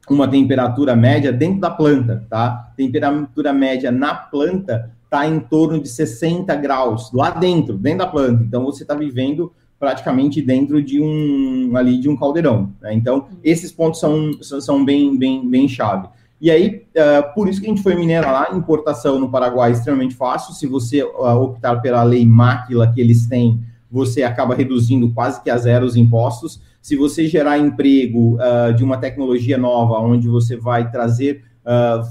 uma 0.09 0.27
temperatura 0.27 0.97
média 0.97 1.33
dentro 1.33 1.61
da 1.61 1.71
planta, 1.71 2.25
tá? 2.31 2.73
Temperatura 2.77 3.53
média 3.53 3.91
na 3.91 4.15
planta 4.15 4.91
está 5.05 5.27
em 5.27 5.39
torno 5.41 5.81
de 5.81 5.89
60 5.89 6.55
graus 6.57 7.13
lá 7.13 7.31
dentro, 7.31 7.77
dentro 7.77 7.99
da 7.99 8.07
planta. 8.07 8.43
Então 8.43 8.65
você 8.65 8.83
está 8.83 8.95
vivendo 8.95 9.53
praticamente 9.79 10.41
dentro 10.41 10.83
de 10.83 11.01
um 11.01 11.77
ali 11.77 11.99
de 11.99 12.09
um 12.09 12.17
caldeirão. 12.17 12.73
Né? 12.81 12.95
Então 12.95 13.27
esses 13.45 13.71
pontos 13.71 14.01
são, 14.01 14.33
são 14.43 14.85
bem 14.85 15.17
bem 15.19 15.49
bem 15.49 15.69
chave. 15.69 16.09
E 16.41 16.51
aí 16.51 16.87
uh, 16.97 17.35
por 17.35 17.49
isso 17.49 17.61
que 17.61 17.67
a 17.67 17.71
gente 17.71 17.83
foi 17.83 17.95
minerar 17.95 18.33
lá. 18.33 18.57
Importação 18.57 19.19
no 19.19 19.31
Paraguai 19.31 19.71
é 19.71 19.73
extremamente 19.73 20.15
fácil. 20.15 20.55
Se 20.55 20.67
você 20.67 21.03
uh, 21.03 21.41
optar 21.43 21.81
pela 21.81 22.03
lei 22.03 22.25
máquila 22.25 22.91
que 22.93 23.01
eles 23.01 23.27
têm, 23.27 23.61
você 23.91 24.23
acaba 24.23 24.55
reduzindo 24.55 25.11
quase 25.13 25.43
que 25.43 25.51
a 25.51 25.57
zero 25.57 25.87
os 25.87 25.97
impostos. 25.97 26.61
Se 26.81 26.97
você 26.97 27.27
gerar 27.27 27.59
emprego 27.59 28.37
uh, 28.37 28.73
de 28.75 28.85
uma 28.85 28.97
tecnologia 28.97 29.59
nova, 29.59 29.99
onde 29.99 30.29
você 30.29 30.57
vai 30.57 30.91
trazer 30.91 31.45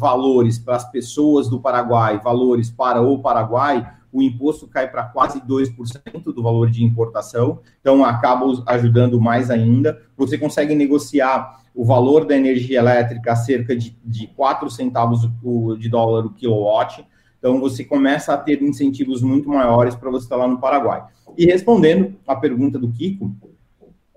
valores 0.01 0.59
para 0.59 0.75
as 0.75 0.91
pessoas 0.91 1.47
do 1.47 1.61
Paraguai, 1.61 2.19
valores 2.21 2.69
para 2.69 3.01
o 3.01 3.19
Paraguai, 3.19 3.87
o 4.15 4.23
imposto 4.23 4.65
cai 4.65 4.89
para 4.89 5.03
quase 5.03 5.41
2% 5.41 6.33
do 6.33 6.41
valor 6.41 6.71
de 6.71 6.85
importação, 6.85 7.59
então 7.81 8.05
acaba 8.05 8.45
ajudando 8.67 9.19
mais 9.19 9.51
ainda. 9.51 10.01
Você 10.15 10.37
consegue 10.37 10.73
negociar 10.73 11.59
o 11.75 11.83
valor 11.83 12.23
da 12.23 12.33
energia 12.33 12.79
elétrica 12.79 13.33
a 13.33 13.35
cerca 13.35 13.75
de, 13.75 13.93
de 14.05 14.27
4 14.27 14.69
centavos 14.69 15.29
de 15.77 15.89
dólar 15.89 16.25
o 16.25 16.29
kilowatt, 16.29 17.05
então 17.37 17.59
você 17.59 17.83
começa 17.83 18.33
a 18.33 18.37
ter 18.37 18.63
incentivos 18.63 19.21
muito 19.21 19.49
maiores 19.49 19.95
para 19.95 20.09
você 20.09 20.23
estar 20.23 20.37
lá 20.37 20.47
no 20.47 20.59
Paraguai. 20.59 21.03
E 21.37 21.45
respondendo 21.45 22.15
a 22.25 22.37
pergunta 22.37 22.79
do 22.79 22.89
Kiko, 22.89 23.35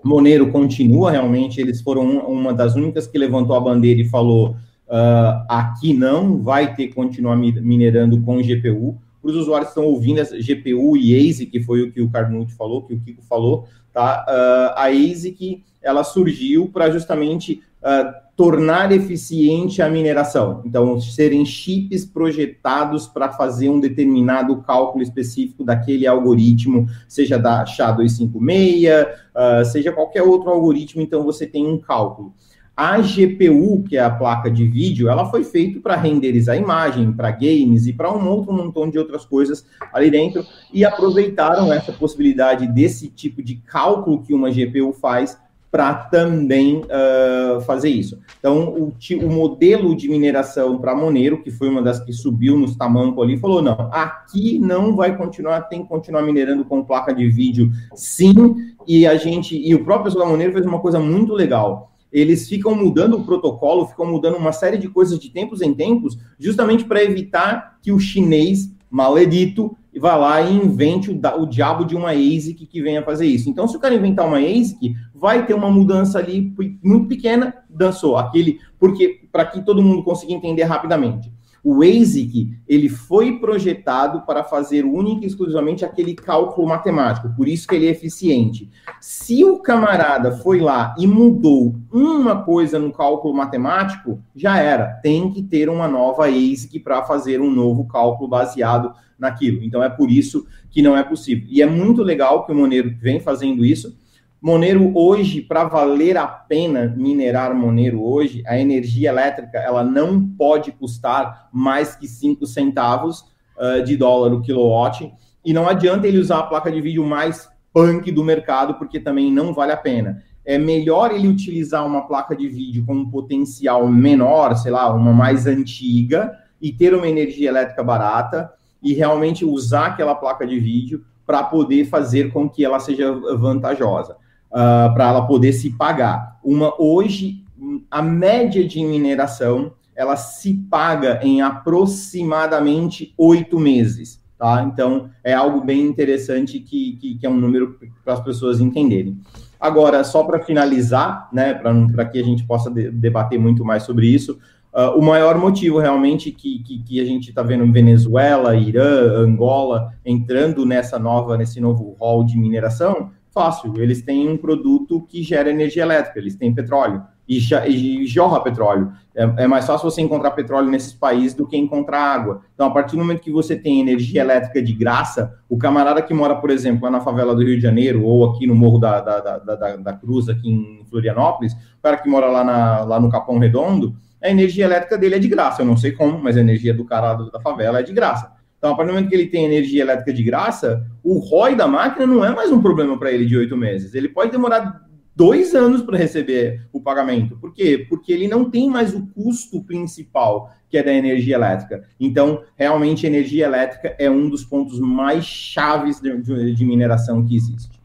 Moneiro 0.04 0.52
continua 0.52 1.10
realmente, 1.10 1.60
eles 1.60 1.80
foram 1.80 2.20
uma 2.20 2.54
das 2.54 2.76
únicas 2.76 3.08
que 3.08 3.18
levantou 3.18 3.56
a 3.56 3.60
bandeira 3.60 4.00
e 4.00 4.08
falou: 4.08 4.50
uh, 4.50 5.44
aqui 5.48 5.92
não 5.92 6.40
vai 6.40 6.72
ter 6.76 6.86
que 6.86 6.94
continuar 6.94 7.34
minerando 7.34 8.22
com 8.22 8.40
GPU 8.40 8.96
para 9.20 9.30
os 9.30 9.36
usuários 9.36 9.70
que 9.70 9.78
estão 9.78 9.90
ouvindo, 9.90 10.22
GPU 10.22 10.96
e 10.96 11.30
ASIC, 11.30 11.50
que 11.50 11.62
foi 11.62 11.82
o 11.82 11.92
que 11.92 12.00
o 12.00 12.10
Carnucci 12.10 12.54
falou, 12.56 12.82
que 12.82 12.94
o 12.94 13.00
Kiko 13.00 13.22
falou, 13.22 13.66
tá? 13.92 14.24
Uh, 14.28 14.78
a 14.78 14.86
ASIC, 14.88 15.64
ela 15.82 16.04
surgiu 16.04 16.68
para 16.68 16.90
justamente 16.90 17.62
uh, 17.82 18.28
tornar 18.36 18.92
eficiente 18.92 19.82
a 19.82 19.88
mineração. 19.88 20.62
Então, 20.64 21.00
serem 21.00 21.44
chips 21.44 22.04
projetados 22.04 23.08
para 23.08 23.32
fazer 23.32 23.68
um 23.68 23.80
determinado 23.80 24.56
cálculo 24.62 25.02
específico 25.02 25.64
daquele 25.64 26.06
algoritmo, 26.06 26.86
seja 27.08 27.36
da 27.36 27.64
SHA-256, 27.64 29.04
uh, 29.04 29.64
seja 29.64 29.90
qualquer 29.90 30.22
outro 30.22 30.50
algoritmo, 30.50 31.02
então 31.02 31.24
você 31.24 31.46
tem 31.46 31.66
um 31.66 31.78
cálculo. 31.78 32.32
A 32.78 33.00
GPU, 33.00 33.82
que 33.88 33.96
é 33.96 34.00
a 34.00 34.08
placa 34.08 34.48
de 34.48 34.64
vídeo, 34.64 35.08
ela 35.08 35.28
foi 35.28 35.42
feita 35.42 35.80
para 35.80 35.96
renderizar 35.96 36.56
imagem, 36.56 37.10
para 37.10 37.32
games 37.32 37.88
e 37.88 37.92
para 37.92 38.08
um 38.16 38.28
outro 38.28 38.52
montão 38.52 38.88
de 38.88 38.96
outras 38.96 39.24
coisas 39.24 39.66
ali 39.92 40.08
dentro 40.12 40.46
e 40.72 40.84
aproveitaram 40.84 41.72
essa 41.72 41.90
possibilidade 41.90 42.68
desse 42.68 43.08
tipo 43.08 43.42
de 43.42 43.56
cálculo 43.56 44.22
que 44.22 44.32
uma 44.32 44.48
GPU 44.48 44.92
faz 44.92 45.36
para 45.72 45.92
também 45.92 46.82
uh, 46.84 47.60
fazer 47.62 47.88
isso. 47.88 48.20
Então, 48.38 48.68
o, 48.68 48.92
o, 49.22 49.28
modelo 49.28 49.96
de 49.96 50.08
mineração 50.08 50.78
para 50.78 50.94
Monero, 50.94 51.42
que 51.42 51.50
foi 51.50 51.68
uma 51.68 51.82
das 51.82 51.98
que 51.98 52.12
subiu 52.12 52.56
nos 52.56 52.76
tamancos 52.76 53.24
ali, 53.24 53.36
falou: 53.38 53.60
não, 53.60 53.90
aqui 53.90 54.60
não 54.60 54.94
vai 54.94 55.16
continuar, 55.16 55.62
tem 55.62 55.82
que 55.82 55.88
continuar 55.88 56.22
minerando 56.22 56.64
com 56.64 56.84
placa 56.84 57.12
de 57.12 57.28
vídeo, 57.28 57.72
sim. 57.92 58.54
E 58.86 59.04
a 59.04 59.16
gente, 59.16 59.58
e 59.58 59.74
o 59.74 59.84
próprio 59.84 60.04
pessoal 60.04 60.26
da 60.26 60.30
Monero 60.30 60.52
fez 60.52 60.64
uma 60.64 60.78
coisa 60.78 61.00
muito 61.00 61.34
legal. 61.34 61.90
Eles 62.12 62.48
ficam 62.48 62.74
mudando 62.74 63.18
o 63.18 63.24
protocolo, 63.24 63.86
ficam 63.86 64.06
mudando 64.06 64.36
uma 64.36 64.52
série 64.52 64.78
de 64.78 64.88
coisas 64.88 65.18
de 65.18 65.30
tempos 65.30 65.60
em 65.60 65.74
tempos, 65.74 66.18
justamente 66.38 66.84
para 66.84 67.02
evitar 67.02 67.78
que 67.82 67.92
o 67.92 67.98
chinês 67.98 68.72
maledito 68.90 69.76
vá 69.98 70.16
lá 70.16 70.40
e 70.40 70.54
invente 70.54 71.10
o, 71.10 71.20
o, 71.40 71.46
diabo 71.46 71.84
de 71.84 71.96
uma 71.96 72.10
ASIC 72.10 72.66
que 72.66 72.80
venha 72.80 73.02
fazer 73.02 73.26
isso. 73.26 73.50
Então, 73.50 73.66
se 73.66 73.76
o 73.76 73.80
cara 73.80 73.94
inventar 73.94 74.26
uma 74.26 74.38
ASIC, 74.38 74.94
vai 75.14 75.44
ter 75.44 75.54
uma 75.54 75.70
mudança 75.70 76.18
ali 76.18 76.54
muito 76.82 77.08
pequena, 77.08 77.54
dançou 77.68 78.16
aquele, 78.16 78.60
porque 78.78 79.22
para 79.32 79.44
que 79.44 79.60
todo 79.62 79.82
mundo 79.82 80.02
consiga 80.02 80.32
entender 80.32 80.62
rapidamente. 80.64 81.32
O 81.62 81.82
ASIC, 81.82 82.56
ele 82.66 82.88
foi 82.88 83.38
projetado 83.38 84.22
para 84.22 84.44
fazer 84.44 84.84
única 84.84 85.24
e 85.24 85.28
exclusivamente 85.28 85.84
aquele 85.84 86.14
cálculo 86.14 86.68
matemático, 86.68 87.32
por 87.36 87.48
isso 87.48 87.66
que 87.66 87.74
ele 87.74 87.86
é 87.86 87.90
eficiente. 87.90 88.70
Se 89.00 89.44
o 89.44 89.58
camarada 89.58 90.32
foi 90.38 90.60
lá 90.60 90.94
e 90.98 91.06
mudou 91.06 91.74
uma 91.92 92.42
coisa 92.42 92.78
no 92.78 92.92
cálculo 92.92 93.34
matemático, 93.34 94.22
já 94.34 94.58
era. 94.58 94.86
Tem 95.02 95.30
que 95.30 95.42
ter 95.42 95.68
uma 95.68 95.88
nova 95.88 96.26
ASIC 96.26 96.80
para 96.80 97.04
fazer 97.04 97.40
um 97.40 97.50
novo 97.50 97.86
cálculo 97.86 98.28
baseado 98.28 98.92
naquilo. 99.18 99.62
Então 99.62 99.82
é 99.82 99.88
por 99.88 100.10
isso 100.10 100.46
que 100.70 100.80
não 100.80 100.96
é 100.96 101.02
possível. 101.02 101.46
E 101.50 101.60
é 101.60 101.66
muito 101.66 102.02
legal 102.02 102.46
que 102.46 102.52
o 102.52 102.54
Monero 102.54 102.94
vem 103.00 103.20
fazendo 103.20 103.64
isso. 103.64 103.96
Monero 104.40 104.92
hoje, 104.96 105.40
para 105.40 105.64
valer 105.64 106.16
a 106.16 106.26
pena 106.26 106.94
minerar 106.96 107.52
Monero 107.54 108.04
hoje, 108.04 108.42
a 108.46 108.56
energia 108.56 109.08
elétrica 109.08 109.58
ela 109.58 109.82
não 109.82 110.28
pode 110.28 110.70
custar 110.70 111.48
mais 111.52 111.96
que 111.96 112.06
5 112.06 112.46
centavos 112.46 113.24
uh, 113.56 113.82
de 113.84 113.96
dólar 113.96 114.32
o 114.32 114.40
kilowatt. 114.40 115.12
E 115.44 115.52
não 115.52 115.68
adianta 115.68 116.06
ele 116.06 116.18
usar 116.18 116.38
a 116.38 116.42
placa 116.44 116.70
de 116.70 116.80
vídeo 116.80 117.04
mais 117.04 117.48
punk 117.72 118.12
do 118.12 118.22
mercado, 118.22 118.74
porque 118.74 119.00
também 119.00 119.32
não 119.32 119.52
vale 119.52 119.72
a 119.72 119.76
pena. 119.76 120.22
É 120.44 120.56
melhor 120.56 121.12
ele 121.12 121.26
utilizar 121.26 121.84
uma 121.84 122.06
placa 122.06 122.34
de 122.36 122.48
vídeo 122.48 122.84
com 122.86 122.94
um 122.94 123.10
potencial 123.10 123.88
menor, 123.88 124.56
sei 124.56 124.70
lá, 124.70 124.92
uma 124.94 125.12
mais 125.12 125.46
antiga, 125.46 126.32
e 126.62 126.72
ter 126.72 126.94
uma 126.94 127.08
energia 127.08 127.48
elétrica 127.48 127.82
barata, 127.82 128.52
e 128.80 128.94
realmente 128.94 129.44
usar 129.44 129.86
aquela 129.86 130.14
placa 130.14 130.46
de 130.46 130.58
vídeo 130.60 131.04
para 131.26 131.42
poder 131.42 131.84
fazer 131.84 132.32
com 132.32 132.48
que 132.48 132.64
ela 132.64 132.80
seja 132.80 133.12
vantajosa, 133.12 134.16
uh, 134.50 134.92
para 134.94 135.08
ela 135.08 135.26
poder 135.26 135.52
se 135.52 135.70
pagar. 135.70 136.38
Uma 136.42 136.72
hoje 136.80 137.44
a 137.90 138.02
média 138.02 138.66
de 138.66 138.84
mineração 138.84 139.72
ela 139.96 140.16
se 140.16 140.54
paga 140.70 141.18
em 141.22 141.42
aproximadamente 141.42 143.12
oito 143.18 143.58
meses, 143.58 144.20
tá? 144.38 144.62
Então 144.62 145.10
é 145.24 145.34
algo 145.34 145.60
bem 145.60 145.82
interessante 145.82 146.60
que, 146.60 146.96
que, 147.00 147.18
que 147.18 147.26
é 147.26 147.28
um 147.28 147.36
número 147.36 147.76
para 148.04 148.14
as 148.14 148.20
pessoas 148.20 148.60
entenderem. 148.60 149.18
Agora, 149.58 150.04
só 150.04 150.22
para 150.22 150.38
finalizar, 150.38 151.28
né, 151.32 151.52
para 151.52 152.04
que 152.04 152.20
a 152.20 152.22
gente 152.22 152.46
possa 152.46 152.70
de, 152.70 152.92
debater 152.92 153.40
muito 153.40 153.64
mais 153.64 153.82
sobre 153.82 154.06
isso, 154.06 154.38
Uh, 154.70 154.98
o 154.98 155.02
maior 155.02 155.38
motivo 155.38 155.78
realmente 155.78 156.30
que, 156.30 156.58
que, 156.62 156.82
que 156.82 157.00
a 157.00 157.04
gente 157.04 157.30
está 157.30 157.42
vendo 157.42 157.72
Venezuela, 157.72 158.54
Irã, 158.54 159.16
Angola 159.16 159.94
entrando 160.04 160.66
nessa 160.66 160.98
nova, 160.98 161.38
nesse 161.38 161.58
novo 161.58 161.96
rol 161.98 162.22
de 162.22 162.36
mineração, 162.36 163.10
fácil. 163.38 163.72
Eles 163.80 164.02
têm 164.02 164.28
um 164.28 164.36
produto 164.36 165.00
que 165.08 165.22
gera 165.22 165.48
energia 165.48 165.84
elétrica, 165.84 166.18
eles 166.18 166.34
têm 166.34 166.52
petróleo 166.52 167.02
e, 167.28 167.38
e 167.66 168.06
jorra 168.06 168.42
petróleo. 168.42 168.90
É, 169.14 169.44
é, 169.44 169.46
mais 169.46 169.64
fácil 169.64 169.88
você 169.88 170.00
encontrar 170.00 170.32
petróleo 170.32 170.68
nesses 170.68 170.92
países 170.92 171.34
do 171.34 171.46
que 171.46 171.56
encontrar 171.56 172.00
água. 172.00 172.40
Então, 172.54 172.66
a 172.66 172.70
partir 172.70 172.96
do 172.96 172.98
momento 172.98 173.20
que 173.20 173.30
você 173.30 173.54
tem 173.54 173.80
energia 173.80 174.22
elétrica 174.22 174.60
de 174.60 174.72
graça, 174.72 175.34
o 175.48 175.56
camarada 175.56 176.02
que 176.02 176.12
mora, 176.12 176.34
por 176.34 176.50
exemplo, 176.50 176.84
lá 176.84 176.90
na 176.90 177.00
favela 177.00 177.34
do 177.34 177.42
Rio 177.42 177.56
de 177.56 177.62
Janeiro 177.62 178.04
ou 178.04 178.30
aqui 178.30 178.46
no 178.46 178.56
Morro 178.56 178.78
da, 178.78 179.00
da, 179.00 179.20
da, 179.20 179.38
da, 179.38 179.76
da 179.76 179.92
Cruz, 179.92 180.28
aqui 180.28 180.50
em 180.50 180.84
Florianópolis, 180.90 181.52
o 181.52 181.82
cara 181.82 181.96
que 181.98 182.08
mora 182.08 182.26
lá, 182.26 182.42
na, 182.42 182.80
lá 182.84 182.98
no 182.98 183.08
Capão 183.08 183.38
Redondo, 183.38 183.94
a 184.20 184.28
energia 184.28 184.64
elétrica 184.64 184.98
dele 184.98 185.14
é 185.14 185.18
de 185.18 185.28
graça. 185.28 185.62
Eu 185.62 185.66
não 185.66 185.76
sei 185.76 185.92
como, 185.92 186.18
mas 186.18 186.36
a 186.36 186.40
energia 186.40 186.74
do 186.74 186.84
cara 186.84 187.14
da 187.14 187.40
favela 187.40 187.78
é 187.78 187.82
de 187.84 187.92
graça. 187.92 188.32
Então, 188.58 188.72
a 188.72 188.76
partir 188.76 188.88
do 188.88 188.94
momento 188.94 189.08
que 189.08 189.14
ele 189.14 189.28
tem 189.28 189.44
energia 189.44 189.82
elétrica 189.82 190.12
de 190.12 190.22
graça, 190.22 190.84
o 191.02 191.18
ROI 191.18 191.54
da 191.54 191.68
máquina 191.68 192.06
não 192.06 192.24
é 192.24 192.34
mais 192.34 192.50
um 192.50 192.60
problema 192.60 192.98
para 192.98 193.12
ele 193.12 193.24
de 193.24 193.36
oito 193.36 193.56
meses. 193.56 193.94
Ele 193.94 194.08
pode 194.08 194.32
demorar 194.32 194.84
dois 195.14 195.54
anos 195.54 195.82
para 195.82 195.96
receber 195.96 196.66
o 196.72 196.80
pagamento. 196.80 197.36
Por 197.36 197.52
quê? 197.52 197.86
Porque 197.88 198.12
ele 198.12 198.26
não 198.26 198.50
tem 198.50 198.68
mais 198.68 198.94
o 198.94 199.06
custo 199.08 199.62
principal, 199.64 200.52
que 200.68 200.76
é 200.76 200.82
da 200.82 200.92
energia 200.92 201.36
elétrica. 201.36 201.84
Então, 202.00 202.42
realmente, 202.56 203.06
energia 203.06 203.46
elétrica 203.46 203.94
é 203.98 204.10
um 204.10 204.28
dos 204.28 204.44
pontos 204.44 204.80
mais 204.80 205.24
chaves 205.24 206.00
de, 206.00 206.64
mineração 206.64 207.24
que 207.24 207.36
existe. 207.36 207.78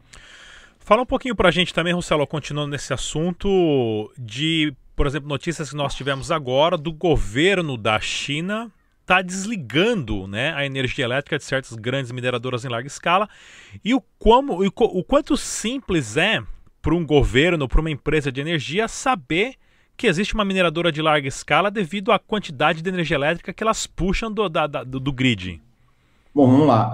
Fala 0.80 1.02
um 1.02 1.06
pouquinho 1.06 1.36
para 1.36 1.48
a 1.48 1.52
gente 1.52 1.72
também, 1.72 1.92
Russelo, 1.92 2.26
continuando 2.26 2.70
nesse 2.70 2.92
assunto 2.92 4.12
de 4.18 4.74
por 4.96 5.08
exemplo, 5.08 5.28
notícias 5.28 5.70
que 5.70 5.76
nós 5.76 5.92
tivemos 5.92 6.30
agora 6.30 6.78
do 6.78 6.92
governo 6.92 7.76
da 7.76 7.98
China 7.98 8.70
está 9.04 9.20
desligando 9.20 10.26
né, 10.26 10.54
a 10.54 10.64
energia 10.64 11.04
elétrica 11.04 11.36
de 11.36 11.44
certas 11.44 11.74
grandes 11.74 12.10
mineradoras 12.10 12.64
em 12.64 12.68
larga 12.68 12.86
escala 12.86 13.28
e 13.84 13.94
o, 13.94 14.02
como, 14.18 14.64
o, 14.64 15.04
quanto 15.04 15.36
simples 15.36 16.16
é 16.16 16.42
para 16.80 16.94
um 16.94 17.06
governo, 17.06 17.68
para 17.68 17.80
uma 17.80 17.90
empresa 17.90 18.32
de 18.32 18.40
energia 18.40 18.88
saber 18.88 19.56
que 19.96 20.06
existe 20.06 20.34
uma 20.34 20.44
mineradora 20.44 20.90
de 20.90 21.02
larga 21.02 21.28
escala 21.28 21.70
devido 21.70 22.12
à 22.12 22.18
quantidade 22.18 22.80
de 22.80 22.88
energia 22.88 23.16
elétrica 23.16 23.52
que 23.52 23.62
elas 23.62 23.86
puxam 23.86 24.32
do, 24.32 24.48
da, 24.48 24.66
da, 24.66 24.82
do 24.82 25.12
grid. 25.12 25.62
Bom, 26.34 26.50
vamos 26.50 26.66
lá. 26.66 26.92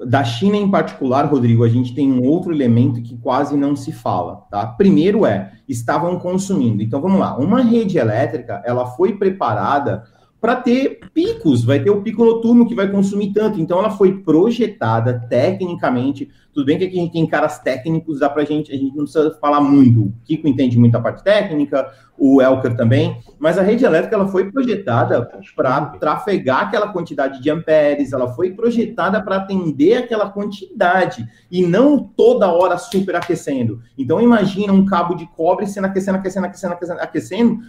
Uh, 0.00 0.04
da 0.04 0.24
China 0.24 0.56
em 0.56 0.68
particular, 0.68 1.26
Rodrigo, 1.26 1.62
a 1.62 1.68
gente 1.68 1.94
tem 1.94 2.10
um 2.10 2.24
outro 2.24 2.52
elemento 2.52 3.00
que 3.02 3.16
quase 3.18 3.56
não 3.56 3.76
se 3.76 3.92
fala, 3.92 4.46
tá? 4.50 4.66
Primeiro 4.66 5.24
é, 5.24 5.52
estavam 5.68 6.18
consumindo. 6.18 6.82
Então, 6.82 7.00
vamos 7.00 7.20
lá. 7.20 7.36
Uma 7.36 7.62
rede 7.62 7.98
elétrica, 7.98 8.62
ela 8.66 8.86
foi 8.86 9.12
preparada 9.16 10.04
para 10.44 10.56
ter 10.56 11.00
picos, 11.14 11.64
vai 11.64 11.80
ter 11.80 11.88
o 11.88 12.02
pico 12.02 12.22
noturno 12.22 12.68
que 12.68 12.74
vai 12.74 12.90
consumir 12.90 13.32
tanto. 13.32 13.58
Então, 13.58 13.78
ela 13.78 13.88
foi 13.88 14.18
projetada 14.18 15.18
tecnicamente. 15.26 16.28
Tudo 16.54 16.66
bem 16.66 16.78
que 16.78 16.84
aqui 16.84 16.96
a 16.96 17.02
gente 17.02 17.12
tem 17.12 17.26
caras 17.26 17.58
técnicos, 17.58 18.20
dá 18.20 18.30
para 18.30 18.44
gente, 18.44 18.70
a 18.70 18.76
gente 18.76 18.96
não 18.96 19.04
precisa 19.04 19.36
falar 19.40 19.60
muito. 19.60 20.02
O 20.02 20.12
Kiko 20.24 20.46
entende 20.46 20.78
muito 20.78 20.96
a 20.96 21.00
parte 21.00 21.24
técnica, 21.24 21.90
o 22.16 22.40
Elker 22.40 22.76
também, 22.76 23.18
mas 23.40 23.58
a 23.58 23.62
rede 23.62 23.84
elétrica 23.84 24.14
ela 24.14 24.28
foi 24.28 24.50
projetada 24.50 25.28
para 25.56 25.86
trafegar 25.98 26.68
aquela 26.68 26.88
quantidade 26.88 27.42
de 27.42 27.50
amperes, 27.50 28.12
ela 28.12 28.32
foi 28.32 28.52
projetada 28.52 29.20
para 29.20 29.36
atender 29.36 29.96
aquela 29.96 30.30
quantidade 30.30 31.26
e 31.50 31.66
não 31.66 31.98
toda 31.98 32.52
hora 32.52 32.78
superaquecendo. 32.78 33.80
Então 33.98 34.20
imagina 34.20 34.72
um 34.72 34.84
cabo 34.84 35.14
de 35.14 35.26
cobre 35.26 35.66
sendo 35.66 35.86
aquecendo, 35.86 36.18
aquecendo, 36.18 36.46
aquecendo, 36.46 36.74
aquecendo, 36.74 37.00
aquecendo 37.00 37.60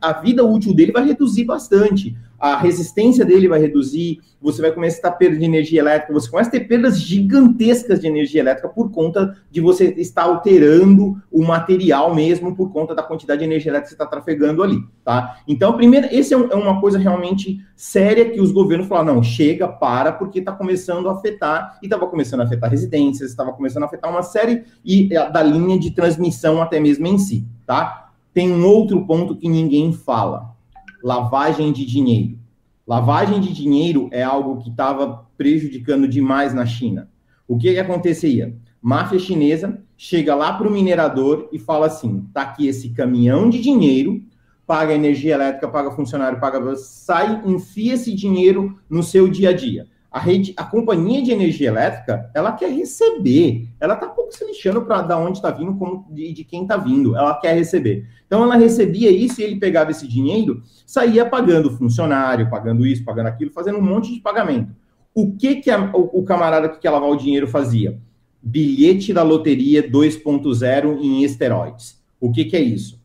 a 0.00 0.12
vida 0.12 0.44
útil 0.44 0.72
dele 0.72 0.92
vai 0.92 1.04
reduzir 1.04 1.44
bastante 1.44 2.16
a 2.38 2.56
resistência 2.56 3.24
dele 3.24 3.48
vai 3.48 3.60
reduzir, 3.60 4.20
você 4.40 4.62
vai 4.62 4.70
começar 4.70 5.08
a 5.08 5.18
de 5.18 5.44
energia 5.44 5.80
elétrica, 5.80 6.12
você 6.12 6.30
começa 6.30 6.48
a 6.48 6.52
ter 6.52 6.60
perdas 6.60 7.00
gigantescas 7.00 8.00
de 8.00 8.06
energia 8.06 8.40
elétrica 8.40 8.68
por 8.68 8.90
conta 8.90 9.36
de 9.50 9.60
você 9.60 9.86
estar 9.98 10.22
alterando 10.22 11.20
o 11.30 11.44
material 11.44 12.14
mesmo 12.14 12.54
por 12.54 12.72
conta 12.72 12.94
da 12.94 13.02
quantidade 13.02 13.40
de 13.40 13.46
energia 13.46 13.72
elétrica 13.72 13.88
que 13.88 13.96
você 13.96 14.02
está 14.02 14.06
trafegando 14.06 14.62
ali, 14.62 14.78
tá? 15.04 15.40
Então, 15.48 15.72
primeiro, 15.72 16.06
esse 16.12 16.32
é, 16.32 16.36
é, 16.36 16.54
uma 16.54 16.80
coisa 16.80 16.98
realmente 16.98 17.60
séria 17.74 18.30
que 18.30 18.40
os 18.40 18.52
governos 18.52 18.86
falaram, 18.86 19.16
não, 19.16 19.22
chega, 19.22 19.66
para, 19.66 20.12
porque 20.12 20.38
está 20.38 20.52
começando 20.52 21.08
a 21.08 21.12
afetar, 21.12 21.78
e 21.82 21.86
estava 21.86 22.06
começando 22.06 22.40
a 22.40 22.44
afetar 22.44 22.70
residências, 22.70 23.30
estava 23.30 23.52
começando 23.52 23.82
a 23.82 23.86
afetar 23.86 24.10
uma 24.10 24.22
série 24.22 24.64
e, 24.84 25.12
é, 25.12 25.30
da 25.30 25.42
linha 25.42 25.78
de 25.78 25.90
transmissão 25.90 26.62
até 26.62 26.78
mesmo 26.78 27.06
em 27.06 27.18
si, 27.18 27.44
tá? 27.66 28.12
Tem 28.32 28.52
um 28.52 28.64
outro 28.64 29.04
ponto 29.04 29.34
que 29.34 29.48
ninguém 29.48 29.92
fala, 29.92 30.54
lavagem 31.02 31.72
de 31.72 31.84
dinheiro. 31.84 32.38
Lavagem 32.86 33.40
de 33.40 33.52
dinheiro 33.52 34.08
é 34.10 34.22
algo 34.22 34.62
que 34.62 34.70
estava 34.70 35.26
prejudicando 35.36 36.08
demais 36.08 36.54
na 36.54 36.64
China. 36.64 37.10
O 37.46 37.58
que, 37.58 37.72
que 37.72 37.78
acontecia? 37.78 38.56
Máfia 38.80 39.18
chinesa 39.18 39.82
chega 39.96 40.34
lá 40.34 40.52
para 40.52 40.68
o 40.68 40.72
minerador 40.72 41.48
e 41.52 41.58
fala 41.58 41.86
assim: 41.86 42.26
tá 42.32 42.42
aqui 42.42 42.66
esse 42.66 42.90
caminhão 42.90 43.50
de 43.50 43.60
dinheiro, 43.60 44.22
paga 44.66 44.94
energia 44.94 45.34
elétrica, 45.34 45.68
paga 45.68 45.90
funcionário, 45.90 46.40
paga. 46.40 46.76
Sai, 46.76 47.42
enfia 47.44 47.94
esse 47.94 48.14
dinheiro 48.14 48.78
no 48.88 49.02
seu 49.02 49.28
dia 49.28 49.50
a 49.50 49.52
dia 49.52 49.86
a 50.10 50.18
rede, 50.18 50.54
a 50.56 50.64
companhia 50.64 51.22
de 51.22 51.30
energia 51.30 51.68
elétrica, 51.68 52.30
ela 52.34 52.52
quer 52.52 52.70
receber. 52.70 53.68
Ela 53.78 53.94
está 53.94 54.06
pouco 54.08 54.32
se 54.32 54.44
lixando 54.44 54.82
para 54.82 55.02
da 55.02 55.18
onde 55.18 55.38
está 55.38 55.50
vindo, 55.50 55.74
como 55.74 56.06
de, 56.10 56.32
de 56.32 56.44
quem 56.44 56.62
está 56.62 56.76
vindo. 56.76 57.14
Ela 57.14 57.34
quer 57.34 57.54
receber. 57.54 58.06
Então 58.26 58.42
ela 58.42 58.56
recebia 58.56 59.10
isso 59.10 59.40
e 59.40 59.44
ele 59.44 59.56
pegava 59.56 59.90
esse 59.90 60.08
dinheiro, 60.08 60.62
saía 60.86 61.26
pagando 61.26 61.70
funcionário, 61.76 62.48
pagando 62.48 62.86
isso, 62.86 63.04
pagando 63.04 63.26
aquilo, 63.26 63.52
fazendo 63.52 63.78
um 63.78 63.82
monte 63.82 64.12
de 64.14 64.20
pagamento. 64.20 64.74
O 65.14 65.36
que 65.36 65.56
que 65.56 65.70
a, 65.70 65.90
o, 65.94 66.20
o, 66.20 66.24
camarada 66.24 66.68
que 66.68 66.78
quer 66.78 66.90
lavar 66.90 67.10
o 67.10 67.16
dinheiro 67.16 67.46
fazia? 67.46 67.98
Bilhete 68.42 69.12
da 69.12 69.22
loteria 69.22 69.82
2.0 69.90 71.00
em 71.00 71.22
esteroides. 71.22 72.00
O 72.20 72.30
que, 72.30 72.44
que 72.44 72.56
é 72.56 72.60
isso? 72.60 72.98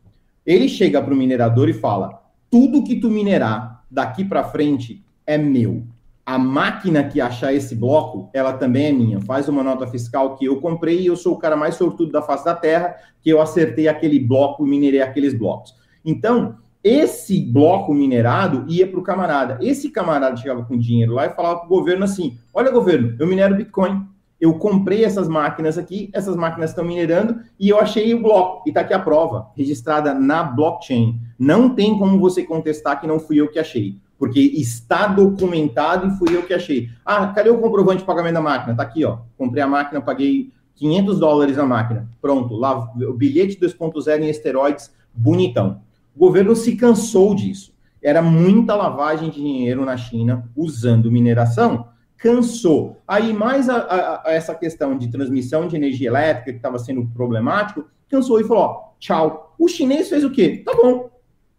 Ele 0.45 0.69
chega 0.69 1.01
para 1.01 1.13
o 1.13 1.17
minerador 1.17 1.69
e 1.69 1.73
fala: 1.73 2.21
tudo 2.49 2.83
que 2.83 2.95
tu 2.95 3.09
minerar 3.09 3.83
daqui 3.89 4.23
para 4.23 4.43
frente 4.43 5.03
é 5.25 5.37
meu. 5.37 5.83
A 6.25 6.37
máquina 6.37 7.03
que 7.03 7.19
achar 7.19 7.53
esse 7.53 7.75
bloco, 7.75 8.29
ela 8.33 8.53
também 8.53 8.85
é 8.85 8.91
minha. 8.93 9.19
Faz 9.21 9.49
uma 9.49 9.61
nota 9.61 9.85
fiscal 9.87 10.37
que 10.37 10.45
eu 10.45 10.61
comprei 10.61 11.01
e 11.01 11.07
eu 11.07 11.17
sou 11.17 11.33
o 11.33 11.37
cara 11.37 11.55
mais 11.57 11.75
sortudo 11.75 12.11
da 12.13 12.21
face 12.21 12.45
da 12.45 12.55
terra, 12.55 12.95
que 13.21 13.29
eu 13.29 13.41
acertei 13.41 13.89
aquele 13.89 14.19
bloco 14.19 14.65
minerei 14.65 15.01
aqueles 15.01 15.37
blocos. 15.37 15.75
Então, 16.05 16.57
esse 16.83 17.39
bloco 17.39 17.93
minerado 17.93 18.65
ia 18.67 18.85
para 18.85 18.99
o 18.99 19.03
camarada. 19.03 19.57
Esse 19.61 19.89
camarada 19.89 20.35
chegava 20.35 20.65
com 20.65 20.77
dinheiro 20.77 21.13
lá 21.13 21.25
e 21.25 21.33
falava 21.33 21.59
para 21.59 21.65
o 21.65 21.69
governo 21.69 22.03
assim: 22.03 22.37
Olha, 22.53 22.71
governo, 22.71 23.15
eu 23.19 23.25
minero 23.25 23.55
Bitcoin. 23.55 24.05
Eu 24.39 24.55
comprei 24.55 25.05
essas 25.05 25.29
máquinas 25.29 25.77
aqui, 25.77 26.09
essas 26.13 26.35
máquinas 26.35 26.71
estão 26.71 26.83
minerando 26.83 27.39
e 27.57 27.69
eu 27.69 27.79
achei 27.79 28.13
o 28.13 28.21
bloco. 28.21 28.63
E 28.65 28.71
está 28.71 28.81
aqui 28.81 28.93
a 28.93 28.99
prova, 28.99 29.47
registrada 29.55 30.13
na 30.13 30.43
blockchain. 30.43 31.17
Não 31.39 31.69
tem 31.69 31.97
como 31.97 32.19
você 32.19 32.43
contestar 32.43 32.99
que 32.99 33.07
não 33.07 33.19
fui 33.19 33.39
eu 33.39 33.49
que 33.49 33.57
achei, 33.57 33.97
porque 34.23 34.39
está 34.39 35.05
documentado 35.05 36.07
e 36.07 36.11
fui 36.11 36.33
eu 36.33 36.43
que 36.43 36.53
achei. 36.53 36.89
Ah, 37.03 37.27
cadê 37.27 37.49
o 37.49 37.57
comprovante 37.57 37.97
de 37.97 38.05
pagamento 38.05 38.35
da 38.35 38.41
máquina? 38.41 38.71
Está 38.71 38.83
aqui, 38.83 39.03
ó. 39.03 39.17
Comprei 39.37 39.61
a 39.61 39.67
máquina, 39.67 39.99
paguei 39.99 40.49
500 40.75 41.19
dólares 41.19 41.57
na 41.57 41.65
máquina. 41.65 42.07
Pronto, 42.21 42.55
lá, 42.55 42.89
o 42.95 43.11
bilhete 43.11 43.59
2.0 43.59 44.21
em 44.21 44.29
esteroides, 44.29 44.95
bonitão. 45.13 45.81
O 46.15 46.19
governo 46.19 46.55
se 46.55 46.77
cansou 46.77 47.35
disso. 47.35 47.75
Era 48.01 48.21
muita 48.21 48.75
lavagem 48.75 49.29
de 49.29 49.41
dinheiro 49.41 49.83
na 49.83 49.97
China 49.97 50.49
usando 50.55 51.11
mineração. 51.11 51.89
Cansou. 52.15 53.01
Aí, 53.05 53.33
mais 53.33 53.67
a, 53.67 53.75
a, 53.75 54.29
a 54.29 54.31
essa 54.31 54.55
questão 54.55 54.97
de 54.97 55.09
transmissão 55.09 55.67
de 55.67 55.75
energia 55.75 56.07
elétrica, 56.07 56.51
que 56.51 56.59
estava 56.59 56.79
sendo 56.79 57.05
problemático, 57.07 57.89
cansou 58.09 58.39
e 58.39 58.45
falou: 58.45 58.63
ó, 58.63 58.93
tchau. 58.97 59.53
O 59.59 59.67
chinês 59.67 60.07
fez 60.07 60.23
o 60.23 60.31
quê? 60.31 60.63
Tá 60.65 60.73
bom. 60.73 61.11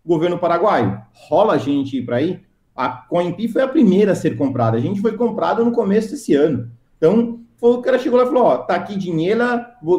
Governo 0.02 0.38
paraguaio, 0.38 1.02
rola 1.28 1.52
a 1.52 1.58
gente 1.58 1.98
ir 1.98 2.06
para 2.06 2.16
aí? 2.16 2.40
A 2.76 2.88
CoinP 2.88 3.48
foi 3.48 3.62
a 3.62 3.68
primeira 3.68 4.12
a 4.12 4.16
ser 4.16 4.36
comprada. 4.36 4.76
A 4.76 4.80
gente 4.80 5.00
foi 5.00 5.16
comprada 5.16 5.62
no 5.62 5.72
começo 5.72 6.10
desse 6.10 6.34
ano. 6.34 6.70
Então, 6.96 7.40
o 7.60 7.78
cara 7.78 7.98
chegou 7.98 8.18
lá 8.18 8.24
e 8.24 8.28
falou: 8.28 8.44
ó, 8.44 8.56
tá 8.58 8.74
aqui 8.74 8.96
dinheiro, 8.96 9.40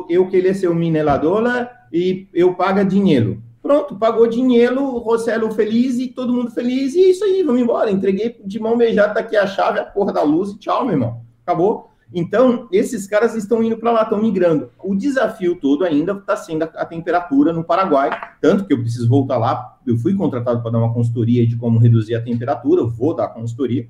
eu 0.09 0.27
queria 0.27 0.53
ser 0.53 0.67
o 0.67 0.75
minerador 0.75 1.43
e 1.91 2.27
eu 2.33 2.53
pago 2.53 2.83
dinheiro. 2.83 3.41
Pronto, 3.61 3.95
pagou 3.95 4.27
dinheiro, 4.27 4.85
Rossello 4.99 5.51
feliz 5.51 5.97
e 5.97 6.07
todo 6.07 6.31
mundo 6.31 6.51
feliz, 6.51 6.93
e 6.93 7.09
isso 7.09 7.23
aí, 7.23 7.41
vamos 7.41 7.61
embora. 7.61 7.89
Entreguei 7.89 8.39
de 8.45 8.59
mão 8.59 8.77
beijada, 8.77 9.15
tá 9.15 9.21
aqui 9.21 9.35
a 9.35 9.47
chave, 9.47 9.79
a 9.79 9.85
porra 9.85 10.13
da 10.13 10.21
luz, 10.21 10.51
e 10.51 10.59
tchau, 10.59 10.83
meu 10.83 10.93
irmão. 10.93 11.21
Acabou. 11.43 11.89
Então, 12.13 12.67
esses 12.71 13.07
caras 13.07 13.35
estão 13.35 13.63
indo 13.63 13.77
para 13.77 13.91
lá, 13.91 14.03
estão 14.03 14.21
migrando. 14.21 14.69
O 14.83 14.95
desafio 14.95 15.55
todo 15.59 15.83
ainda 15.83 16.13
está 16.13 16.35
sendo 16.35 16.63
a, 16.63 16.65
a, 16.65 16.85
temperatura 16.85 17.51
no 17.51 17.63
Paraguai, 17.63 18.09
tanto 18.41 18.65
que 18.65 18.73
eu 18.73 18.79
preciso 18.79 19.09
voltar 19.09 19.37
lá. 19.37 19.77
Eu 19.85 19.97
fui 19.97 20.15
contratado 20.15 20.61
para 20.61 20.71
dar 20.71 20.77
uma 20.77 20.93
consultoria 20.93 21.45
de 21.45 21.55
como 21.55 21.79
reduzir 21.79 22.15
a 22.15 22.21
temperatura, 22.21 22.83
vou 22.83 23.15
dar 23.15 23.29
consultoria. 23.29 23.87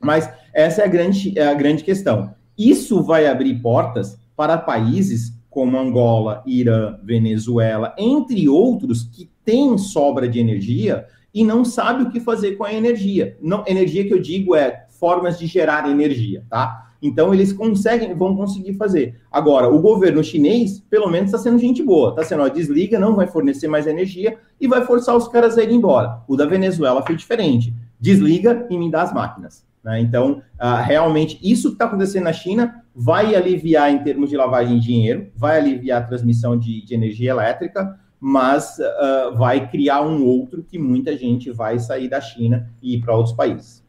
Mas 0.00 0.30
essa 0.52 0.82
é 0.82 0.84
a 0.84 0.88
grande, 0.88 1.38
é 1.38 1.46
a 1.46 1.54
grande 1.54 1.82
questão. 1.82 2.34
Isso 2.56 3.02
vai 3.02 3.26
abrir 3.26 3.54
portas 3.60 4.18
para 4.36 4.56
países 4.56 5.34
como 5.48 5.76
Angola, 5.76 6.42
Irã, 6.46 6.98
Venezuela, 7.02 7.94
entre 7.98 8.48
outros, 8.48 9.02
que 9.02 9.30
têm 9.44 9.76
sobra 9.76 10.28
de 10.28 10.38
energia 10.38 11.06
e 11.34 11.44
não 11.44 11.64
sabe 11.64 12.04
o 12.04 12.10
que 12.10 12.20
fazer 12.20 12.52
com 12.52 12.64
a 12.64 12.72
energia. 12.72 13.36
Não, 13.40 13.64
energia 13.66 14.06
que 14.06 14.14
eu 14.14 14.20
digo 14.20 14.54
é 14.54 14.86
formas 14.88 15.38
de 15.38 15.46
gerar 15.46 15.88
energia, 15.90 16.44
tá? 16.48 16.89
Então 17.02 17.32
eles 17.32 17.52
conseguem, 17.52 18.14
vão 18.14 18.36
conseguir 18.36 18.74
fazer. 18.74 19.16
Agora, 19.30 19.68
o 19.68 19.80
governo 19.80 20.22
chinês, 20.22 20.80
pelo 20.90 21.08
menos, 21.08 21.26
está 21.26 21.38
sendo 21.38 21.58
gente 21.58 21.82
boa, 21.82 22.10
está 22.10 22.24
sendo, 22.24 22.42
ó, 22.42 22.48
desliga, 22.48 22.98
não 22.98 23.16
vai 23.16 23.26
fornecer 23.26 23.68
mais 23.68 23.86
energia 23.86 24.38
e 24.60 24.68
vai 24.68 24.84
forçar 24.84 25.16
os 25.16 25.28
caras 25.28 25.56
a 25.56 25.62
irem 25.62 25.76
embora. 25.76 26.20
O 26.28 26.36
da 26.36 26.46
Venezuela 26.46 27.02
foi 27.02 27.16
diferente. 27.16 27.74
Desliga 27.98 28.66
e 28.68 28.76
me 28.76 28.90
dá 28.90 29.02
as 29.02 29.12
máquinas. 29.12 29.64
Né? 29.82 30.00
Então, 30.00 30.42
uh, 30.60 30.82
realmente, 30.84 31.38
isso 31.42 31.68
que 31.68 31.74
está 31.74 31.86
acontecendo 31.86 32.24
na 32.24 32.32
China 32.32 32.82
vai 32.94 33.34
aliviar 33.34 33.90
em 33.90 34.02
termos 34.02 34.28
de 34.28 34.36
lavagem 34.36 34.78
de 34.78 34.86
dinheiro, 34.86 35.28
vai 35.34 35.58
aliviar 35.58 36.02
a 36.02 36.06
transmissão 36.06 36.58
de, 36.58 36.84
de 36.84 36.94
energia 36.94 37.30
elétrica, 37.30 37.98
mas 38.18 38.78
uh, 38.78 39.34
vai 39.36 39.68
criar 39.70 40.02
um 40.02 40.24
outro 40.24 40.62
que 40.62 40.78
muita 40.78 41.16
gente 41.16 41.50
vai 41.50 41.78
sair 41.78 42.08
da 42.08 42.20
China 42.20 42.68
e 42.82 42.96
ir 42.96 43.00
para 43.00 43.16
outros 43.16 43.34
países. 43.34 43.82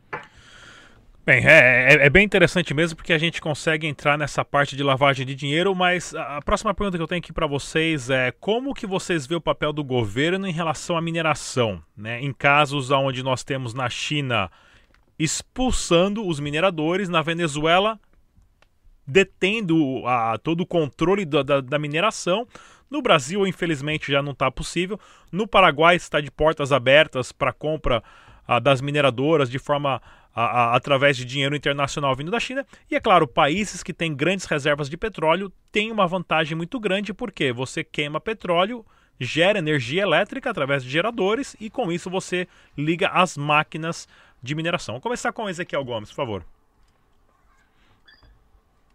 Bem, 1.23 1.45
é, 1.45 1.93
é, 1.93 2.05
é, 2.07 2.10
bem 2.10 2.25
interessante 2.25 2.73
mesmo 2.73 2.95
porque 2.95 3.13
a 3.13 3.17
gente 3.17 3.39
consegue 3.39 3.86
entrar 3.86 4.17
nessa 4.17 4.43
parte 4.43 4.75
de 4.75 4.81
lavagem 4.81 5.23
de 5.23 5.36
dinheiro, 5.36 5.75
mas 5.75 6.15
a 6.15 6.41
próxima 6.41 6.73
pergunta 6.73 6.97
que 6.97 7.03
eu 7.03 7.07
tenho 7.07 7.19
aqui 7.19 7.31
para 7.31 7.45
vocês 7.45 8.10
é 8.10 8.31
como 8.31 8.73
que 8.73 8.88
vocês 8.88 9.27
vê 9.27 9.36
o 9.36 9.41
papel 9.41 9.71
do 9.71 9.84
governo 9.84 10.47
em 10.47 10.51
relação 10.51 10.97
à 10.97 11.01
mineração, 11.01 11.79
né? 11.95 12.19
Em 12.19 12.34
casos 12.34 12.89
onde 12.89 13.21
nós 13.21 13.43
temos 13.43 13.71
na 13.71 13.88
China 13.88 14.49
expulsando 15.19 16.25
os 16.27 16.39
mineradores, 16.39 17.07
na 17.07 17.21
Venezuela 17.21 17.99
detendo 19.05 20.07
a, 20.07 20.39
todo 20.39 20.62
o 20.62 20.65
controle 20.65 21.23
da, 21.23 21.43
da, 21.43 21.62
da 21.62 21.77
mineração. 21.77 22.47
No 22.89 22.99
Brasil, 22.99 23.45
infelizmente, 23.45 24.12
já 24.12 24.23
não 24.23 24.31
está 24.31 24.49
possível. 24.49 24.99
No 25.31 25.47
Paraguai 25.47 25.95
está 25.95 26.19
de 26.19 26.31
portas 26.31 26.71
abertas 26.71 27.31
para 27.31 27.53
compra 27.53 28.03
a, 28.47 28.57
das 28.57 28.81
mineradoras 28.81 29.49
de 29.49 29.60
forma 29.60 30.01
a, 30.33 30.43
a, 30.43 30.75
através 30.75 31.17
de 31.17 31.25
dinheiro 31.25 31.55
internacional 31.55 32.15
vindo 32.15 32.31
da 32.31 32.39
China. 32.39 32.65
E 32.89 32.95
é 32.95 32.99
claro, 32.99 33.27
países 33.27 33.83
que 33.83 33.93
têm 33.93 34.15
grandes 34.15 34.45
reservas 34.45 34.89
de 34.89 34.97
petróleo 34.97 35.51
têm 35.71 35.91
uma 35.91 36.07
vantagem 36.07 36.55
muito 36.55 36.79
grande 36.79 37.13
porque 37.13 37.51
você 37.51 37.83
queima 37.83 38.19
petróleo, 38.19 38.85
gera 39.19 39.59
energia 39.59 40.03
elétrica 40.03 40.49
através 40.49 40.83
de 40.83 40.89
geradores 40.89 41.55
e 41.59 41.69
com 41.69 41.91
isso 41.91 42.09
você 42.09 42.47
liga 42.77 43.09
as 43.09 43.37
máquinas 43.37 44.07
de 44.41 44.55
mineração. 44.55 44.93
Vamos 44.93 45.03
começar 45.03 45.31
com 45.31 45.49
Ezequiel 45.49 45.85
Gomes, 45.85 46.09
por 46.09 46.15
favor. 46.15 46.45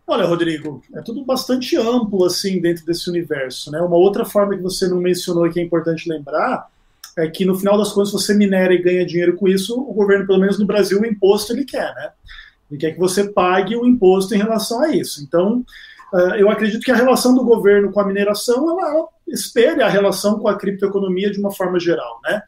Olha, 0.08 0.24
Rodrigo, 0.24 0.82
é 0.94 1.02
tudo 1.02 1.24
bastante 1.24 1.76
amplo 1.76 2.24
assim 2.24 2.60
dentro 2.60 2.86
desse 2.86 3.10
universo, 3.10 3.72
né? 3.72 3.80
Uma 3.80 3.96
outra 3.96 4.24
forma 4.24 4.56
que 4.56 4.62
você 4.62 4.88
não 4.88 4.98
mencionou 4.98 5.46
e 5.46 5.52
que 5.52 5.58
é 5.58 5.62
importante 5.64 6.08
lembrar 6.08 6.70
é 7.16 7.28
que 7.28 7.44
no 7.44 7.58
final 7.58 7.78
das 7.78 7.92
contas 7.92 8.12
você 8.12 8.34
minera 8.34 8.74
e 8.74 8.82
ganha 8.82 9.06
dinheiro 9.06 9.36
com 9.36 9.48
isso, 9.48 9.78
o 9.78 9.94
governo, 9.94 10.26
pelo 10.26 10.38
menos 10.38 10.58
no 10.58 10.66
Brasil, 10.66 11.00
o 11.00 11.06
imposto 11.06 11.52
ele 11.52 11.64
quer, 11.64 11.94
né? 11.94 12.10
Ele 12.70 12.78
quer 12.78 12.92
que 12.92 12.98
você 12.98 13.24
pague 13.24 13.74
o 13.74 13.86
imposto 13.86 14.34
em 14.34 14.38
relação 14.38 14.82
a 14.82 14.94
isso. 14.94 15.22
Então, 15.22 15.64
eh, 16.12 16.42
eu 16.42 16.50
acredito 16.50 16.84
que 16.84 16.90
a 16.90 16.96
relação 16.96 17.34
do 17.34 17.44
governo 17.44 17.90
com 17.90 18.00
a 18.00 18.06
mineração 18.06 18.68
ela 18.70 19.08
espelha 19.26 19.86
a 19.86 19.88
relação 19.88 20.38
com 20.38 20.48
a 20.48 20.56
criptoeconomia 20.56 21.30
de 21.30 21.38
uma 21.38 21.52
forma 21.52 21.80
geral, 21.80 22.20
né? 22.24 22.42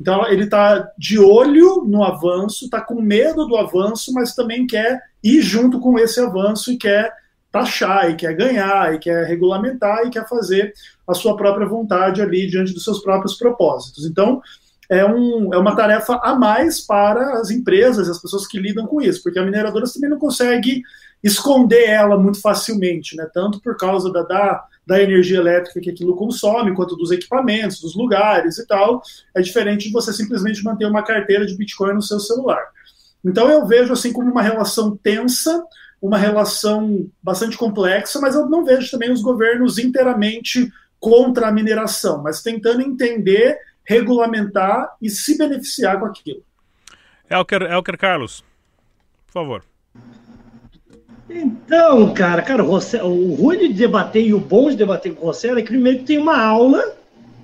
Então 0.00 0.26
ele 0.28 0.44
está 0.44 0.90
de 0.98 1.18
olho 1.18 1.84
no 1.86 2.02
avanço, 2.02 2.64
está 2.64 2.80
com 2.80 3.00
medo 3.00 3.46
do 3.46 3.56
avanço, 3.56 4.12
mas 4.12 4.34
também 4.34 4.66
quer 4.66 5.00
ir 5.22 5.42
junto 5.42 5.78
com 5.78 5.98
esse 5.98 6.20
avanço 6.20 6.72
e 6.72 6.76
quer 6.76 7.12
taxar, 7.52 8.10
e 8.10 8.16
quer 8.16 8.34
ganhar, 8.34 8.94
e 8.94 8.98
quer 8.98 9.26
regulamentar, 9.26 10.06
e 10.06 10.10
quer 10.10 10.26
fazer 10.28 10.72
a 11.06 11.14
sua 11.14 11.36
própria 11.36 11.66
vontade 11.66 12.22
ali 12.22 12.46
diante 12.46 12.72
dos 12.72 12.82
seus 12.82 13.00
próprios 13.00 13.34
propósitos. 13.34 14.06
Então 14.06 14.40
é, 14.88 15.04
um, 15.04 15.52
é 15.52 15.58
uma 15.58 15.76
tarefa 15.76 16.18
a 16.22 16.34
mais 16.34 16.80
para 16.80 17.38
as 17.38 17.50
empresas, 17.50 18.08
as 18.08 18.20
pessoas 18.20 18.46
que 18.46 18.58
lidam 18.58 18.86
com 18.86 19.00
isso, 19.00 19.22
porque 19.22 19.38
a 19.38 19.44
mineradora 19.44 19.84
também 19.92 20.10
não 20.10 20.18
consegue 20.18 20.82
esconder 21.22 21.88
ela 21.88 22.18
muito 22.18 22.40
facilmente, 22.40 23.14
né? 23.16 23.28
Tanto 23.32 23.60
por 23.60 23.76
causa 23.76 24.10
da, 24.10 24.22
da 24.22 24.64
da 24.86 25.00
energia 25.00 25.38
elétrica 25.38 25.80
que 25.80 25.90
aquilo 25.90 26.16
consome, 26.16 26.74
quanto 26.74 26.96
dos 26.96 27.10
equipamentos, 27.10 27.80
dos 27.80 27.94
lugares 27.94 28.58
e 28.58 28.66
tal, 28.66 29.02
é 29.34 29.40
diferente 29.40 29.86
de 29.86 29.92
você 29.92 30.12
simplesmente 30.12 30.62
manter 30.64 30.86
uma 30.86 31.02
carteira 31.02 31.46
de 31.46 31.56
Bitcoin 31.56 31.94
no 31.94 32.02
seu 32.02 32.18
celular. 32.18 32.62
Então 33.24 33.48
eu 33.48 33.64
vejo 33.66 33.92
assim 33.92 34.12
como 34.12 34.30
uma 34.30 34.42
relação 34.42 34.96
tensa, 34.96 35.64
uma 36.02 36.18
relação 36.18 37.08
bastante 37.22 37.56
complexa, 37.56 38.20
mas 38.20 38.34
eu 38.34 38.48
não 38.48 38.64
vejo 38.64 38.90
também 38.90 39.12
os 39.12 39.22
governos 39.22 39.78
inteiramente 39.78 40.68
contra 40.98 41.46
a 41.46 41.52
mineração, 41.52 42.20
mas 42.20 42.42
tentando 42.42 42.82
entender, 42.82 43.56
regulamentar 43.84 44.96
e 45.00 45.08
se 45.08 45.38
beneficiar 45.38 46.00
com 46.00 46.06
aquilo. 46.06 46.42
Elker, 47.30 47.62
Elker 47.62 47.96
Carlos, 47.96 48.44
por 49.26 49.32
favor. 49.32 49.64
Então, 51.30 52.12
cara, 52.12 52.42
cara, 52.42 52.64
o, 52.64 52.74
o 52.74 53.34
ruim 53.34 53.58
de 53.58 53.72
debater 53.72 54.26
e 54.26 54.34
o 54.34 54.40
bom 54.40 54.68
de 54.68 54.76
debater 54.76 55.14
com 55.14 55.22
o 55.22 55.26
Rossello 55.26 55.60
é 55.60 55.62
que 55.62 55.68
primeiro 55.68 56.02
tem 56.04 56.18
uma 56.18 56.36
aula, 56.36 56.96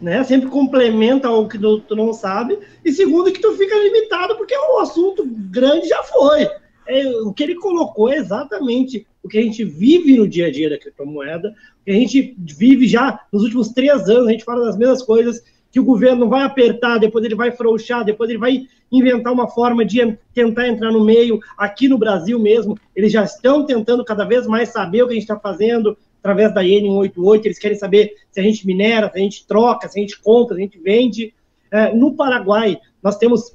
né? 0.02 0.22
Sempre 0.24 0.50
complementa 0.50 1.30
o 1.30 1.48
que 1.48 1.58
tu, 1.58 1.80
tu 1.80 1.94
não 1.96 2.12
sabe, 2.12 2.58
e 2.84 2.92
segundo 2.92 3.32
que 3.32 3.40
tu 3.40 3.56
fica 3.56 3.76
limitado 3.76 4.36
porque 4.36 4.56
o 4.56 4.80
assunto 4.80 5.24
grande 5.24 5.88
já 5.88 6.02
foi. 6.02 6.48
É, 6.88 7.06
o 7.22 7.32
que 7.32 7.42
ele 7.42 7.54
colocou 7.56 8.08
é 8.08 8.16
exatamente 8.16 9.06
o 9.22 9.28
que 9.28 9.38
a 9.38 9.42
gente 9.42 9.62
vive 9.62 10.16
no 10.16 10.26
dia 10.26 10.46
a 10.46 10.50
dia 10.50 10.70
da 10.70 10.78
criptomoeda, 10.78 11.50
o 11.50 11.84
que 11.84 11.90
a 11.90 11.94
gente 11.94 12.34
vive 12.38 12.88
já 12.88 13.20
nos 13.32 13.42
últimos 13.42 13.68
três 13.68 14.08
anos, 14.08 14.26
a 14.26 14.30
gente 14.30 14.44
fala 14.44 14.64
das 14.64 14.76
mesmas 14.76 15.02
coisas, 15.02 15.42
que 15.70 15.78
o 15.78 15.84
governo 15.84 16.28
vai 16.28 16.42
apertar, 16.42 16.98
depois 16.98 17.24
ele 17.24 17.34
vai 17.34 17.52
frouxar, 17.52 18.04
depois 18.04 18.30
ele 18.30 18.38
vai 18.38 18.66
inventar 18.90 19.32
uma 19.32 19.48
forma 19.48 19.84
de 19.84 20.16
tentar 20.32 20.66
entrar 20.66 20.90
no 20.90 21.04
meio. 21.04 21.38
Aqui 21.58 21.88
no 21.88 21.98
Brasil 21.98 22.38
mesmo, 22.38 22.78
eles 22.96 23.12
já 23.12 23.22
estão 23.24 23.66
tentando 23.66 24.04
cada 24.04 24.24
vez 24.24 24.46
mais 24.46 24.70
saber 24.70 25.02
o 25.02 25.06
que 25.06 25.12
a 25.12 25.14
gente 25.14 25.24
está 25.24 25.38
fazendo, 25.38 25.96
através 26.20 26.52
da 26.54 26.64
IN 26.64 26.80
188, 26.80 27.46
eles 27.46 27.58
querem 27.58 27.76
saber 27.76 28.14
se 28.30 28.40
a 28.40 28.42
gente 28.42 28.66
minera, 28.66 29.10
se 29.10 29.18
a 29.18 29.22
gente 29.22 29.46
troca, 29.46 29.88
se 29.88 29.98
a 29.98 30.00
gente 30.00 30.18
compra, 30.20 30.56
se 30.56 30.62
a 30.62 30.64
gente 30.64 30.78
vende. 30.78 31.34
É, 31.70 31.94
no 31.94 32.14
Paraguai, 32.14 32.78
nós 33.02 33.18
temos, 33.18 33.54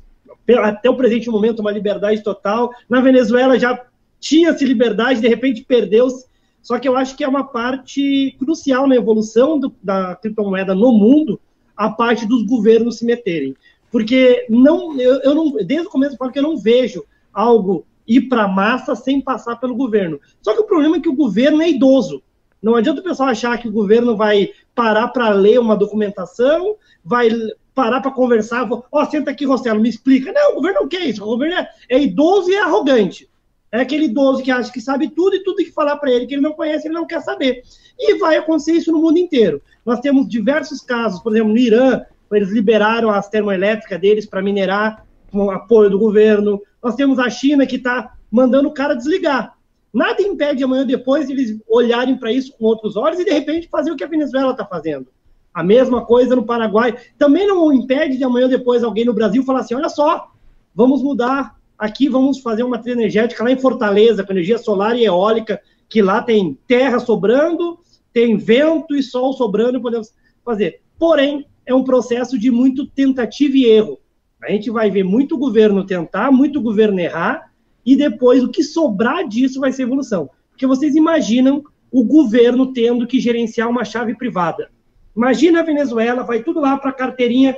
até 0.61 0.89
o 0.89 0.97
presente 0.97 1.29
momento, 1.29 1.59
uma 1.59 1.71
liberdade 1.71 2.23
total. 2.23 2.69
Na 2.89 3.01
Venezuela 3.01 3.57
já 3.57 3.85
tinha-se 4.19 4.65
liberdade, 4.65 5.21
de 5.21 5.27
repente 5.27 5.63
perdeu-se. 5.63 6.25
Só 6.61 6.79
que 6.79 6.87
eu 6.87 6.95
acho 6.95 7.15
que 7.17 7.23
é 7.23 7.27
uma 7.27 7.43
parte 7.43 8.35
crucial 8.39 8.87
na 8.87 8.95
evolução 8.95 9.59
do, 9.59 9.73
da 9.83 10.15
criptomoeda 10.15 10.73
no 10.73 10.93
mundo, 10.93 11.39
a 11.75 11.89
parte 11.89 12.25
dos 12.25 12.45
governos 12.45 12.99
se 12.99 13.05
meterem. 13.05 13.55
Porque 13.91 14.45
não, 14.49 14.99
eu, 14.99 15.21
eu 15.21 15.35
não, 15.35 15.51
desde 15.51 15.87
o 15.87 15.89
começo 15.89 16.13
eu 16.13 16.17
falo 16.17 16.31
que 16.31 16.39
eu 16.39 16.43
não 16.43 16.57
vejo 16.57 17.03
algo 17.33 17.85
ir 18.07 18.23
para 18.23 18.43
a 18.43 18.47
massa 18.47 18.95
sem 18.95 19.21
passar 19.21 19.57
pelo 19.57 19.75
governo. 19.75 20.19
Só 20.41 20.53
que 20.53 20.61
o 20.61 20.65
problema 20.65 20.97
é 20.97 20.99
que 20.99 21.09
o 21.09 21.15
governo 21.15 21.61
é 21.61 21.69
idoso. 21.69 22.21
Não 22.61 22.75
adianta 22.75 23.01
o 23.01 23.03
pessoal 23.03 23.29
achar 23.29 23.57
que 23.57 23.67
o 23.67 23.71
governo 23.71 24.15
vai 24.15 24.51
parar 24.73 25.09
para 25.09 25.29
ler 25.29 25.59
uma 25.59 25.75
documentação, 25.75 26.75
vai 27.03 27.29
parar 27.73 28.01
para 28.01 28.11
conversar, 28.11 28.71
ó, 28.71 28.83
oh, 28.91 29.05
senta 29.05 29.31
aqui, 29.31 29.45
Rossello, 29.45 29.81
me 29.81 29.89
explica. 29.89 30.31
Não, 30.31 30.51
o 30.51 30.55
governo 30.55 30.81
não 30.81 30.87
quer 30.87 31.01
isso, 31.01 31.23
o 31.23 31.27
governo 31.27 31.55
é, 31.55 31.69
é 31.89 32.01
idoso 32.01 32.49
e 32.49 32.55
é 32.55 32.61
arrogante. 32.61 33.29
É 33.71 33.81
aquele 33.81 34.05
idoso 34.05 34.43
que 34.43 34.51
acha 34.51 34.71
que 34.71 34.79
sabe 34.79 35.09
tudo 35.09 35.35
e 35.35 35.43
tudo 35.43 35.57
que 35.57 35.71
falar 35.71 35.97
para 35.97 36.11
ele 36.11 36.27
que 36.27 36.35
ele 36.35 36.43
não 36.43 36.53
conhece, 36.53 36.87
ele 36.87 36.93
não 36.93 37.07
quer 37.07 37.21
saber. 37.21 37.63
E 37.97 38.19
vai 38.19 38.37
acontecer 38.37 38.73
isso 38.73 38.91
no 38.91 39.01
mundo 39.01 39.17
inteiro. 39.17 39.61
Nós 39.83 39.99
temos 39.99 40.29
diversos 40.29 40.79
casos, 40.81 41.21
por 41.21 41.33
exemplo, 41.33 41.51
no 41.51 41.57
Irã, 41.57 42.01
eles 42.31 42.51
liberaram 42.51 43.09
as 43.09 43.29
termoelétricas 43.29 43.99
deles 43.99 44.25
para 44.25 44.41
minerar 44.41 45.05
com 45.31 45.49
apoio 45.49 45.89
do 45.89 45.99
governo. 45.99 46.61
Nós 46.81 46.95
temos 46.95 47.19
a 47.19 47.29
China 47.29 47.65
que 47.65 47.77
está 47.77 48.15
mandando 48.31 48.69
o 48.69 48.73
cara 48.73 48.95
desligar. 48.95 49.55
Nada 49.93 50.21
impede 50.21 50.63
amanhã 50.63 50.85
depois 50.85 51.29
eles 51.29 51.59
olharem 51.67 52.17
para 52.17 52.31
isso 52.31 52.53
com 52.57 52.65
outros 52.65 52.95
olhos 52.95 53.19
e 53.19 53.25
de 53.25 53.31
repente 53.31 53.67
fazer 53.69 53.91
o 53.91 53.95
que 53.95 54.03
a 54.03 54.07
Venezuela 54.07 54.51
está 54.51 54.65
fazendo. 54.65 55.07
A 55.53 55.63
mesma 55.63 56.05
coisa 56.05 56.35
no 56.35 56.45
Paraguai. 56.45 56.97
Também 57.17 57.47
não 57.47 57.71
impede 57.71 58.17
de 58.17 58.23
amanhã 58.23 58.47
depois 58.47 58.83
alguém 58.83 59.05
no 59.05 59.13
Brasil 59.13 59.43
falar 59.43 59.59
assim: 59.59 59.75
olha 59.75 59.89
só, 59.89 60.31
vamos 60.73 61.03
mudar 61.03 61.55
aqui, 61.77 62.09
vamos 62.09 62.39
fazer 62.39 62.63
uma 62.63 62.77
matriz 62.77 62.95
energética 62.95 63.43
lá 63.43 63.51
em 63.51 63.59
Fortaleza, 63.59 64.23
com 64.23 64.31
energia 64.31 64.57
solar 64.57 64.97
e 64.97 65.05
eólica, 65.05 65.61
que 65.87 66.01
lá 66.01 66.21
tem 66.21 66.57
terra 66.67 66.99
sobrando, 66.99 67.77
tem 68.11 68.37
vento 68.37 68.95
e 68.95 69.03
sol 69.03 69.33
sobrando, 69.33 69.81
podemos 69.81 70.13
fazer. 70.43 70.81
Porém, 70.97 71.45
é 71.65 71.73
um 71.73 71.83
processo 71.83 72.37
de 72.37 72.49
muito 72.51 72.85
tentativa 72.87 73.55
e 73.57 73.65
erro. 73.65 73.99
A 74.41 74.51
gente 74.51 74.69
vai 74.69 74.91
ver 74.91 75.03
muito 75.03 75.37
governo 75.37 75.85
tentar, 75.85 76.31
muito 76.31 76.61
governo 76.61 76.99
errar, 76.99 77.51
e 77.85 77.95
depois 77.95 78.43
o 78.43 78.49
que 78.49 78.63
sobrar 78.63 79.27
disso 79.27 79.59
vai 79.59 79.71
ser 79.71 79.83
evolução. 79.83 80.29
Porque 80.49 80.67
vocês 80.67 80.95
imaginam 80.95 81.63
o 81.91 82.03
governo 82.03 82.73
tendo 82.73 83.07
que 83.07 83.19
gerenciar 83.19 83.69
uma 83.69 83.85
chave 83.85 84.15
privada. 84.15 84.69
Imagina 85.15 85.59
a 85.59 85.63
Venezuela, 85.63 86.23
vai 86.23 86.41
tudo 86.43 86.59
lá 86.59 86.77
para 86.77 86.89
a 86.89 86.93
carteirinha 86.93 87.57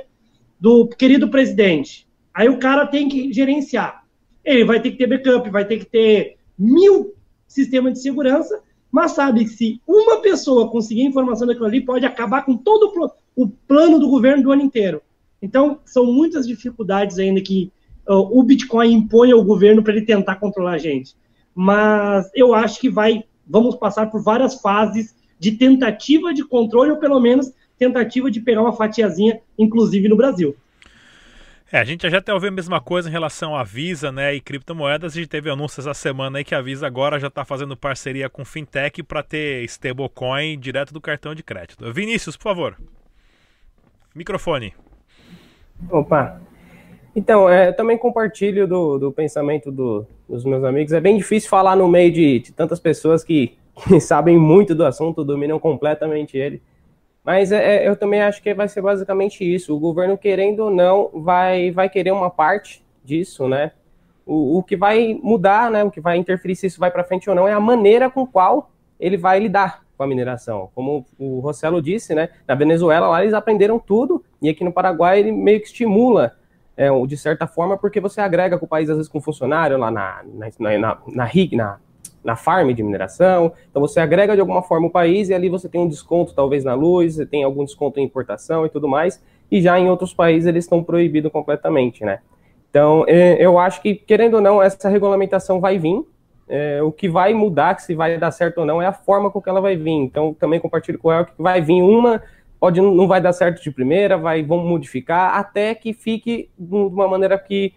do 0.60 0.88
querido 0.88 1.28
presidente. 1.28 2.06
Aí 2.32 2.48
o 2.48 2.58
cara 2.58 2.86
tem 2.86 3.08
que 3.08 3.32
gerenciar. 3.32 4.04
Ele 4.44 4.64
vai 4.64 4.80
ter 4.80 4.90
que 4.90 4.98
ter 4.98 5.06
backup, 5.06 5.48
vai 5.50 5.64
ter 5.64 5.78
que 5.78 5.86
ter 5.86 6.36
mil 6.58 7.14
sistemas 7.46 7.94
de 7.94 8.00
segurança, 8.00 8.62
mas 8.90 9.12
sabe 9.12 9.44
que 9.44 9.50
se 9.50 9.80
uma 9.86 10.20
pessoa 10.20 10.70
conseguir 10.70 11.02
informação 11.02 11.46
daquilo 11.46 11.66
ali, 11.66 11.80
pode 11.80 12.04
acabar 12.04 12.44
com 12.44 12.56
todo 12.56 12.92
o 13.34 13.48
plano 13.48 13.98
do 13.98 14.08
governo 14.08 14.42
do 14.42 14.52
ano 14.52 14.62
inteiro. 14.62 15.02
Então, 15.40 15.80
são 15.84 16.06
muitas 16.06 16.46
dificuldades 16.46 17.18
ainda 17.18 17.40
que 17.40 17.70
uh, 18.08 18.38
o 18.38 18.42
Bitcoin 18.42 18.92
impõe 18.92 19.32
ao 19.32 19.44
governo 19.44 19.82
para 19.82 19.94
ele 19.94 20.06
tentar 20.06 20.36
controlar 20.36 20.72
a 20.72 20.78
gente. 20.78 21.14
Mas 21.54 22.30
eu 22.34 22.54
acho 22.54 22.80
que 22.80 22.88
vai, 22.88 23.24
vamos 23.46 23.76
passar 23.76 24.10
por 24.10 24.22
várias 24.22 24.60
fases 24.60 25.14
de 25.38 25.52
tentativa 25.52 26.32
de 26.32 26.44
controle, 26.44 26.90
ou 26.90 26.96
pelo 26.96 27.20
menos 27.20 27.52
tentativa 27.78 28.30
de 28.30 28.40
pegar 28.40 28.62
uma 28.62 28.72
fatiazinha, 28.72 29.40
inclusive 29.58 30.08
no 30.08 30.16
Brasil. 30.16 30.56
É, 31.70 31.78
a 31.78 31.84
gente 31.84 32.08
já 32.08 32.18
até 32.18 32.32
ouviu 32.32 32.48
a 32.48 32.52
mesma 32.52 32.80
coisa 32.80 33.08
em 33.08 33.12
relação 33.12 33.56
à 33.56 33.64
Visa, 33.64 34.12
né, 34.12 34.34
e 34.34 34.40
criptomoedas. 34.40 35.12
A 35.12 35.16
gente 35.16 35.28
teve 35.28 35.50
anúncios 35.50 35.84
essa 35.84 36.00
semana 36.00 36.38
aí 36.38 36.44
que 36.44 36.54
a 36.54 36.62
Visa 36.62 36.86
agora 36.86 37.18
já 37.18 37.26
está 37.26 37.44
fazendo 37.44 37.76
parceria 37.76 38.30
com 38.30 38.44
fintech 38.44 39.02
para 39.02 39.22
ter 39.22 39.64
stablecoin 39.64 40.58
direto 40.58 40.94
do 40.94 41.00
cartão 41.00 41.34
de 41.34 41.42
crédito. 41.42 41.92
Vinícius, 41.92 42.36
por 42.36 42.44
favor. 42.44 42.76
Microfone. 44.14 44.72
Opa. 45.90 46.40
Então, 47.16 47.50
é, 47.50 47.68
eu 47.68 47.74
também 47.74 47.98
compartilho 47.98 48.68
do, 48.68 48.98
do 48.98 49.10
pensamento 49.10 49.72
do, 49.72 50.06
dos 50.28 50.44
meus 50.44 50.62
amigos. 50.62 50.92
É 50.92 51.00
bem 51.00 51.16
difícil 51.16 51.50
falar 51.50 51.74
no 51.74 51.88
meio 51.88 52.12
de, 52.12 52.38
de 52.38 52.52
tantas 52.52 52.78
pessoas 52.78 53.24
que, 53.24 53.56
que, 53.76 53.98
sabem 54.00 54.38
muito 54.38 54.74
do 54.74 54.84
assunto, 54.84 55.24
dominam 55.24 55.58
completamente 55.58 56.36
ele. 56.36 56.62
Mas 57.24 57.50
é, 57.50 57.84
é, 57.84 57.88
eu 57.88 57.96
também 57.96 58.22
acho 58.22 58.42
que 58.42 58.54
vai 58.54 58.68
ser 58.68 58.80
basicamente 58.80 59.42
isso. 59.42 59.74
O 59.74 59.80
governo, 59.80 60.16
querendo 60.16 60.60
ou 60.60 60.70
não, 60.70 61.10
vai, 61.12 61.70
vai 61.70 61.88
querer 61.88 62.12
uma 62.12 62.30
parte 62.30 62.84
disso, 63.04 63.48
né? 63.48 63.72
O, 64.24 64.58
o 64.58 64.62
que 64.62 64.76
vai 64.76 65.18
mudar, 65.22 65.70
né? 65.70 65.82
O 65.82 65.90
que 65.90 66.00
vai 66.00 66.16
interferir 66.16 66.54
se 66.54 66.66
isso 66.66 66.78
vai 66.78 66.90
para 66.90 67.04
frente 67.04 67.28
ou 67.28 67.34
não 67.34 67.48
é 67.48 67.52
a 67.52 67.60
maneira 67.60 68.08
com 68.08 68.26
qual 68.26 68.70
ele 68.98 69.16
vai 69.16 69.40
lidar 69.40 69.84
com 69.96 70.04
a 70.04 70.06
mineração. 70.06 70.70
Como 70.74 71.04
o 71.18 71.40
Rossello 71.40 71.82
disse, 71.82 72.14
né? 72.14 72.28
Na 72.46 72.54
Venezuela 72.54 73.08
lá 73.08 73.22
eles 73.22 73.34
aprenderam 73.34 73.78
tudo 73.78 74.24
e 74.40 74.48
aqui 74.48 74.62
no 74.62 74.72
Paraguai 74.72 75.18
ele 75.18 75.32
meio 75.32 75.60
que 75.60 75.66
estimula 75.66 76.36
é, 76.76 76.88
de 77.06 77.16
certa 77.16 77.46
forma, 77.46 77.78
porque 77.78 78.00
você 78.00 78.20
agrega 78.20 78.58
com 78.58 78.66
o 78.66 78.68
país, 78.68 78.90
às 78.90 78.96
vezes, 78.96 79.10
com 79.10 79.20
funcionário 79.20 79.78
lá 79.78 79.90
na, 79.90 80.22
na, 80.24 80.78
na, 80.78 80.98
na 81.08 81.24
RIG, 81.24 81.56
na, 81.56 81.78
na 82.22 82.36
farm 82.36 82.72
de 82.72 82.82
mineração. 82.82 83.52
Então 83.70 83.80
você 83.80 84.00
agrega 84.00 84.34
de 84.34 84.40
alguma 84.40 84.62
forma 84.62 84.86
o 84.86 84.90
país 84.90 85.28
e 85.28 85.34
ali 85.34 85.48
você 85.48 85.68
tem 85.68 85.80
um 85.80 85.88
desconto, 85.88 86.34
talvez, 86.34 86.64
na 86.64 86.74
luz, 86.74 87.14
você 87.14 87.26
tem 87.26 87.44
algum 87.44 87.64
desconto 87.64 88.00
em 88.00 88.04
importação 88.04 88.66
e 88.66 88.68
tudo 88.68 88.88
mais. 88.88 89.22
E 89.50 89.60
já 89.60 89.78
em 89.78 89.88
outros 89.88 90.12
países 90.12 90.46
eles 90.46 90.64
estão 90.64 90.82
proibidos 90.82 91.30
completamente, 91.30 92.04
né? 92.04 92.20
Então, 92.70 93.04
é, 93.08 93.36
eu 93.42 93.58
acho 93.58 93.80
que, 93.80 93.94
querendo 93.94 94.34
ou 94.34 94.40
não, 94.40 94.60
essa 94.60 94.88
regulamentação 94.88 95.60
vai 95.60 95.78
vir. 95.78 96.04
É, 96.48 96.80
o 96.82 96.92
que 96.92 97.08
vai 97.08 97.34
mudar, 97.34 97.80
se 97.80 97.94
vai 97.94 98.18
dar 98.18 98.30
certo 98.30 98.58
ou 98.58 98.66
não, 98.66 98.80
é 98.80 98.86
a 98.86 98.92
forma 98.92 99.30
com 99.30 99.40
que 99.40 99.48
ela 99.48 99.60
vai 99.60 99.76
vir. 99.76 99.92
Então, 99.92 100.34
também 100.34 100.60
compartilho 100.60 100.98
com 100.98 101.10
ela 101.10 101.24
que 101.24 101.32
vai 101.38 101.60
vir 101.60 101.82
uma, 101.82 102.22
pode 102.60 102.80
não 102.80 103.08
vai 103.08 103.20
dar 103.20 103.32
certo 103.32 103.62
de 103.62 103.70
primeira, 103.70 104.16
vai 104.16 104.42
vamos 104.42 104.68
modificar, 104.68 105.36
até 105.36 105.74
que 105.74 105.92
fique 105.92 106.50
de 106.58 106.74
uma 106.74 107.08
maneira 107.08 107.38
que 107.38 107.72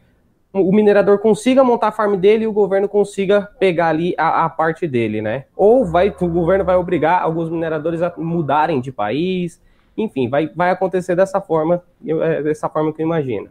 o 0.52 0.72
minerador 0.72 1.20
consiga 1.20 1.64
montar 1.64 1.90
a 1.90 1.92
farm 1.92 2.16
dele 2.16 2.44
e 2.44 2.48
o 2.48 2.54
governo 2.54 2.90
consiga 2.90 3.42
pegar 3.60 3.90
ali 3.90 4.16
a, 4.18 4.46
a, 4.46 4.50
parte 4.50 4.88
dele, 4.88 5.22
né? 5.22 5.46
Ou 5.56 5.86
vai, 5.86 6.10
o 6.10 6.28
governo 6.28 6.66
vai 6.66 6.76
obrigar 6.76 7.22
alguns 7.22 7.50
mineradores 7.50 8.02
a 8.02 8.12
mudarem 8.18 8.82
de 8.82 8.92
país, 8.92 9.62
enfim, 9.96 10.28
vai, 10.28 10.48
vai 10.48 10.72
acontecer 10.72 11.16
dessa 11.16 11.40
forma, 11.40 11.84
é 12.06 12.42
dessa 12.42 12.68
forma 12.68 12.92
que 12.92 13.02
eu 13.02 13.06
imagino. 13.06 13.48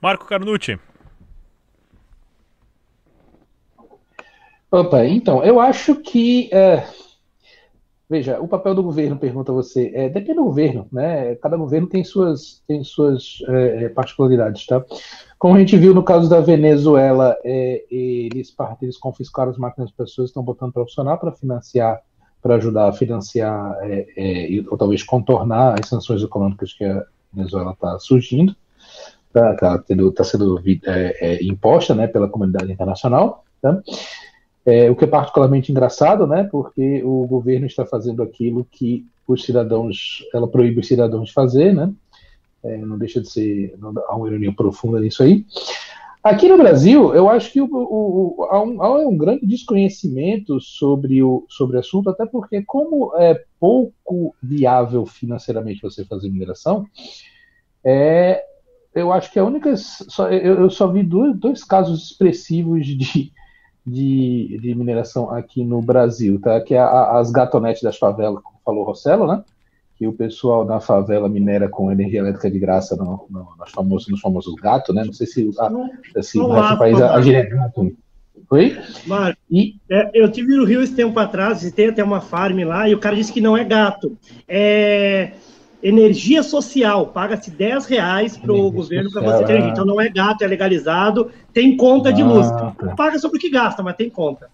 Marco 0.00 0.26
Carnucci. 0.26 0.78
Opa, 4.70 5.04
então, 5.04 5.44
eu 5.44 5.60
acho 5.60 5.96
que. 5.96 6.48
É, 6.54 6.86
veja, 8.08 8.40
o 8.40 8.46
papel 8.46 8.74
do 8.74 8.84
governo, 8.84 9.18
pergunta 9.18 9.52
você, 9.52 9.90
é, 9.92 10.08
depende 10.08 10.34
do 10.34 10.44
governo, 10.44 10.86
né? 10.92 11.34
Cada 11.36 11.56
governo 11.56 11.88
tem 11.88 12.04
suas, 12.04 12.62
tem 12.66 12.82
suas 12.84 13.38
é, 13.48 13.88
particularidades, 13.88 14.64
tá? 14.66 14.82
Como 15.40 15.56
a 15.56 15.58
gente 15.58 15.74
viu 15.78 15.94
no 15.94 16.02
caso 16.02 16.28
da 16.28 16.38
Venezuela, 16.38 17.34
é, 17.42 17.82
eles, 17.90 18.54
eles 18.82 18.98
confiscaram 18.98 19.50
as 19.50 19.56
máquinas 19.56 19.88
das 19.88 19.96
pessoas, 19.96 20.28
estão 20.28 20.42
botando 20.42 20.74
profissional 20.74 21.16
para 21.16 21.32
financiar, 21.32 21.98
para 22.42 22.56
ajudar 22.56 22.90
a 22.90 22.92
financiar, 22.92 23.74
é, 23.80 24.06
é, 24.18 24.64
ou 24.70 24.76
talvez 24.76 25.02
contornar 25.02 25.80
as 25.80 25.88
sanções 25.88 26.22
econômicas 26.22 26.74
que 26.74 26.84
a 26.84 27.06
Venezuela 27.32 27.72
está 27.72 27.98
surgindo, 27.98 28.54
está 29.28 29.54
tá, 29.54 29.78
tá, 29.78 29.94
tá 30.14 30.24
sendo 30.24 30.62
é, 30.66 30.76
é, 30.86 31.42
imposta 31.42 31.94
né, 31.94 32.06
pela 32.06 32.28
comunidade 32.28 32.70
internacional. 32.70 33.42
Tá? 33.62 33.80
É, 34.66 34.90
o 34.90 34.94
que 34.94 35.04
é 35.04 35.08
particularmente 35.08 35.72
engraçado, 35.72 36.26
né, 36.26 36.46
porque 36.52 37.02
o 37.02 37.26
governo 37.26 37.64
está 37.64 37.86
fazendo 37.86 38.22
aquilo 38.22 38.66
que 38.70 39.06
os 39.26 39.42
cidadãos, 39.42 40.22
ela 40.34 40.46
proíbe 40.46 40.80
os 40.80 40.86
cidadãos 40.86 41.28
de 41.28 41.32
fazer, 41.32 41.74
né, 41.74 41.90
é, 42.64 42.76
não 42.78 42.98
deixa 42.98 43.20
de 43.20 43.30
ser, 43.30 43.74
há 44.08 44.16
uma 44.16 44.28
ironia 44.28 44.52
profunda 44.52 45.00
nisso 45.00 45.22
aí. 45.22 45.44
Aqui 46.22 46.48
no 46.48 46.58
Brasil, 46.58 47.14
eu 47.14 47.30
acho 47.30 47.50
que 47.50 47.62
o, 47.62 47.64
o, 47.64 48.34
o, 48.38 48.44
há, 48.44 48.62
um, 48.62 48.82
há, 48.82 49.08
um, 49.08 49.16
grande 49.16 49.46
desconhecimento 49.46 50.60
sobre 50.60 51.22
o, 51.22 51.46
sobre 51.48 51.78
o 51.78 51.80
assunto, 51.80 52.10
até 52.10 52.26
porque, 52.26 52.62
como 52.62 53.16
é 53.16 53.42
pouco 53.58 54.34
viável 54.42 55.06
financeiramente 55.06 55.80
você 55.80 56.04
fazer 56.04 56.28
mineração, 56.28 56.84
é, 57.82 58.44
eu 58.94 59.10
acho 59.12 59.32
que 59.32 59.38
a 59.38 59.44
única. 59.44 59.74
Só, 59.76 60.28
eu, 60.28 60.60
eu, 60.60 60.70
só 60.70 60.88
vi 60.88 61.02
dois, 61.02 61.34
dois 61.38 61.64
casos 61.64 62.10
expressivos 62.10 62.84
de, 62.86 63.32
de, 63.86 64.58
de, 64.58 64.74
mineração 64.74 65.30
aqui 65.30 65.64
no 65.64 65.80
Brasil, 65.80 66.38
tá? 66.38 66.60
que 66.60 66.74
é 66.74 66.78
a, 66.78 67.18
as 67.18 67.30
gatonetes 67.30 67.82
das 67.82 67.96
favelas, 67.96 68.42
como 68.42 68.60
falou 68.62 68.84
Rossello, 68.84 69.26
né? 69.26 69.42
Que 70.00 70.06
o 70.06 70.14
pessoal 70.14 70.64
da 70.64 70.80
favela 70.80 71.28
minera 71.28 71.68
com 71.68 71.92
energia 71.92 72.20
elétrica 72.20 72.50
de 72.50 72.58
graça 72.58 72.96
no, 72.96 73.26
no, 73.28 73.48
nos, 73.58 73.70
famosos, 73.70 74.08
nos 74.08 74.18
famosos 74.18 74.54
gatos, 74.54 74.94
né? 74.94 75.04
Não 75.04 75.12
sei 75.12 75.26
se, 75.26 75.50
ah, 75.58 75.70
se 76.22 76.38
no 76.38 76.48
nosso 76.48 76.78
país 76.78 76.98
a, 76.98 77.16
a 77.16 77.20
Oi? 78.50 78.78
Mário, 79.06 79.36
e... 79.50 79.74
é, 79.90 80.10
eu 80.14 80.32
tive 80.32 80.56
no 80.56 80.64
Rio 80.64 80.80
esse 80.80 80.94
tempo 80.94 81.20
atrás, 81.20 81.62
e 81.62 81.70
tem 81.70 81.88
até 81.88 82.02
uma 82.02 82.22
farm 82.22 82.60
lá, 82.64 82.88
e 82.88 82.94
o 82.94 82.98
cara 82.98 83.14
disse 83.14 83.30
que 83.30 83.42
não 83.42 83.54
é 83.54 83.62
gato. 83.62 84.16
É 84.48 85.32
energia 85.82 86.42
social, 86.42 87.08
paga-se 87.08 87.50
10 87.50 87.84
reais 87.84 88.38
para 88.38 88.52
o 88.52 88.70
governo 88.70 89.10
para 89.10 89.20
você 89.20 89.44
ter 89.44 89.52
energia. 89.52 89.72
Então 89.72 89.84
não 89.84 90.00
é 90.00 90.08
gato, 90.08 90.42
é 90.42 90.46
legalizado, 90.46 91.30
tem 91.52 91.76
conta 91.76 92.08
ah, 92.08 92.12
de 92.12 92.22
luz. 92.22 92.50
Tá. 92.50 92.74
Paga 92.96 93.18
sobre 93.18 93.36
o 93.36 93.40
que 93.40 93.50
gasta, 93.50 93.82
mas 93.82 93.96
tem 93.96 94.08
conta. 94.08 94.48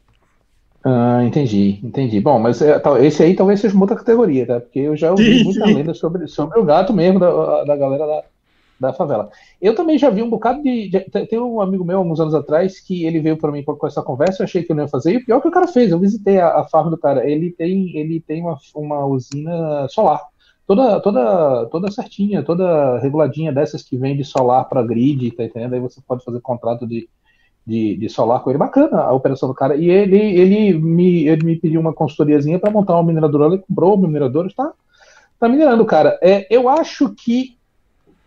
Ah, 0.88 1.24
entendi, 1.24 1.80
entendi. 1.82 2.20
Bom, 2.20 2.38
mas 2.38 2.62
é, 2.62 2.80
esse 3.04 3.20
aí 3.20 3.34
talvez 3.34 3.58
seja 3.58 3.74
uma 3.74 3.82
outra 3.82 3.96
categoria, 3.96 4.46
tá? 4.46 4.60
Porque 4.60 4.78
eu 4.78 4.96
já 4.96 5.10
ouvi 5.10 5.38
sim, 5.38 5.44
muita 5.44 5.66
sim. 5.66 5.74
lenda 5.74 5.92
sobre, 5.92 6.28
sobre 6.28 6.60
o 6.60 6.64
gato 6.64 6.92
mesmo 6.92 7.18
da, 7.18 7.64
da 7.64 7.76
galera 7.76 8.06
da, 8.06 8.22
da 8.78 8.92
favela. 8.92 9.28
Eu 9.60 9.74
também 9.74 9.98
já 9.98 10.10
vi 10.10 10.22
um 10.22 10.30
bocado 10.30 10.62
de, 10.62 10.88
de. 10.88 11.00
Tem 11.26 11.40
um 11.40 11.60
amigo 11.60 11.84
meu, 11.84 11.98
alguns 11.98 12.20
anos 12.20 12.34
atrás, 12.34 12.78
que 12.78 13.04
ele 13.04 13.18
veio 13.18 13.36
para 13.36 13.50
mim 13.50 13.64
com 13.64 13.84
essa 13.84 14.00
conversa, 14.00 14.42
eu 14.42 14.44
achei 14.44 14.62
que 14.62 14.70
eu 14.70 14.76
não 14.76 14.84
ia 14.84 14.88
fazer, 14.88 15.14
e 15.14 15.16
o 15.16 15.24
pior 15.24 15.40
que 15.40 15.48
o 15.48 15.50
cara 15.50 15.66
fez, 15.66 15.90
eu 15.90 15.98
visitei 15.98 16.38
a, 16.38 16.60
a 16.60 16.64
farm 16.68 16.88
do 16.88 16.96
cara. 16.96 17.28
Ele 17.28 17.50
tem, 17.50 17.96
ele 17.96 18.20
tem 18.20 18.40
uma, 18.40 18.56
uma 18.76 19.04
usina 19.06 19.88
solar 19.88 20.20
toda, 20.68 21.00
toda, 21.00 21.66
toda 21.66 21.90
certinha, 21.90 22.44
toda 22.44 23.00
reguladinha 23.00 23.52
dessas 23.52 23.82
que 23.82 23.96
vende 23.96 24.22
solar 24.24 24.68
para 24.68 24.86
grid, 24.86 25.32
tá 25.32 25.42
entendendo? 25.42 25.74
Aí 25.74 25.80
você 25.80 26.00
pode 26.06 26.24
fazer 26.24 26.40
contrato 26.40 26.86
de, 26.86 27.08
de, 27.66 27.96
de, 27.96 28.08
solar 28.08 28.40
com 28.42 28.50
ele. 28.50 28.58
Bacana 28.58 29.02
a 29.02 29.12
operação 29.12 29.48
do 29.48 29.54
cara. 29.54 29.76
E 29.76 29.90
ele, 29.90 30.16
ele, 30.16 30.78
me, 30.78 31.26
ele 31.26 31.44
me 31.44 31.56
pediu 31.56 31.80
uma 31.80 31.92
consultoriazinha 31.92 32.58
para 32.58 32.70
montar 32.70 32.94
uma 32.94 33.02
mineradora. 33.02 33.54
Ele 33.54 33.62
comprou 33.66 33.94
o 33.94 33.98
minerador, 33.98 34.46
está 34.46 34.72
tá 35.38 35.48
minerando, 35.48 35.84
cara. 35.84 36.18
É, 36.22 36.46
eu 36.54 36.68
acho 36.68 37.12
que 37.14 37.56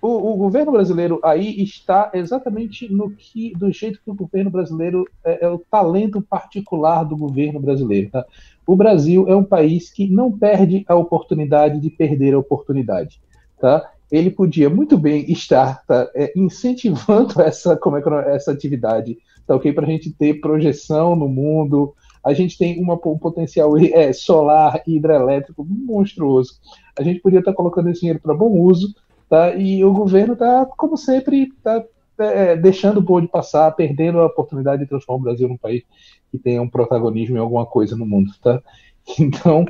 o, 0.01 0.33
o, 0.33 0.37
governo 0.37 0.71
brasileiro 0.71 1.19
aí 1.23 1.61
está 1.61 2.09
exatamente 2.13 2.91
no 2.91 3.11
que, 3.11 3.53
do 3.57 3.71
jeito 3.71 3.99
que 4.03 4.09
o 4.09 4.15
governo 4.15 4.49
brasileiro 4.49 5.05
é, 5.25 5.45
é 5.45 5.49
o 5.49 5.59
talento 5.59 6.21
particular 6.21 7.03
do 7.03 7.17
governo 7.17 7.59
brasileiro. 7.59 8.09
Tá? 8.09 8.25
O 8.65 8.75
Brasil 8.75 9.27
é 9.27 9.35
um 9.35 9.43
país 9.43 9.89
que 9.89 10.07
não 10.07 10.31
perde 10.31 10.85
a 10.87 10.95
oportunidade 10.95 11.79
de 11.79 11.89
perder 11.89 12.33
a 12.33 12.39
oportunidade. 12.39 13.21
Tá? 13.59 13.91
Ele 14.11 14.29
podia 14.29 14.69
muito 14.69 14.97
bem 14.97 15.29
estar 15.31 15.83
tá, 15.85 16.09
é, 16.15 16.31
incentivando 16.35 17.39
essa, 17.41 17.77
como 17.77 17.97
é, 17.97 18.03
é 18.25 18.35
essa 18.35 18.51
atividade, 18.51 19.17
tá 19.45 19.55
ok? 19.55 19.71
Para 19.71 19.85
a 19.85 19.89
gente 19.89 20.11
ter 20.11 20.39
projeção 20.39 21.15
no 21.15 21.27
mundo. 21.27 21.93
A 22.23 22.33
gente 22.33 22.57
tem 22.57 22.81
uma, 22.81 22.95
um 22.95 23.17
potencial 23.17 23.77
é, 23.77 24.11
solar 24.11 24.81
e 24.85 24.97
hidrelétrico 24.97 25.65
monstruoso. 25.65 26.59
A 26.97 27.03
gente 27.03 27.19
podia 27.19 27.39
estar 27.39 27.53
colocando 27.53 27.89
esse 27.89 28.01
dinheiro 28.01 28.19
para 28.19 28.33
bom 28.33 28.51
uso, 28.51 28.93
tá? 29.29 29.55
E 29.55 29.83
o 29.83 29.93
governo 29.93 30.33
está, 30.33 30.65
como 30.65 30.97
sempre, 30.97 31.53
tá, 31.63 31.83
é, 32.19 32.55
deixando 32.55 32.97
o 32.97 33.01
bonde 33.01 33.27
passar, 33.27 33.71
perdendo 33.71 34.19
a 34.19 34.25
oportunidade 34.25 34.81
de 34.81 34.89
transformar 34.89 35.21
o 35.21 35.23
Brasil 35.23 35.47
num 35.47 35.57
país 35.57 35.83
que 36.31 36.37
tenha 36.37 36.61
um 36.61 36.69
protagonismo 36.69 37.37
em 37.37 37.39
alguma 37.39 37.65
coisa 37.65 37.95
no 37.95 38.05
mundo, 38.05 38.31
tá? 38.41 38.61
Então, 39.19 39.65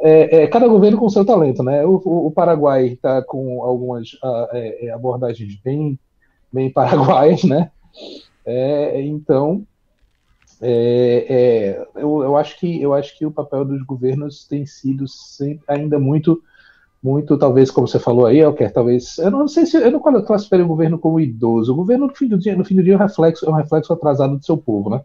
é, 0.00 0.42
é, 0.42 0.46
cada 0.48 0.66
governo 0.66 0.98
com 0.98 1.08
seu 1.08 1.24
talento, 1.24 1.62
né? 1.62 1.84
O, 1.84 1.94
o, 2.26 2.30
Paraguai 2.30 2.86
está 2.86 3.22
com 3.22 3.62
algumas 3.62 4.14
uh, 4.14 4.48
é, 4.52 4.90
abordagens 4.90 5.54
bem, 5.62 5.98
bem 6.52 6.70
paraguaias, 6.70 7.44
né? 7.44 7.70
É, 8.44 9.00
então, 9.02 9.64
é, 10.60 11.86
eu, 11.94 12.22
eu, 12.22 12.36
acho 12.36 12.58
que, 12.58 12.82
eu 12.82 12.92
acho 12.92 13.16
que 13.16 13.24
o 13.24 13.30
papel 13.30 13.64
dos 13.64 13.82
governos 13.82 14.44
tem 14.46 14.66
sido 14.66 15.06
sempre, 15.06 15.62
ainda 15.68 15.98
muito 15.98 16.42
muito, 17.04 17.36
talvez, 17.36 17.70
como 17.70 17.86
você 17.86 17.98
falou 17.98 18.24
aí, 18.24 18.38
Elker, 18.38 18.72
talvez. 18.72 19.18
Eu 19.18 19.30
não 19.30 19.46
sei 19.46 19.66
se. 19.66 19.76
Eu 19.76 19.90
não 19.90 20.00
classificaria 20.00 20.64
o 20.64 20.68
governo 20.68 20.98
como 20.98 21.20
idoso. 21.20 21.70
O 21.70 21.76
governo, 21.76 22.06
no 22.06 22.14
fim 22.14 22.26
do 22.26 22.38
dia, 22.38 22.56
no 22.56 22.64
fim 22.64 22.74
do 22.74 22.82
dia 22.82 22.94
é, 22.94 22.96
um 22.96 22.98
reflexo, 22.98 23.44
é 23.44 23.50
um 23.50 23.54
reflexo 23.54 23.92
atrasado 23.92 24.38
do 24.38 24.44
seu 24.44 24.56
povo, 24.56 24.88
né? 24.88 25.02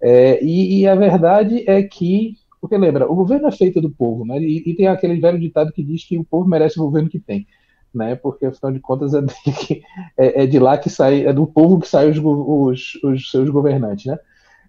É, 0.00 0.40
e, 0.40 0.78
e, 0.78 0.86
a 0.86 0.94
verdade 0.94 1.68
é 1.68 1.82
que. 1.82 2.38
Porque 2.62 2.78
lembra, 2.78 3.10
o 3.10 3.16
governo 3.16 3.48
é 3.48 3.50
feito 3.50 3.80
do 3.80 3.90
povo, 3.90 4.24
né? 4.24 4.38
E, 4.38 4.62
e, 4.64 4.76
tem 4.76 4.86
aquele 4.86 5.20
velho 5.20 5.36
ditado 5.36 5.72
que 5.72 5.82
diz 5.82 6.04
que 6.06 6.16
o 6.16 6.22
povo 6.22 6.48
merece 6.48 6.78
o 6.78 6.84
governo 6.84 7.10
que 7.10 7.18
tem. 7.18 7.44
Né, 7.92 8.14
porque 8.14 8.46
afinal 8.46 8.72
de 8.72 8.80
contas 8.80 9.12
é 9.12 9.20
de, 9.20 9.82
é, 10.16 10.44
é 10.44 10.46
de 10.46 10.58
lá 10.58 10.78
que 10.78 10.88
sai, 10.88 11.26
é 11.26 11.32
do 11.32 11.46
povo 11.46 11.78
que 11.78 11.86
saem 11.86 12.10
os, 12.10 12.18
os, 12.18 12.94
os 13.04 13.30
seus 13.30 13.50
governantes, 13.50 14.06
né? 14.06 14.18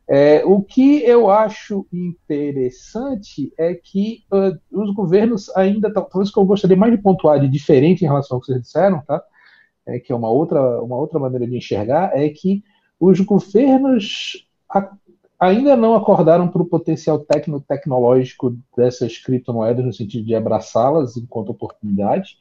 É, 0.06 0.44
o 0.44 0.62
que 0.62 1.02
eu 1.04 1.30
acho 1.30 1.88
interessante 1.94 3.54
é 3.58 3.74
que 3.74 4.26
uh, 4.30 4.60
os 4.70 4.94
governos 4.94 5.50
ainda, 5.56 5.94
talvez 5.94 6.30
que 6.30 6.38
eu 6.38 6.44
gostaria 6.44 6.76
mais 6.76 6.92
de 6.92 7.02
pontuar 7.02 7.40
de 7.40 7.48
diferente 7.48 8.04
em 8.04 8.08
relação 8.08 8.36
ao 8.36 8.42
que 8.42 8.48
vocês 8.48 8.62
disseram, 8.62 9.02
tá? 9.08 9.24
É, 9.86 10.00
que 10.00 10.12
é 10.12 10.16
uma 10.16 10.30
outra, 10.30 10.82
uma 10.82 10.98
outra 10.98 11.18
maneira 11.20 11.48
de 11.48 11.56
enxergar, 11.56 12.12
é 12.14 12.28
que 12.28 12.62
os 13.00 13.22
governos 13.22 14.46
ainda 15.44 15.76
não 15.76 15.96
acordaram 15.96 16.48
para 16.48 16.62
o 16.62 16.66
potencial 16.66 17.20
tecno-tecnológico 17.20 18.56
dessas 18.76 19.18
criptomoedas, 19.18 19.86
no 19.86 19.94
sentido 19.94 20.26
de 20.26 20.36
abraçá-las 20.36 21.18
enquanto 21.18 21.50
oportunidade. 21.50 22.38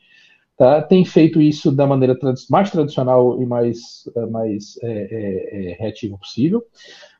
Tá? 0.56 0.80
Tem 0.82 1.04
feito 1.04 1.40
isso 1.40 1.72
da 1.72 1.86
maneira 1.86 2.16
mais 2.48 2.70
tradicional 2.70 3.40
e 3.40 3.46
mais, 3.46 4.08
eh, 4.14 4.26
mais 4.26 4.78
é, 4.82 4.92
é, 4.92 5.70
é, 5.70 5.74
reativa 5.74 6.16
possível. 6.16 6.62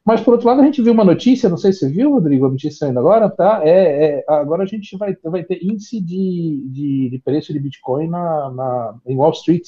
Mas, 0.05 0.21
por 0.21 0.35
outro 0.35 0.47
lado, 0.47 0.61
a 0.61 0.65
gente 0.65 0.83
viu 0.83 0.93
uma 0.93 1.05
notícia, 1.05 1.49
não 1.49 1.57
sei 1.57 1.73
se 1.73 1.81
você 1.81 1.89
viu, 1.89 2.13
Rodrigo, 2.13 2.47
a 2.47 2.51
notícia 2.51 2.87
saindo 2.87 2.99
agora, 2.99 3.31
tá? 3.31 3.63
É, 3.65 4.19
é, 4.19 4.25
agora 4.29 4.65
a 4.65 4.67
gente 4.67 4.97
vai, 4.97 5.17
vai 5.25 5.43
ter 5.45 5.65
índice 5.65 6.01
de, 6.01 6.63
de, 6.69 7.11
de 7.11 7.19
preço 7.25 7.53
de 7.53 7.59
Bitcoin 7.59 8.09
na, 8.09 8.51
na, 8.51 8.95
em 9.07 9.17
Wall 9.17 9.33
Street, 9.33 9.67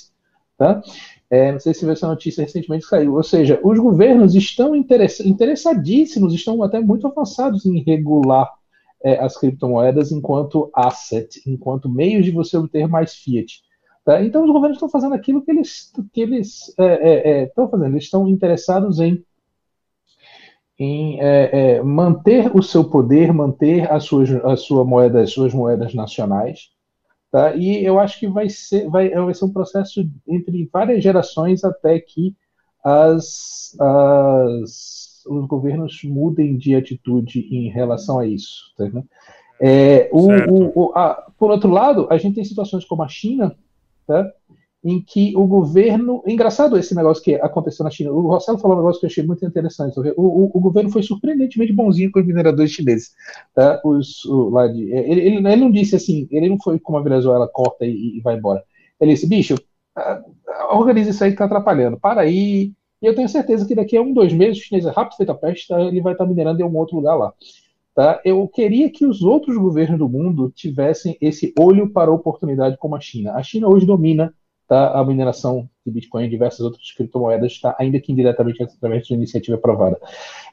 tá? 0.58 0.82
É, 1.34 1.50
não 1.50 1.58
sei 1.58 1.74
se 1.74 1.84
viu 1.84 1.92
essa 1.92 2.06
notícia 2.06 2.44
recentemente 2.44 2.86
saiu. 2.86 3.14
Ou 3.14 3.22
seja, 3.24 3.58
os 3.64 3.76
governos 3.80 4.36
estão 4.36 4.72
interessadíssimos, 4.76 6.32
estão 6.32 6.62
até 6.62 6.78
muito 6.78 7.08
avançados 7.08 7.66
em 7.66 7.82
regular 7.82 8.48
é, 9.02 9.18
as 9.18 9.36
criptomoedas 9.36 10.12
enquanto 10.12 10.70
asset, 10.72 11.42
enquanto 11.44 11.88
meios 11.88 12.24
de 12.24 12.30
você 12.30 12.56
obter 12.56 12.86
mais 12.86 13.14
fiat. 13.14 13.62
Tá? 14.04 14.22
Então, 14.22 14.44
os 14.44 14.50
governos 14.52 14.76
estão 14.76 14.88
fazendo 14.88 15.16
aquilo 15.16 15.42
que 15.42 15.50
eles, 15.50 15.92
que 16.12 16.20
eles 16.20 16.72
é, 16.78 16.84
é, 16.84 17.30
é 17.30 17.44
estão 17.46 17.68
fazendo, 17.68 17.94
eles 17.94 18.04
estão 18.04 18.28
interessados 18.28 19.00
em 19.00 19.24
em 20.76 21.20
é, 21.20 21.76
é, 21.76 21.82
manter 21.84 22.50
o 22.56 22.60
seu 22.60 22.84
poder, 22.84 23.32
manter 23.32 23.90
a 23.92 24.00
sua 24.00 24.84
moeda, 24.84 25.22
as 25.22 25.30
suas 25.30 25.54
moedas 25.54 25.94
nacionais. 25.94 26.73
Tá? 27.34 27.56
E 27.56 27.84
eu 27.84 27.98
acho 27.98 28.20
que 28.20 28.28
vai 28.28 28.48
ser, 28.48 28.88
vai, 28.88 29.08
vai 29.10 29.34
ser 29.34 29.44
um 29.44 29.52
processo 29.52 30.08
entre 30.24 30.70
várias 30.72 31.02
gerações 31.02 31.64
até 31.64 31.98
que 31.98 32.32
as, 32.84 33.76
as, 33.80 35.24
os 35.26 35.44
governos 35.48 36.00
mudem 36.04 36.56
de 36.56 36.76
atitude 36.76 37.40
em 37.50 37.68
relação 37.68 38.20
a 38.20 38.26
isso. 38.28 38.72
Tá? 38.78 38.86
É, 39.60 40.08
o, 40.12 40.28
o, 40.28 40.72
o, 40.76 40.92
a, 40.96 41.26
por 41.36 41.50
outro 41.50 41.70
lado, 41.70 42.06
a 42.08 42.16
gente 42.18 42.36
tem 42.36 42.44
situações 42.44 42.84
como 42.84 43.02
a 43.02 43.08
China, 43.08 43.52
tá? 44.06 44.30
Em 44.84 45.00
que 45.00 45.34
o 45.34 45.46
governo. 45.46 46.22
Engraçado 46.26 46.76
esse 46.76 46.94
negócio 46.94 47.24
que 47.24 47.36
aconteceu 47.36 47.82
na 47.82 47.90
China. 47.90 48.12
O 48.12 48.28
Rossello 48.28 48.58
falou 48.58 48.76
um 48.76 48.80
negócio 48.80 49.00
que 49.00 49.06
eu 49.06 49.10
achei 49.10 49.24
muito 49.24 49.44
interessante. 49.44 49.98
O, 49.98 50.22
o, 50.22 50.50
o 50.54 50.60
governo 50.60 50.90
foi 50.90 51.02
surpreendentemente 51.02 51.72
bonzinho 51.72 52.12
com 52.12 52.20
os 52.20 52.26
mineradores 52.26 52.70
chineses. 52.70 53.14
Tá? 53.54 53.80
Os, 53.82 54.24
o, 54.26 54.50
lá 54.50 54.66
de, 54.68 54.82
ele, 54.92 55.20
ele, 55.22 55.36
ele, 55.36 55.56
não 55.56 55.70
disse 55.70 55.96
assim, 55.96 56.28
ele 56.30 56.50
não 56.50 56.58
foi 56.58 56.78
como 56.78 56.98
a 56.98 57.02
Venezuela, 57.02 57.48
corta 57.48 57.86
e, 57.86 58.18
e 58.18 58.20
vai 58.20 58.36
embora. 58.36 58.62
Ele 59.00 59.14
disse, 59.14 59.26
bicho, 59.26 59.54
organiza 60.70 61.10
isso 61.10 61.24
aí 61.24 61.30
que 61.30 61.38
tá 61.38 61.46
atrapalhando. 61.46 61.98
Para 61.98 62.20
aí. 62.20 62.72
E 63.00 63.06
eu 63.06 63.14
tenho 63.14 63.28
certeza 63.28 63.66
que 63.66 63.74
daqui 63.74 63.96
a 63.96 64.02
um, 64.02 64.12
dois 64.12 64.32
meses, 64.32 64.58
o 64.58 64.62
chinês 64.62 64.84
é 64.84 64.90
rápido 64.90 65.16
feito 65.16 65.32
a 65.32 65.34
peste, 65.34 65.72
ele 65.72 66.00
vai 66.00 66.12
estar 66.12 66.24
tá 66.24 66.28
minerando 66.28 66.60
em 66.60 66.62
algum 66.62 66.78
outro 66.78 66.96
lugar 66.96 67.14
lá. 67.14 67.32
Tá? 67.94 68.20
Eu 68.24 68.46
queria 68.48 68.90
que 68.90 69.06
os 69.06 69.22
outros 69.22 69.56
governos 69.56 69.98
do 69.98 70.08
mundo 70.08 70.50
tivessem 70.54 71.16
esse 71.20 71.54
olho 71.58 71.90
para 71.90 72.10
a 72.10 72.14
oportunidade 72.14 72.76
como 72.76 72.96
a 72.96 73.00
China. 73.00 73.32
A 73.32 73.42
China 73.42 73.68
hoje 73.68 73.86
domina 73.86 74.34
tá, 74.66 74.98
a 74.98 75.04
mineração 75.04 75.68
de 75.84 75.92
Bitcoin 75.92 76.24
e 76.24 76.30
diversas 76.30 76.60
outras 76.60 76.92
criptomoedas, 76.92 77.60
tá, 77.60 77.76
ainda 77.78 78.00
que 78.00 78.12
indiretamente 78.12 78.62
através 78.62 79.06
de 79.06 79.12
uma 79.12 79.18
iniciativa 79.18 79.56
aprovada. 79.56 80.00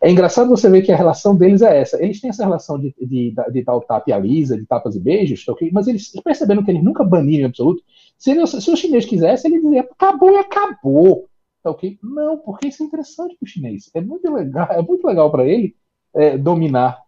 É 0.01 0.09
engraçado 0.11 0.49
você 0.49 0.69
ver 0.69 0.81
que 0.81 0.91
a 0.91 0.95
relação 0.95 1.35
deles 1.35 1.61
é 1.61 1.79
essa. 1.79 2.01
Eles 2.03 2.19
têm 2.19 2.29
essa 2.29 2.43
relação 2.43 2.79
de, 2.79 2.93
de, 2.99 3.33
de, 3.51 3.63
tal 3.63 3.81
tapa 3.81 4.09
e 4.09 4.13
alisa, 4.13 4.57
de 4.57 4.65
tapas 4.65 4.95
e 4.95 4.99
beijos, 4.99 5.45
tá, 5.45 5.53
okay? 5.53 5.69
mas 5.71 5.87
eles 5.87 6.11
percebendo 6.23 6.63
que 6.63 6.71
eles 6.71 6.83
nunca 6.83 7.03
baniram 7.03 7.43
em 7.43 7.45
absoluto. 7.45 7.83
Se, 8.17 8.31
ele, 8.31 8.45
se 8.45 8.71
o 8.71 8.75
chinês 8.75 9.05
quisesse, 9.05 9.47
ele 9.47 9.61
dizia, 9.61 9.81
acabou 9.81 10.31
e 10.31 10.37
acabou. 10.37 11.27
Tá 11.63 11.69
ok? 11.69 11.97
Não, 12.01 12.37
porque 12.37 12.67
isso 12.67 12.83
é 12.83 12.85
interessante 12.85 13.35
para 13.37 13.45
o 13.45 13.49
chinês. 13.49 13.89
É 13.93 14.01
muito 14.01 14.31
legal, 14.31 14.67
é 14.71 14.81
muito 14.81 15.05
legal 15.05 15.31
para 15.31 15.45
ele 15.45 15.75
é, 16.13 16.37
dominar 16.37 16.99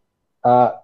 a, 0.43 0.80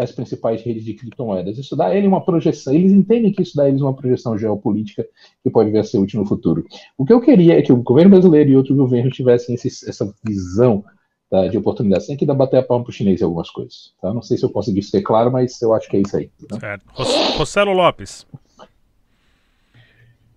as 0.00 0.12
principais 0.12 0.62
redes 0.62 0.84
de 0.84 0.94
criptomoedas. 0.94 1.58
Isso 1.58 1.76
dá 1.76 1.86
a 1.86 1.96
ele 1.96 2.06
uma 2.06 2.24
projeção, 2.24 2.74
eles 2.74 2.92
entendem 2.92 3.32
que 3.32 3.42
isso 3.42 3.56
dá 3.56 3.64
a 3.64 3.68
eles 3.68 3.80
uma 3.80 3.94
projeção 3.94 4.36
geopolítica 4.36 5.06
que 5.42 5.50
pode 5.50 5.70
vir 5.70 5.78
a 5.78 5.84
ser 5.84 5.98
útil 5.98 6.20
no 6.20 6.26
futuro. 6.26 6.64
O 6.96 7.04
que 7.04 7.12
eu 7.12 7.20
queria 7.20 7.58
é 7.58 7.62
que 7.62 7.72
o 7.72 7.82
governo 7.82 8.10
brasileiro 8.10 8.50
e 8.50 8.56
outros 8.56 8.76
governos 8.76 9.14
tivessem 9.14 9.54
esse, 9.54 9.68
essa 9.88 10.12
visão 10.24 10.84
tá, 11.30 11.48
de 11.48 11.58
oportunidade, 11.58 12.06
sem 12.06 12.16
que 12.16 12.26
dar 12.26 12.34
bater 12.34 12.58
a 12.58 12.62
palma 12.62 12.84
para 12.84 12.90
o 12.90 12.94
chinês 12.94 13.20
em 13.20 13.24
algumas 13.24 13.50
coisas. 13.50 13.92
Tá? 14.00 14.12
Não 14.12 14.22
sei 14.22 14.36
se 14.36 14.44
eu 14.44 14.50
consegui 14.50 14.82
ser 14.82 15.02
claro, 15.02 15.30
mas 15.32 15.60
eu 15.60 15.74
acho 15.74 15.88
que 15.88 15.96
é 15.96 16.00
isso 16.00 16.16
aí. 16.16 16.30
Tá? 16.48 16.60
Certo. 16.60 16.84
Rossello 17.36 17.72
Lopes. 17.72 18.26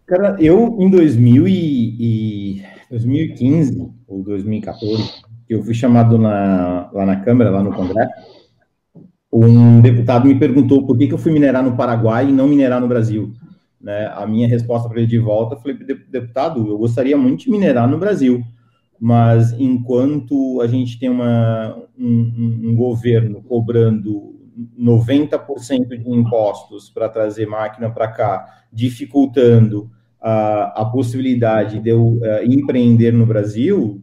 Cara, 0.05 0.38
eu 0.39 0.77
em 0.79 0.89
2000 0.89 1.47
e, 1.47 2.59
e 2.59 2.63
2015 2.89 3.91
ou 4.07 4.23
2014 4.23 5.27
eu 5.49 5.63
fui 5.63 5.73
chamado 5.73 6.17
na, 6.17 6.89
lá 6.91 7.05
na 7.05 7.15
Câmara, 7.17 7.49
lá 7.49 7.63
no 7.63 7.73
Congresso, 7.73 8.11
um 9.32 9.82
deputado 9.82 10.28
me 10.28 10.36
perguntou 10.36 10.86
por 10.86 10.97
que, 10.97 11.07
que 11.07 11.13
eu 11.13 11.17
fui 11.17 11.32
minerar 11.32 11.63
no 11.63 11.75
Paraguai 11.75 12.30
e 12.30 12.32
não 12.32 12.47
minerar 12.47 12.80
no 12.80 12.88
Brasil. 12.88 13.34
Né? 13.80 14.11
A 14.15 14.25
minha 14.25 14.47
resposta 14.47 14.89
para 14.89 14.97
ele 14.99 15.07
de 15.07 15.19
volta 15.19 15.55
foi, 15.55 15.73
deputado, 15.73 16.67
eu 16.67 16.78
gostaria 16.78 17.17
muito 17.17 17.43
de 17.43 17.51
minerar 17.51 17.88
no 17.88 17.97
Brasil, 17.97 18.43
mas 18.99 19.51
enquanto 19.53 20.61
a 20.61 20.67
gente 20.67 20.99
tem 20.99 21.09
uma, 21.09 21.78
um, 21.97 22.69
um 22.69 22.75
governo 22.75 23.41
cobrando 23.43 24.36
90% 24.80 25.88
de 25.89 26.09
impostos 26.09 26.89
para 26.89 27.07
trazer 27.07 27.45
máquina 27.45 27.89
para 27.89 28.07
cá, 28.07 28.63
dificultando 28.73 29.91
a, 30.19 30.82
a 30.82 30.86
possibilidade 30.86 31.80
de 31.80 31.89
eu 31.89 32.13
uh, 32.13 32.43
empreender 32.43 33.13
no 33.13 33.25
Brasil, 33.25 34.01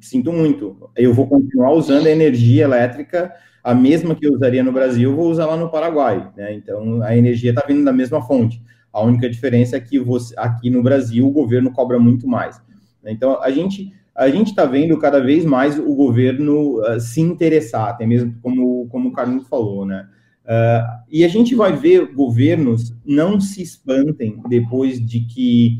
sinto 0.00 0.32
muito. 0.32 0.90
Eu 0.96 1.12
vou 1.14 1.26
continuar 1.26 1.72
usando 1.72 2.06
a 2.06 2.10
energia 2.10 2.64
elétrica, 2.64 3.32
a 3.62 3.74
mesma 3.74 4.14
que 4.14 4.26
eu 4.26 4.32
usaria 4.32 4.62
no 4.62 4.72
Brasil, 4.72 5.14
vou 5.14 5.30
usar 5.30 5.46
lá 5.46 5.56
no 5.56 5.70
Paraguai. 5.70 6.30
Né? 6.36 6.54
Então, 6.54 7.02
a 7.02 7.16
energia 7.16 7.50
está 7.50 7.64
vindo 7.66 7.84
da 7.84 7.92
mesma 7.92 8.22
fonte. 8.22 8.62
A 8.92 9.02
única 9.02 9.28
diferença 9.28 9.76
é 9.76 9.80
que 9.80 9.98
você, 9.98 10.34
aqui 10.38 10.70
no 10.70 10.82
Brasil 10.82 11.26
o 11.26 11.30
governo 11.30 11.70
cobra 11.70 11.98
muito 11.98 12.26
mais. 12.26 12.60
Então, 13.04 13.40
a 13.42 13.50
gente 13.50 13.92
a 14.18 14.28
gente 14.28 14.48
está 14.48 14.66
vendo 14.66 14.98
cada 14.98 15.20
vez 15.20 15.44
mais 15.44 15.78
o 15.78 15.94
governo 15.94 16.80
uh, 16.80 16.98
se 16.98 17.20
interessar, 17.20 17.90
até 17.90 18.04
mesmo 18.04 18.34
como, 18.42 18.88
como 18.88 19.10
o 19.10 19.12
Carlinhos 19.12 19.46
falou, 19.46 19.86
né? 19.86 20.08
Uh, 20.44 21.04
e 21.08 21.24
a 21.24 21.28
gente 21.28 21.54
vai 21.54 21.76
ver 21.76 22.12
governos 22.12 22.92
não 23.06 23.38
se 23.38 23.62
espantem 23.62 24.42
depois 24.48 24.98
de 24.98 25.20
que 25.20 25.78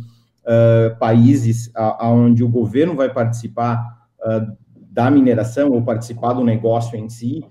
uh, 0.48 0.98
países 0.98 1.70
onde 2.00 2.42
o 2.42 2.48
governo 2.48 2.96
vai 2.96 3.12
participar 3.12 3.78
uh, 4.20 4.56
da 4.90 5.10
mineração 5.10 5.70
ou 5.70 5.82
participar 5.82 6.32
do 6.32 6.42
negócio 6.42 6.98
em 6.98 7.08
si, 7.08 7.44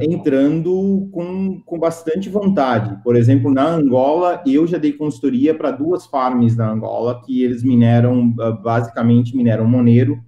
entrando 0.00 1.08
com, 1.10 1.60
com 1.66 1.78
bastante 1.80 2.28
vontade. 2.28 3.02
Por 3.02 3.16
exemplo, 3.16 3.52
na 3.52 3.66
Angola, 3.66 4.40
eu 4.46 4.64
já 4.68 4.78
dei 4.78 4.92
consultoria 4.92 5.52
para 5.52 5.72
duas 5.72 6.06
farms 6.06 6.56
na 6.56 6.70
Angola 6.70 7.20
que 7.26 7.42
eles 7.42 7.64
mineram, 7.64 8.30
basicamente 8.62 9.36
mineram 9.36 9.66
Monero 9.66 10.22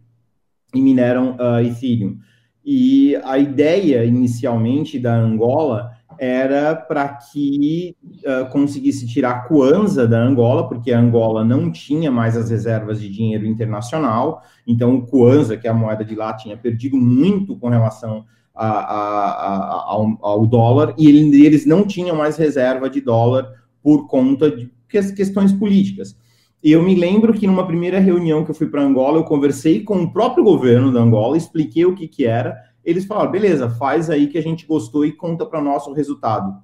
e 0.75 0.81
mineram 0.81 1.37
Ethereum. 1.65 2.17
E 2.65 3.15
a 3.23 3.39
ideia 3.39 4.05
inicialmente 4.05 4.99
da 4.99 5.15
Angola 5.15 5.93
era 6.19 6.75
para 6.75 7.09
que 7.09 7.97
uh, 8.25 8.51
conseguisse 8.51 9.07
tirar 9.07 9.31
a 9.31 9.41
Kwanza 9.43 10.07
da 10.07 10.21
Angola, 10.21 10.69
porque 10.69 10.93
a 10.93 10.99
Angola 10.99 11.45
não 11.45 11.71
tinha 11.71 12.11
mais 12.11 12.37
as 12.37 12.51
reservas 12.51 13.01
de 13.01 13.09
dinheiro 13.09 13.47
internacional, 13.47 14.43
então 14.67 14.97
o 14.97 15.07
Kwanza, 15.07 15.57
que 15.57 15.67
é 15.67 15.71
a 15.71 15.75
moeda 15.75 16.05
de 16.05 16.15
lá, 16.15 16.33
tinha 16.35 16.57
perdido 16.57 16.97
muito 16.97 17.57
com 17.57 17.69
relação 17.69 18.25
a, 18.55 18.69
a, 18.69 19.31
a, 19.31 19.85
ao, 19.87 20.19
ao, 20.21 20.47
dólar, 20.47 20.95
e 20.99 21.09
ele, 21.09 21.47
eles 21.47 21.65
não 21.65 21.87
tinham 21.87 22.17
mais 22.17 22.37
reserva 22.37 22.91
de 22.91 23.01
dólar 23.01 23.49
por 23.81 24.09
conta 24.09 24.51
de 24.51 24.69
questões 24.89 25.53
políticas. 25.53 26.17
Eu 26.61 26.83
me 26.83 26.97
lembro 26.97 27.33
que 27.33 27.47
numa 27.47 27.67
primeira 27.67 28.01
reunião 28.01 28.45
que 28.45 28.51
eu 28.51 28.55
fui 28.55 28.67
para 28.67 28.83
Angola, 28.83 29.19
eu 29.19 29.25
conversei 29.25 29.85
com 29.85 30.03
o 30.03 30.13
próprio 30.13 30.43
governo 30.43 30.93
da 30.93 31.01
Angola, 31.01 31.37
expliquei 31.37 31.87
o 31.87 31.95
que, 31.95 32.09
que 32.09 32.27
era, 32.27 32.57
eles 32.89 33.05
falaram, 33.05 33.31
beleza, 33.31 33.69
faz 33.69 34.09
aí 34.09 34.29
que 34.29 34.39
a 34.39 34.43
gente 34.43 34.67
gostou 34.67 35.05
e 35.05 35.13
conta 35.13 35.45
para 35.45 35.61
nós 35.61 35.87
o 35.87 35.93
resultado. 35.93 36.57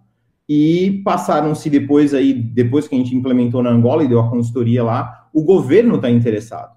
E 0.48 1.02
passaram-se 1.04 1.68
depois 1.68 2.14
aí, 2.14 2.32
depois 2.32 2.88
que 2.88 2.94
a 2.94 2.98
gente 2.98 3.14
implementou 3.14 3.62
na 3.62 3.68
Angola 3.68 4.02
e 4.02 4.08
deu 4.08 4.20
a 4.20 4.30
consultoria 4.30 4.82
lá, 4.82 5.28
o 5.34 5.42
governo 5.42 5.96
está 5.96 6.08
interessado. 6.08 6.74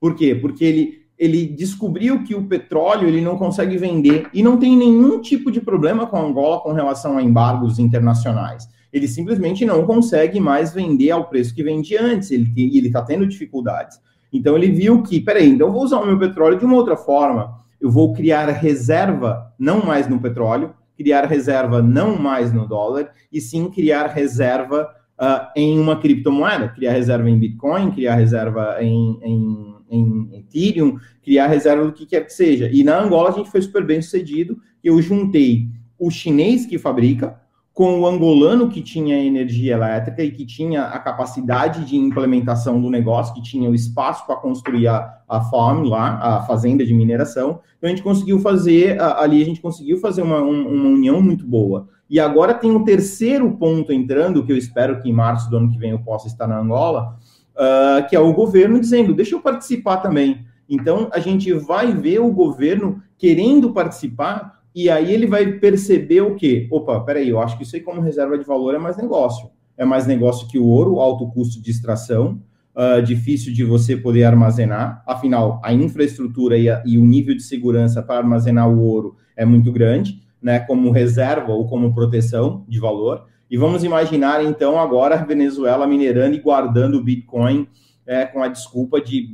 Por 0.00 0.14
quê? 0.14 0.34
Porque 0.34 0.64
ele, 0.64 1.02
ele 1.18 1.44
descobriu 1.44 2.24
que 2.24 2.34
o 2.34 2.48
petróleo 2.48 3.06
ele 3.06 3.20
não 3.20 3.36
consegue 3.36 3.76
vender 3.76 4.30
e 4.32 4.42
não 4.42 4.56
tem 4.56 4.74
nenhum 4.74 5.20
tipo 5.20 5.52
de 5.52 5.60
problema 5.60 6.06
com 6.06 6.16
a 6.16 6.22
Angola 6.22 6.60
com 6.60 6.72
relação 6.72 7.18
a 7.18 7.22
embargos 7.22 7.78
internacionais. 7.78 8.66
Ele 8.90 9.06
simplesmente 9.06 9.66
não 9.66 9.84
consegue 9.84 10.40
mais 10.40 10.72
vender 10.72 11.10
ao 11.10 11.28
preço 11.28 11.54
que 11.54 11.62
vendia 11.62 12.02
antes, 12.02 12.30
ele 12.30 12.86
está 12.86 13.02
tendo 13.02 13.26
dificuldades. 13.26 14.00
Então 14.32 14.56
ele 14.56 14.70
viu 14.70 15.02
que, 15.02 15.20
peraí, 15.20 15.50
então 15.50 15.70
vou 15.70 15.82
usar 15.82 15.98
o 15.98 16.06
meu 16.06 16.18
petróleo 16.18 16.58
de 16.58 16.64
uma 16.64 16.76
outra 16.76 16.96
forma 16.96 17.58
eu 17.80 17.90
vou 17.90 18.12
criar 18.12 18.46
reserva 18.46 19.52
não 19.58 19.84
mais 19.84 20.08
no 20.08 20.20
petróleo, 20.20 20.74
criar 20.96 21.26
reserva 21.26 21.80
não 21.80 22.18
mais 22.18 22.52
no 22.52 22.66
dólar, 22.66 23.12
e 23.32 23.40
sim 23.40 23.70
criar 23.70 24.08
reserva 24.08 24.88
uh, 25.18 25.46
em 25.54 25.78
uma 25.78 26.00
criptomoeda, 26.00 26.68
criar 26.68 26.92
reserva 26.92 27.30
em 27.30 27.38
Bitcoin, 27.38 27.92
criar 27.92 28.16
reserva 28.16 28.78
em, 28.80 29.18
em, 29.22 29.74
em, 29.90 30.28
Ethereum, 30.38 30.98
criar 31.22 31.46
reserva 31.46 31.84
do 31.84 31.92
que 31.92 32.06
quer 32.06 32.24
que 32.24 32.32
seja. 32.32 32.68
E 32.72 32.82
na 32.82 33.00
Angola 33.00 33.30
a 33.30 33.32
gente 33.32 33.50
foi 33.50 33.62
super 33.62 33.84
bem 33.84 34.02
sucedido, 34.02 34.58
eu 34.82 35.00
juntei 35.00 35.68
o 35.98 36.10
chinês 36.10 36.66
que 36.66 36.78
fabrica, 36.78 37.40
com 37.78 38.00
o 38.00 38.08
angolano 38.08 38.68
que 38.68 38.82
tinha 38.82 39.24
energia 39.24 39.74
elétrica 39.74 40.20
e 40.20 40.32
que 40.32 40.44
tinha 40.44 40.86
a 40.86 40.98
capacidade 40.98 41.84
de 41.84 41.96
implementação 41.96 42.82
do 42.82 42.90
negócio, 42.90 43.32
que 43.32 43.40
tinha 43.40 43.70
o 43.70 43.74
espaço 43.74 44.26
para 44.26 44.34
construir 44.34 44.88
a, 44.88 45.20
a 45.28 45.42
farm 45.42 45.84
lá, 45.84 46.18
a 46.20 46.42
fazenda 46.42 46.84
de 46.84 46.92
mineração. 46.92 47.60
Então 47.76 47.86
a 47.86 47.90
gente 47.90 48.02
conseguiu 48.02 48.40
fazer, 48.40 49.00
ali 49.00 49.40
a 49.40 49.44
gente 49.44 49.60
conseguiu 49.60 49.96
fazer 50.00 50.22
uma, 50.22 50.40
uma 50.40 50.88
união 50.88 51.22
muito 51.22 51.46
boa. 51.46 51.86
E 52.10 52.18
agora 52.18 52.52
tem 52.52 52.68
um 52.68 52.82
terceiro 52.82 53.48
ponto 53.52 53.92
entrando, 53.92 54.44
que 54.44 54.50
eu 54.50 54.56
espero 54.56 55.00
que 55.00 55.08
em 55.08 55.12
março 55.12 55.48
do 55.48 55.58
ano 55.58 55.70
que 55.70 55.78
vem 55.78 55.92
eu 55.92 56.00
possa 56.00 56.26
estar 56.26 56.48
na 56.48 56.58
Angola, 56.58 57.16
uh, 57.54 58.08
que 58.08 58.16
é 58.16 58.18
o 58.18 58.32
governo 58.32 58.80
dizendo, 58.80 59.14
deixa 59.14 59.36
eu 59.36 59.40
participar 59.40 59.98
também. 59.98 60.44
Então 60.68 61.08
a 61.12 61.20
gente 61.20 61.52
vai 61.52 61.92
ver 61.92 62.18
o 62.18 62.32
governo 62.32 63.00
querendo 63.16 63.72
participar 63.72 64.57
e 64.74 64.90
aí 64.90 65.12
ele 65.12 65.26
vai 65.26 65.52
perceber 65.52 66.20
o 66.20 66.34
quê? 66.34 66.68
Opa, 66.70 67.00
peraí, 67.00 67.28
eu 67.28 67.40
acho 67.40 67.56
que 67.56 67.64
isso 67.64 67.76
aí 67.76 67.82
como 67.82 68.00
reserva 68.00 68.38
de 68.38 68.44
valor 68.44 68.74
é 68.74 68.78
mais 68.78 68.96
negócio. 68.96 69.50
É 69.76 69.84
mais 69.84 70.06
negócio 70.06 70.48
que 70.48 70.58
o 70.58 70.66
ouro, 70.66 71.00
alto 71.00 71.26
custo 71.28 71.62
de 71.62 71.70
extração, 71.70 72.40
uh, 72.74 73.02
difícil 73.02 73.52
de 73.52 73.64
você 73.64 73.96
poder 73.96 74.24
armazenar. 74.24 75.02
Afinal, 75.06 75.60
a 75.64 75.72
infraestrutura 75.72 76.56
e, 76.56 76.68
a, 76.68 76.82
e 76.86 76.98
o 76.98 77.04
nível 77.04 77.34
de 77.34 77.42
segurança 77.42 78.02
para 78.02 78.18
armazenar 78.18 78.68
o 78.68 78.80
ouro 78.80 79.16
é 79.36 79.44
muito 79.44 79.72
grande, 79.72 80.20
né? 80.40 80.60
Como 80.60 80.90
reserva 80.90 81.52
ou 81.52 81.66
como 81.66 81.94
proteção 81.94 82.64
de 82.68 82.78
valor. 82.78 83.24
E 83.50 83.56
vamos 83.56 83.82
imaginar, 83.82 84.44
então, 84.44 84.78
agora 84.78 85.14
a 85.14 85.24
Venezuela 85.24 85.86
minerando 85.86 86.36
e 86.36 86.40
guardando 86.40 86.96
o 86.96 87.02
Bitcoin 87.02 87.66
é, 88.08 88.24
com 88.24 88.42
a 88.42 88.48
desculpa 88.48 89.02
de, 89.02 89.28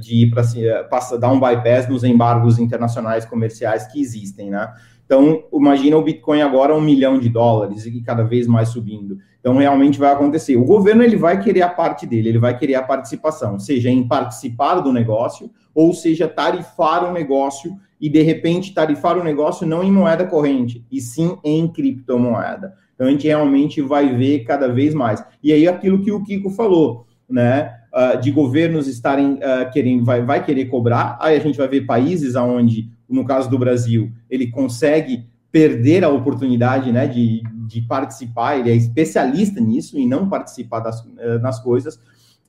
de 0.00 0.24
ir 0.24 0.30
para 0.30 0.42
é, 0.42 1.18
dar 1.18 1.30
um 1.30 1.38
bypass 1.38 1.88
nos 1.88 2.02
embargos 2.02 2.58
internacionais 2.58 3.24
comerciais 3.24 3.86
que 3.86 4.00
existem, 4.00 4.50
né? 4.50 4.74
Então, 5.06 5.44
imagina 5.52 5.96
o 5.96 6.02
Bitcoin 6.02 6.40
agora 6.40 6.74
um 6.74 6.80
milhão 6.80 7.18
de 7.18 7.28
dólares 7.28 7.86
e 7.86 8.00
cada 8.00 8.22
vez 8.22 8.46
mais 8.46 8.68
subindo. 8.68 9.18
Então, 9.40 9.56
realmente 9.56 9.98
vai 9.98 10.12
acontecer. 10.12 10.56
O 10.56 10.64
governo 10.64 11.02
ele 11.02 11.16
vai 11.16 11.40
querer 11.42 11.62
a 11.62 11.68
parte 11.68 12.06
dele, 12.06 12.28
ele 12.28 12.38
vai 12.38 12.56
querer 12.56 12.76
a 12.76 12.82
participação, 12.82 13.58
seja 13.58 13.88
em 13.88 14.06
participar 14.06 14.80
do 14.80 14.92
negócio, 14.92 15.50
ou 15.74 15.92
seja, 15.94 16.28
tarifar 16.28 17.08
o 17.08 17.12
negócio 17.12 17.76
e, 18.00 18.08
de 18.08 18.22
repente, 18.22 18.72
tarifar 18.72 19.18
o 19.18 19.24
negócio 19.24 19.66
não 19.66 19.82
em 19.82 19.90
moeda 19.90 20.24
corrente, 20.24 20.84
e 20.90 21.00
sim 21.00 21.36
em 21.42 21.66
criptomoeda. 21.66 22.74
Então, 22.94 23.06
a 23.06 23.10
gente 23.10 23.26
realmente 23.26 23.80
vai 23.80 24.14
ver 24.14 24.40
cada 24.40 24.68
vez 24.68 24.94
mais. 24.94 25.24
E 25.42 25.52
aí, 25.52 25.66
aquilo 25.66 26.02
que 26.02 26.12
o 26.12 26.22
Kiko 26.22 26.50
falou, 26.50 27.06
né, 27.30 27.74
uh, 27.94 28.20
de 28.20 28.30
governos 28.30 28.88
estarem 28.88 29.34
uh, 29.34 29.70
querendo, 29.72 30.04
vai, 30.04 30.22
vai 30.22 30.44
querer 30.44 30.66
cobrar, 30.66 31.16
aí 31.20 31.36
a 31.36 31.40
gente 31.40 31.56
vai 31.56 31.68
ver 31.68 31.82
países 31.82 32.34
onde, 32.34 32.90
no 33.08 33.24
caso 33.24 33.48
do 33.48 33.58
Brasil, 33.58 34.10
ele 34.28 34.48
consegue 34.48 35.26
perder 35.52 36.04
a 36.04 36.08
oportunidade 36.08 36.92
né, 36.92 37.06
de, 37.06 37.42
de 37.66 37.82
participar, 37.82 38.58
ele 38.58 38.70
é 38.70 38.74
especialista 38.74 39.60
nisso 39.60 39.98
e 39.98 40.06
não 40.06 40.28
participar 40.28 40.80
das, 40.80 41.00
uh, 41.00 41.38
nas 41.40 41.60
coisas, 41.62 42.00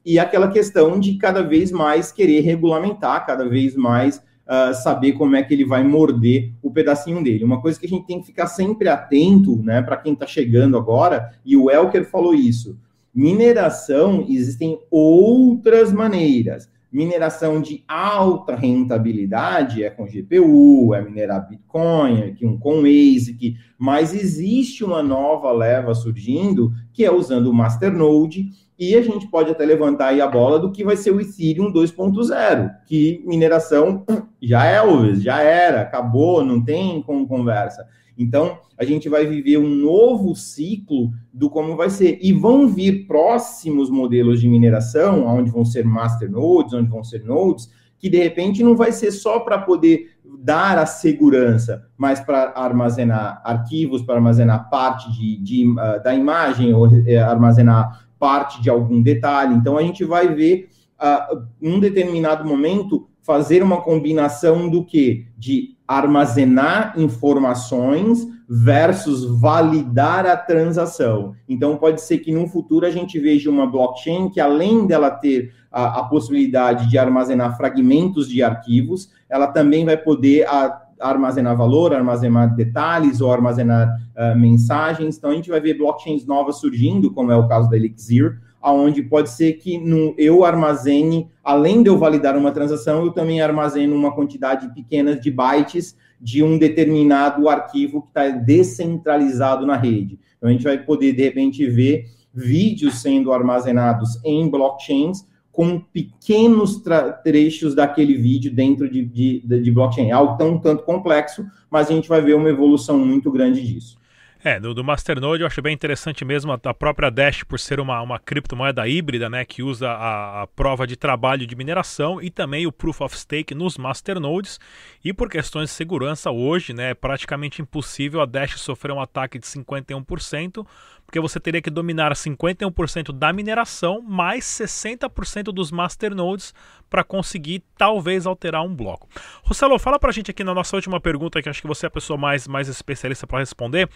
e 0.03 0.17
aquela 0.17 0.47
questão 0.49 0.99
de 0.99 1.15
cada 1.15 1.43
vez 1.43 1.71
mais 1.71 2.11
querer 2.11 2.41
regulamentar, 2.41 3.25
cada 3.25 3.47
vez 3.47 3.75
mais 3.75 4.17
uh, 4.17 4.73
saber 4.73 5.13
como 5.13 5.35
é 5.35 5.43
que 5.43 5.53
ele 5.53 5.65
vai 5.65 5.83
morder 5.83 6.51
o 6.61 6.71
pedacinho 6.71 7.23
dele. 7.23 7.43
Uma 7.43 7.61
coisa 7.61 7.79
que 7.79 7.85
a 7.85 7.89
gente 7.89 8.07
tem 8.07 8.19
que 8.19 8.25
ficar 8.25 8.47
sempre 8.47 8.89
atento, 8.89 9.57
né, 9.57 9.81
para 9.81 9.97
quem 9.97 10.13
está 10.13 10.25
chegando 10.25 10.77
agora, 10.77 11.33
e 11.45 11.55
o 11.55 11.69
Elker 11.69 12.09
falou 12.09 12.33
isso, 12.33 12.77
Mineração, 13.13 14.25
existem 14.27 14.79
outras 14.89 15.91
maneiras. 15.91 16.69
Mineração 16.91 17.61
de 17.61 17.83
alta 17.87 18.53
rentabilidade 18.53 19.81
é 19.81 19.89
com 19.89 20.05
GPU, 20.05 20.93
é 20.93 21.01
minerar 21.01 21.47
Bitcoin, 21.47 22.19
é 22.19 22.35
com 22.59 22.79
ASIC, 22.81 23.55
mas 23.77 24.13
existe 24.13 24.83
uma 24.83 25.01
nova 25.01 25.53
leva 25.53 25.95
surgindo 25.95 26.73
que 26.91 27.05
é 27.05 27.11
usando 27.11 27.47
o 27.47 27.53
Masternode 27.53 28.49
e 28.77 28.95
a 28.95 29.01
gente 29.01 29.27
pode 29.27 29.51
até 29.51 29.63
levantar 29.63 30.07
aí 30.07 30.19
a 30.19 30.27
bola 30.27 30.59
do 30.59 30.71
que 30.71 30.83
vai 30.83 30.97
ser 30.97 31.11
o 31.11 31.21
Ethereum 31.21 31.71
2.0, 31.71 32.71
que 32.85 33.23
mineração 33.25 34.03
já 34.41 34.65
é, 34.65 34.81
já 35.15 35.41
era, 35.41 35.81
acabou, 35.81 36.43
não 36.43 36.61
tem 36.61 37.01
como 37.03 37.27
conversa. 37.27 37.87
Então, 38.17 38.59
a 38.77 38.83
gente 38.83 39.07
vai 39.07 39.25
viver 39.25 39.57
um 39.57 39.69
novo 39.69 40.35
ciclo 40.35 41.11
do 41.33 41.49
como 41.49 41.75
vai 41.75 41.89
ser. 41.89 42.19
E 42.21 42.33
vão 42.33 42.67
vir 42.67 43.07
próximos 43.07 43.89
modelos 43.89 44.41
de 44.41 44.47
mineração, 44.47 45.25
onde 45.25 45.51
vão 45.51 45.63
ser 45.63 45.85
master 45.85 46.29
nodes, 46.29 46.73
onde 46.73 46.89
vão 46.89 47.03
ser 47.03 47.23
nodes, 47.23 47.69
que 47.97 48.09
de 48.09 48.17
repente 48.17 48.63
não 48.63 48.75
vai 48.75 48.91
ser 48.91 49.11
só 49.11 49.39
para 49.39 49.59
poder 49.59 50.09
dar 50.39 50.77
a 50.77 50.87
segurança, 50.87 51.87
mas 51.95 52.19
para 52.19 52.53
armazenar 52.55 53.41
arquivos, 53.45 54.01
para 54.01 54.15
armazenar 54.15 54.69
parte 54.69 55.11
de, 55.11 55.37
de 55.37 55.69
uh, 55.69 56.03
da 56.03 56.15
imagem 56.15 56.73
ou 56.73 56.87
uh, 56.87 57.19
armazenar 57.27 58.07
parte 58.17 58.61
de 58.61 58.69
algum 58.69 59.01
detalhe. 59.01 59.53
Então 59.53 59.77
a 59.77 59.83
gente 59.83 60.03
vai 60.03 60.33
ver 60.33 60.69
uh, 60.99 61.45
um 61.61 61.79
determinado 61.79 62.47
momento 62.47 63.07
fazer 63.21 63.61
uma 63.61 63.81
combinação 63.81 64.67
do 64.67 64.83
que 64.83 65.27
de 65.37 65.77
armazenar 65.97 66.93
informações 66.95 68.25
versus 68.47 69.25
validar 69.25 70.25
a 70.25 70.37
transação. 70.37 71.33
Então, 71.49 71.75
pode 71.75 71.99
ser 72.01 72.19
que 72.19 72.31
no 72.31 72.47
futuro 72.47 72.85
a 72.85 72.89
gente 72.89 73.19
veja 73.19 73.49
uma 73.49 73.69
blockchain 73.69 74.29
que, 74.29 74.39
além 74.39 74.87
dela 74.87 75.11
ter 75.11 75.53
a, 75.69 75.99
a 75.99 76.03
possibilidade 76.03 76.89
de 76.89 76.97
armazenar 76.97 77.57
fragmentos 77.57 78.29
de 78.29 78.41
arquivos, 78.41 79.09
ela 79.29 79.47
também 79.47 79.83
vai 79.83 79.97
poder 79.97 80.47
a, 80.47 80.81
armazenar 81.01 81.57
valor, 81.57 81.93
armazenar 81.93 82.55
detalhes 82.55 83.19
ou 83.19 83.31
armazenar 83.31 83.99
uh, 84.15 84.37
mensagens. 84.37 85.17
Então, 85.17 85.31
a 85.31 85.33
gente 85.33 85.49
vai 85.49 85.59
ver 85.59 85.77
blockchains 85.77 86.25
novas 86.25 86.57
surgindo, 86.57 87.11
como 87.11 87.33
é 87.33 87.35
o 87.35 87.47
caso 87.49 87.69
da 87.69 87.75
Elixir, 87.75 88.39
aonde 88.61 89.01
pode 89.01 89.29
ser 89.29 89.53
que 89.53 89.77
no, 89.77 90.13
eu 90.17 90.45
armazene, 90.45 91.27
além 91.43 91.81
de 91.81 91.89
eu 91.89 91.97
validar 91.97 92.37
uma 92.37 92.51
transação, 92.51 93.03
eu 93.03 93.11
também 93.11 93.41
armazeno 93.41 93.95
uma 93.95 94.13
quantidade 94.13 94.73
pequena 94.73 95.15
de 95.15 95.31
bytes 95.31 95.95
de 96.19 96.43
um 96.43 96.57
determinado 96.57 97.49
arquivo 97.49 98.03
que 98.03 98.07
está 98.09 98.29
descentralizado 98.29 99.65
na 99.65 99.75
rede. 99.75 100.19
Então, 100.37 100.49
a 100.49 100.51
gente 100.51 100.63
vai 100.63 100.77
poder, 100.77 101.13
de 101.13 101.23
repente, 101.23 101.67
ver 101.67 102.05
vídeos 102.33 103.01
sendo 103.01 103.33
armazenados 103.33 104.19
em 104.23 104.47
blockchains 104.47 105.25
com 105.51 105.79
pequenos 105.79 106.81
trechos 107.23 107.75
daquele 107.75 108.15
vídeo 108.15 108.53
dentro 108.53 108.89
de, 108.89 109.03
de, 109.03 109.39
de 109.39 109.71
blockchain. 109.71 110.09
É 110.09 110.13
algo 110.13 110.37
tão 110.37 110.57
tanto 110.57 110.83
complexo, 110.83 111.45
mas 111.69 111.89
a 111.89 111.93
gente 111.93 112.07
vai 112.07 112.21
ver 112.21 112.35
uma 112.35 112.49
evolução 112.49 112.97
muito 112.97 113.29
grande 113.31 113.61
disso. 113.61 113.97
É, 114.43 114.59
do, 114.59 114.73
do 114.73 114.83
Masternode 114.83 115.43
eu 115.43 115.47
acho 115.47 115.61
bem 115.61 115.71
interessante 115.71 116.25
mesmo 116.25 116.51
a, 116.51 116.59
a, 116.63 116.73
própria 116.73 117.11
Dash 117.11 117.43
por 117.43 117.59
ser 117.59 117.79
uma, 117.79 118.01
uma 118.01 118.17
criptomoeda 118.17 118.87
híbrida, 118.87 119.29
né, 119.29 119.45
que 119.45 119.61
usa 119.61 119.87
a, 119.87 120.41
a, 120.41 120.47
prova 120.47 120.87
de 120.87 120.95
trabalho 120.95 121.45
de 121.45 121.55
mineração 121.55 122.19
e 122.19 122.31
também 122.31 122.65
o 122.65 122.71
Proof 122.71 123.01
of 123.01 123.15
Stake 123.15 123.53
nos 123.53 123.77
Masternodes. 123.77 124.59
E 125.05 125.13
por 125.13 125.29
questões 125.29 125.69
de 125.69 125.75
segurança 125.75 126.31
hoje, 126.31 126.73
né, 126.73 126.89
é 126.89 126.93
praticamente 126.95 127.61
impossível 127.61 128.19
a 128.19 128.25
Dash 128.25 128.59
sofrer 128.59 128.91
um 128.91 128.99
ataque 128.99 129.37
de 129.37 129.45
51%, 129.45 130.65
porque 131.11 131.19
você 131.19 131.41
teria 131.41 131.61
que 131.61 131.69
dominar 131.69 132.13
51% 132.13 133.11
da 133.11 133.33
mineração 133.33 134.01
mais 134.01 134.45
60% 134.45 135.51
dos 135.51 135.69
masternodes 135.69 136.53
para 136.89 137.03
conseguir 137.03 137.61
talvez 137.77 138.25
alterar 138.25 138.63
um 138.63 138.73
bloco. 138.73 139.09
Rossello, 139.43 139.77
fala 139.77 139.99
para 139.99 140.09
a 140.09 140.13
gente 140.13 140.31
aqui 140.31 140.41
na 140.41 140.53
nossa 140.53 140.73
última 140.73 141.01
pergunta, 141.01 141.41
que 141.41 141.49
acho 141.49 141.61
que 141.61 141.67
você 141.67 141.85
é 141.85 141.87
a 141.87 141.91
pessoa 141.91 142.17
mais, 142.17 142.47
mais 142.47 142.69
especialista 142.69 143.27
para 143.27 143.39
responder. 143.39 143.89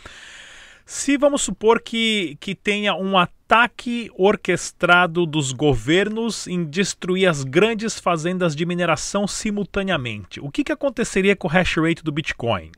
Se 0.86 1.18
vamos 1.18 1.42
supor 1.42 1.82
que, 1.82 2.38
que 2.42 2.54
tenha 2.54 2.94
um 2.94 3.18
ataque 3.18 4.12
orquestrado 4.18 5.26
dos 5.26 5.54
governos 5.54 6.48
em 6.48 6.66
destruir 6.66 7.30
as 7.30 7.46
grandes 7.46 7.98
fazendas 7.98 8.54
de 8.54 8.66
mineração 8.66 9.26
simultaneamente, 9.26 10.42
o 10.42 10.52
que, 10.52 10.66
que 10.66 10.72
aconteceria 10.74 11.34
com 11.34 11.48
o 11.48 11.52
hash 11.52 11.78
rate 11.78 12.04
do 12.04 12.12
Bitcoin? 12.12 12.72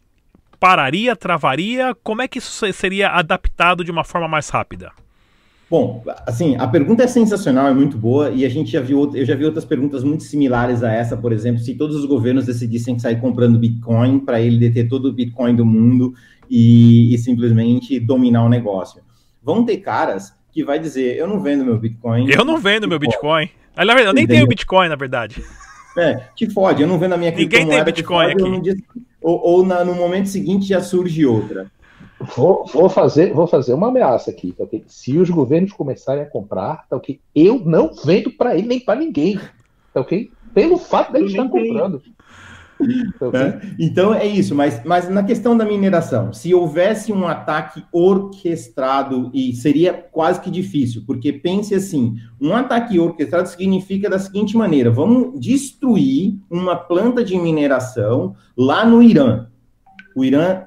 Pararia, 0.60 1.16
travaria? 1.16 1.96
Como 2.04 2.22
é 2.22 2.28
que 2.28 2.40
isso 2.40 2.66
seria 2.74 3.10
adaptado 3.10 3.84
de 3.84 3.92
uma 3.92 4.04
forma 4.04 4.28
mais 4.28 4.50
rápida? 4.50 4.92
Bom, 5.70 6.02
assim, 6.26 6.56
a 6.56 6.66
pergunta 6.66 7.04
é 7.04 7.08
sensacional, 7.08 7.68
é 7.68 7.74
muito 7.74 7.98
boa, 7.98 8.30
e 8.30 8.46
a 8.46 8.50
gente 8.50 8.72
já 8.72 8.80
viu, 8.80 9.12
eu 9.14 9.26
já 9.26 9.36
vi 9.36 9.44
outras 9.44 9.66
perguntas 9.66 10.02
muito 10.02 10.24
similares 10.24 10.82
a 10.82 10.94
essa, 10.94 11.18
por 11.18 11.34
exemplo, 11.34 11.62
se 11.62 11.76
todos 11.76 11.98
os 11.98 12.06
governos 12.06 12.46
decidissem 12.46 12.98
sair 12.98 13.20
comprando 13.20 13.60
Bitcoin 13.60 14.20
para 14.20 14.40
ele 14.40 14.58
deter 14.58 14.88
todo 14.88 15.10
o 15.10 15.14
Bitcoin 15.14 15.56
do 15.56 15.66
mundo 15.66 16.14
e, 16.50 17.14
e, 17.14 17.18
simplesmente 17.18 18.00
dominar 18.00 18.46
o 18.46 18.50
negócio. 18.50 19.02
Vão 19.44 19.66
ter 19.66 19.78
caras 19.78 20.34
que 20.54 20.64
vai 20.64 20.80
dizer, 20.80 21.18
eu 21.18 21.28
não 21.28 21.42
vendo 21.42 21.66
meu 21.66 21.78
Bitcoin. 21.78 22.30
Eu 22.32 22.46
não 22.46 22.58
vendo 22.58 22.88
meu 22.88 22.98
Bitcoin. 22.98 23.50
Aliás, 23.76 24.06
eu 24.06 24.14
nem 24.14 24.26
tenho 24.26 24.48
Bitcoin, 24.48 24.88
na 24.88 24.96
verdade. 24.96 25.44
É, 25.98 26.16
te 26.34 26.50
fode, 26.50 26.82
eu 26.82 26.88
não 26.88 26.98
vendo 26.98 27.14
a 27.14 27.18
minha 27.18 27.32
Ninguém 27.32 27.68
tem 27.68 27.84
Bitcoin 27.84 28.30
fode, 28.32 28.70
aqui 28.72 28.84
ou, 29.28 29.42
ou 29.44 29.66
na, 29.66 29.84
no 29.84 29.94
momento 29.94 30.30
seguinte 30.30 30.68
já 30.68 30.82
surge 30.82 31.26
outra? 31.26 31.70
Vou, 32.36 32.66
vou, 32.66 32.88
fazer, 32.88 33.34
vou 33.34 33.46
fazer 33.46 33.74
uma 33.74 33.90
ameaça 33.90 34.32
aqui, 34.32 34.54
tá 34.54 34.64
okay? 34.64 34.86
Se 34.88 35.18
os 35.18 35.30
governos 35.30 35.74
começarem 35.74 36.24
a 36.24 36.30
comprar, 36.30 36.88
tá 36.90 36.96
ok? 36.96 37.20
Eu 37.36 37.60
não 37.60 37.94
vendo 37.94 38.32
para 38.32 38.58
ele 38.58 38.68
nem 38.68 38.80
para 38.80 38.98
ninguém, 38.98 39.38
tá 39.94 40.00
ok? 40.00 40.32
Pelo 40.54 40.78
fato 40.78 41.12
dele 41.12 41.26
estar 41.26 41.44
comprando. 41.50 42.02
É, 43.34 43.60
então 43.80 44.14
é 44.14 44.26
isso, 44.26 44.54
mas, 44.54 44.82
mas 44.86 45.10
na 45.10 45.24
questão 45.24 45.58
da 45.58 45.66
mineração, 45.66 46.32
se 46.32 46.54
houvesse 46.54 47.12
um 47.12 47.28
ataque 47.28 47.84
orquestrado, 47.92 49.32
e 49.34 49.54
seria 49.54 49.94
quase 49.94 50.42
que 50.42 50.52
difícil, 50.52 51.04
porque 51.06 51.34
pense 51.34 51.74
assim: 51.74 52.18
um 52.40 52.54
ataque 52.56 53.00
orquestrado 53.00 53.50
significa 53.50 54.10
da 54.10 54.20
seguinte 54.20 54.56
maneira: 54.56 54.92
vamos 54.92 55.40
destruir 55.40 56.38
uma 56.50 56.76
planta 56.76 57.24
de 57.24 57.38
mineração 57.38 58.36
lá 58.56 58.86
no 58.86 59.02
Irã. 59.02 59.48
O 60.16 60.24
Irã 60.24 60.64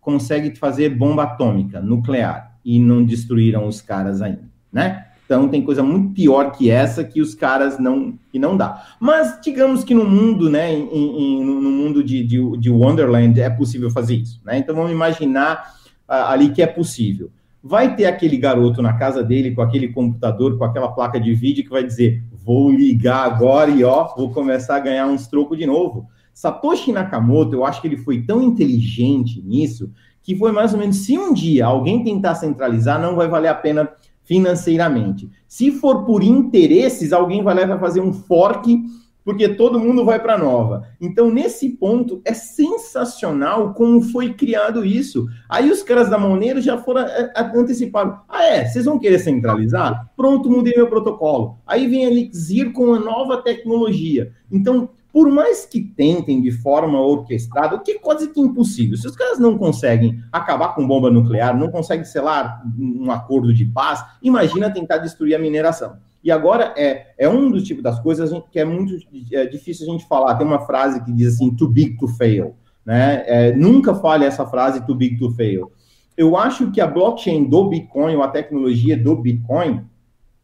consegue 0.00 0.54
fazer 0.56 0.90
bomba 0.90 1.24
atômica 1.24 1.80
nuclear 1.80 2.58
e 2.64 2.78
não 2.78 3.04
destruíram 3.04 3.66
os 3.66 3.80
caras 3.80 4.20
ainda, 4.22 4.44
né? 4.72 5.03
Então 5.24 5.48
tem 5.48 5.62
coisa 5.62 5.82
muito 5.82 6.12
pior 6.14 6.52
que 6.52 6.70
essa 6.70 7.02
que 7.02 7.20
os 7.20 7.34
caras 7.34 7.78
não 7.78 8.18
que 8.30 8.38
não 8.38 8.56
dá. 8.56 8.84
Mas 9.00 9.40
digamos 9.42 9.82
que 9.82 9.94
no 9.94 10.04
mundo, 10.04 10.50
né, 10.50 10.72
em, 10.72 11.38
em, 11.38 11.44
no 11.44 11.70
mundo 11.70 12.04
de, 12.04 12.22
de, 12.22 12.58
de, 12.58 12.70
Wonderland 12.70 13.40
é 13.40 13.48
possível 13.48 13.90
fazer 13.90 14.16
isso, 14.16 14.40
né? 14.44 14.58
Então 14.58 14.74
vamos 14.74 14.92
imaginar 14.92 15.74
uh, 16.08 16.28
ali 16.28 16.50
que 16.50 16.62
é 16.62 16.66
possível. 16.66 17.30
Vai 17.62 17.96
ter 17.96 18.04
aquele 18.04 18.36
garoto 18.36 18.82
na 18.82 18.92
casa 18.92 19.24
dele 19.24 19.54
com 19.54 19.62
aquele 19.62 19.88
computador, 19.88 20.58
com 20.58 20.64
aquela 20.64 20.88
placa 20.88 21.18
de 21.18 21.34
vídeo 21.34 21.64
que 21.64 21.70
vai 21.70 21.82
dizer: 21.82 22.22
vou 22.44 22.70
ligar 22.70 23.24
agora 23.24 23.70
e 23.70 23.82
ó, 23.82 24.14
vou 24.14 24.30
começar 24.30 24.76
a 24.76 24.80
ganhar 24.80 25.06
uns 25.06 25.26
trocos 25.26 25.56
de 25.56 25.64
novo. 25.64 26.06
Satoshi 26.34 26.92
Nakamoto, 26.92 27.54
eu 27.54 27.64
acho 27.64 27.80
que 27.80 27.86
ele 27.86 27.96
foi 27.96 28.22
tão 28.22 28.42
inteligente 28.42 29.40
nisso 29.40 29.90
que 30.20 30.34
foi 30.34 30.50
mais 30.50 30.72
ou 30.72 30.80
menos 30.80 30.96
se 30.96 31.16
um 31.18 31.32
dia 31.32 31.66
alguém 31.66 32.02
tentar 32.02 32.34
centralizar, 32.34 33.00
não 33.00 33.14
vai 33.14 33.28
valer 33.28 33.48
a 33.48 33.54
pena 33.54 33.90
financeiramente. 34.24 35.30
Se 35.46 35.70
for 35.70 36.04
por 36.04 36.22
interesses, 36.22 37.12
alguém 37.12 37.42
vai 37.42 37.54
lá 37.54 37.62
e 37.62 37.66
vai 37.66 37.78
fazer 37.78 38.00
um 38.00 38.12
fork, 38.12 38.82
porque 39.24 39.48
todo 39.48 39.80
mundo 39.80 40.04
vai 40.04 40.20
para 40.20 40.36
nova. 40.36 40.86
Então, 41.00 41.30
nesse 41.30 41.70
ponto, 41.70 42.20
é 42.24 42.34
sensacional 42.34 43.72
como 43.72 44.02
foi 44.02 44.34
criado 44.34 44.84
isso. 44.84 45.26
Aí 45.48 45.70
os 45.70 45.82
caras 45.82 46.10
da 46.10 46.18
Monero 46.18 46.60
já 46.60 46.76
foram 46.76 47.02
é, 47.02 47.32
é, 47.34 47.58
anteciparam. 47.58 48.18
Ah, 48.28 48.44
é? 48.44 48.66
Vocês 48.66 48.84
vão 48.84 48.98
querer 48.98 49.18
centralizar? 49.18 50.10
Pronto, 50.16 50.50
mudei 50.50 50.74
meu 50.76 50.88
protocolo. 50.88 51.58
Aí 51.66 51.86
vem 51.86 52.04
a 52.04 52.10
Elixir 52.10 52.72
com 52.72 52.92
a 52.92 53.00
nova 53.00 53.38
tecnologia. 53.38 54.32
Então, 54.52 54.90
por 55.14 55.30
mais 55.30 55.64
que 55.64 55.80
tentem 55.80 56.42
de 56.42 56.50
forma 56.50 57.00
orquestrada, 57.00 57.76
o 57.76 57.80
que 57.80 57.92
é 57.92 57.98
quase 58.00 58.32
que 58.32 58.40
impossível. 58.40 58.96
Se 58.96 59.06
os 59.06 59.14
caras 59.14 59.38
não 59.38 59.56
conseguem 59.56 60.20
acabar 60.32 60.74
com 60.74 60.84
bomba 60.84 61.08
nuclear, 61.08 61.56
não 61.56 61.70
conseguem 61.70 62.04
selar 62.04 62.64
um 62.76 63.12
acordo 63.12 63.54
de 63.54 63.64
paz, 63.64 64.04
imagina 64.20 64.72
tentar 64.72 64.98
destruir 64.98 65.36
a 65.36 65.38
mineração. 65.38 65.98
E 66.24 66.32
agora 66.32 66.74
é, 66.76 67.14
é 67.16 67.28
um 67.28 67.48
dos 67.48 67.62
tipos 67.62 67.80
das 67.80 68.00
coisas 68.00 68.32
que 68.50 68.58
é 68.58 68.64
muito 68.64 68.96
é 69.30 69.46
difícil 69.46 69.86
a 69.86 69.92
gente 69.92 70.04
falar. 70.08 70.34
Tem 70.34 70.44
uma 70.44 70.66
frase 70.66 71.00
que 71.04 71.12
diz 71.12 71.34
assim, 71.34 71.54
too 71.54 71.68
big 71.68 71.96
to 71.96 72.08
fail. 72.08 72.56
Né? 72.84 73.22
É, 73.28 73.52
nunca 73.54 73.94
fale 73.94 74.24
essa 74.24 74.44
frase, 74.44 74.84
too 74.84 74.96
big 74.96 75.16
to 75.16 75.30
fail. 75.30 75.70
Eu 76.16 76.36
acho 76.36 76.72
que 76.72 76.80
a 76.80 76.88
blockchain 76.88 77.44
do 77.44 77.68
Bitcoin, 77.68 78.16
ou 78.16 78.22
a 78.24 78.28
tecnologia 78.28 78.96
do 78.96 79.14
Bitcoin, 79.14 79.84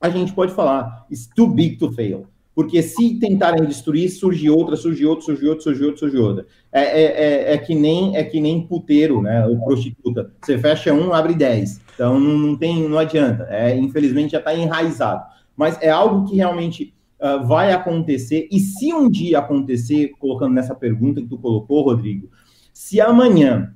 a 0.00 0.08
gente 0.08 0.32
pode 0.32 0.52
falar, 0.52 1.06
is 1.10 1.28
too 1.34 1.48
big 1.48 1.76
to 1.76 1.90
fail. 1.90 2.28
Porque 2.60 2.82
se 2.82 3.18
tentarem 3.18 3.64
destruir, 3.64 4.10
surge 4.10 4.50
outra, 4.50 4.76
surge 4.76 5.06
outra, 5.06 5.24
surge 5.24 5.46
outra, 5.48 5.62
surge 5.62 5.82
outra, 5.82 5.98
surge 5.98 6.18
outra. 6.18 6.46
É, 6.70 6.82
é, 6.82 7.04
é, 7.04 7.54
é, 7.54 7.56
que 7.58 7.74
nem 7.74 8.14
é 8.14 8.22
que 8.22 8.38
nem 8.38 8.66
puteiro, 8.66 9.22
né? 9.22 9.46
O 9.46 9.58
prostituta. 9.64 10.30
Você 10.42 10.58
fecha 10.58 10.92
um, 10.92 11.14
abre 11.14 11.32
dez. 11.32 11.80
Então 11.94 12.20
não, 12.20 12.36
não 12.36 12.56
tem, 12.58 12.86
não 12.86 12.98
adianta. 12.98 13.46
É, 13.48 13.74
infelizmente 13.74 14.32
já 14.32 14.40
está 14.40 14.54
enraizado. 14.54 15.24
Mas 15.56 15.80
é 15.80 15.88
algo 15.88 16.28
que 16.28 16.36
realmente 16.36 16.92
uh, 17.18 17.46
vai 17.46 17.72
acontecer. 17.72 18.46
E 18.52 18.60
se 18.60 18.92
um 18.92 19.08
dia 19.08 19.38
acontecer, 19.38 20.12
colocando 20.18 20.52
nessa 20.52 20.74
pergunta 20.74 21.22
que 21.22 21.28
tu 21.28 21.38
colocou, 21.38 21.82
Rodrigo, 21.82 22.28
se 22.74 23.00
amanhã 23.00 23.74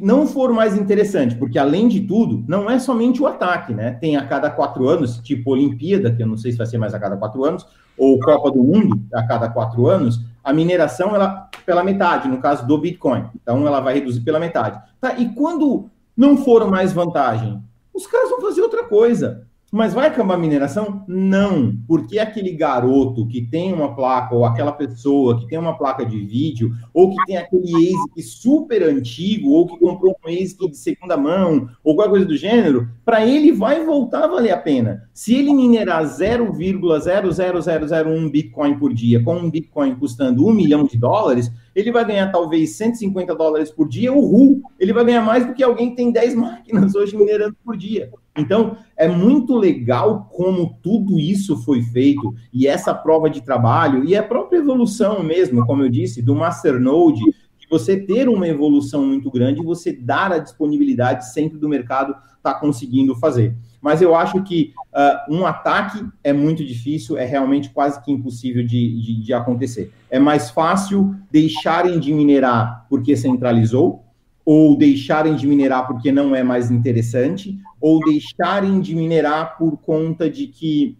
não 0.00 0.26
for 0.26 0.52
mais 0.52 0.76
interessante, 0.76 1.34
porque 1.36 1.58
além 1.58 1.88
de 1.88 2.00
tudo, 2.00 2.44
não 2.46 2.70
é 2.70 2.78
somente 2.78 3.22
o 3.22 3.26
ataque, 3.26 3.72
né? 3.72 3.92
Tem 3.92 4.16
a 4.16 4.26
cada 4.26 4.50
quatro 4.50 4.88
anos, 4.88 5.18
tipo 5.18 5.52
Olimpíada, 5.52 6.12
que 6.12 6.22
eu 6.22 6.26
não 6.26 6.36
sei 6.36 6.52
se 6.52 6.58
vai 6.58 6.66
ser 6.66 6.78
mais 6.78 6.92
a 6.92 6.98
cada 6.98 7.16
quatro 7.16 7.44
anos, 7.44 7.66
ou 7.96 8.18
Copa 8.20 8.50
do 8.50 8.62
Mundo 8.62 9.00
a 9.12 9.22
cada 9.26 9.48
quatro 9.48 9.86
anos, 9.86 10.20
a 10.42 10.52
mineração 10.52 11.14
ela 11.14 11.48
pela 11.64 11.84
metade, 11.84 12.28
no 12.28 12.38
caso 12.38 12.66
do 12.66 12.78
Bitcoin. 12.78 13.26
Então 13.40 13.66
ela 13.66 13.80
vai 13.80 13.94
reduzir 13.94 14.20
pela 14.20 14.40
metade. 14.40 14.80
Tá, 15.00 15.14
e 15.18 15.34
quando 15.34 15.88
não 16.16 16.36
for 16.36 16.68
mais 16.68 16.92
vantagem, 16.92 17.62
os 17.94 18.06
caras 18.06 18.30
vão 18.30 18.40
fazer 18.40 18.62
outra 18.62 18.84
coisa. 18.84 19.46
Mas 19.70 19.94
vai 19.94 20.08
acabar 20.08 20.34
a 20.34 20.38
mineração? 20.38 21.04
Não, 21.06 21.72
porque 21.86 22.18
aquele 22.18 22.50
garoto 22.50 23.24
que 23.28 23.40
tem 23.40 23.72
uma 23.72 23.94
placa, 23.94 24.34
ou 24.34 24.44
aquela 24.44 24.72
pessoa 24.72 25.38
que 25.38 25.46
tem 25.46 25.56
uma 25.58 25.78
placa 25.78 26.04
de 26.04 26.18
vídeo, 26.18 26.72
ou 26.92 27.10
que 27.10 27.24
tem 27.24 27.36
aquele 27.36 27.72
ASIC 27.72 28.20
super 28.20 28.82
antigo, 28.82 29.50
ou 29.50 29.68
que 29.68 29.78
comprou 29.78 30.16
um 30.24 30.28
ASIC 30.28 30.68
de 30.68 30.76
segunda 30.76 31.16
mão, 31.16 31.68
ou 31.84 31.94
qualquer 31.94 32.10
coisa 32.10 32.26
do 32.26 32.36
gênero, 32.36 32.88
para 33.04 33.24
ele 33.24 33.52
vai 33.52 33.84
voltar 33.84 34.24
a 34.24 34.26
valer 34.26 34.50
a 34.50 34.58
pena. 34.58 35.08
Se 35.14 35.36
ele 35.36 35.54
minerar 35.54 36.04
0,00001 36.04 38.28
Bitcoin 38.28 38.76
por 38.76 38.92
dia, 38.92 39.22
com 39.22 39.36
um 39.36 39.48
Bitcoin 39.48 39.94
custando 39.94 40.44
um 40.44 40.52
milhão 40.52 40.82
de 40.82 40.98
dólares, 40.98 41.48
ele 41.76 41.92
vai 41.92 42.04
ganhar 42.04 42.32
talvez 42.32 42.76
150 42.76 43.36
dólares 43.36 43.70
por 43.70 43.88
dia, 43.88 44.12
o 44.12 44.20
RU, 44.20 44.62
ele 44.80 44.92
vai 44.92 45.04
ganhar 45.04 45.22
mais 45.22 45.46
do 45.46 45.54
que 45.54 45.62
alguém 45.62 45.90
que 45.90 45.96
tem 45.96 46.10
10 46.10 46.34
máquinas 46.34 46.96
hoje 46.96 47.16
minerando 47.16 47.54
por 47.64 47.76
dia. 47.76 48.10
Então, 48.36 48.76
é 48.96 49.08
muito 49.08 49.56
legal 49.56 50.28
como 50.32 50.78
tudo 50.82 51.18
isso 51.18 51.56
foi 51.64 51.82
feito 51.82 52.34
e 52.52 52.66
essa 52.66 52.94
prova 52.94 53.28
de 53.28 53.40
trabalho 53.40 54.04
e 54.04 54.16
a 54.16 54.22
própria 54.22 54.58
evolução 54.58 55.22
mesmo, 55.22 55.66
como 55.66 55.82
eu 55.82 55.88
disse, 55.88 56.22
do 56.22 56.34
Masternode, 56.34 57.22
que 57.58 57.68
você 57.68 57.96
ter 57.96 58.28
uma 58.28 58.46
evolução 58.46 59.04
muito 59.04 59.30
grande, 59.30 59.62
você 59.62 59.92
dar 59.92 60.32
a 60.32 60.38
disponibilidade 60.38 61.32
sempre 61.32 61.58
do 61.58 61.68
mercado 61.68 62.14
está 62.36 62.54
conseguindo 62.54 63.14
fazer. 63.16 63.54
Mas 63.80 64.02
eu 64.02 64.14
acho 64.14 64.42
que 64.42 64.72
uh, 64.94 65.34
um 65.34 65.46
ataque 65.46 66.04
é 66.22 66.32
muito 66.32 66.64
difícil, 66.64 67.16
é 67.16 67.24
realmente 67.24 67.70
quase 67.70 68.02
que 68.02 68.12
impossível 68.12 68.64
de, 68.64 69.00
de, 69.00 69.22
de 69.22 69.32
acontecer. 69.32 69.92
É 70.10 70.18
mais 70.18 70.50
fácil 70.50 71.14
deixarem 71.30 71.98
de 71.98 72.12
minerar 72.12 72.86
porque 72.88 73.16
centralizou, 73.16 74.04
ou 74.44 74.76
deixarem 74.76 75.36
de 75.36 75.46
minerar 75.46 75.86
porque 75.86 76.10
não 76.10 76.34
é 76.34 76.42
mais 76.42 76.70
interessante, 76.70 77.58
ou 77.80 78.00
deixarem 78.00 78.80
de 78.80 78.94
minerar 78.94 79.56
por 79.56 79.76
conta 79.78 80.28
de 80.28 80.46
que 80.46 80.96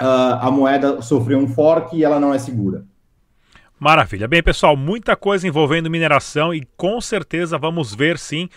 uh, 0.00 0.40
a 0.40 0.50
moeda 0.50 1.00
sofreu 1.02 1.38
um 1.38 1.48
fork 1.48 1.96
e 1.96 2.04
ela 2.04 2.18
não 2.18 2.34
é 2.34 2.38
segura. 2.38 2.84
Maravilha. 3.78 4.28
Bem, 4.28 4.42
pessoal, 4.42 4.76
muita 4.76 5.16
coisa 5.16 5.48
envolvendo 5.48 5.90
mineração 5.90 6.52
e 6.52 6.66
com 6.76 7.00
certeza 7.00 7.56
vamos 7.56 7.94
ver 7.94 8.18
sim 8.18 8.48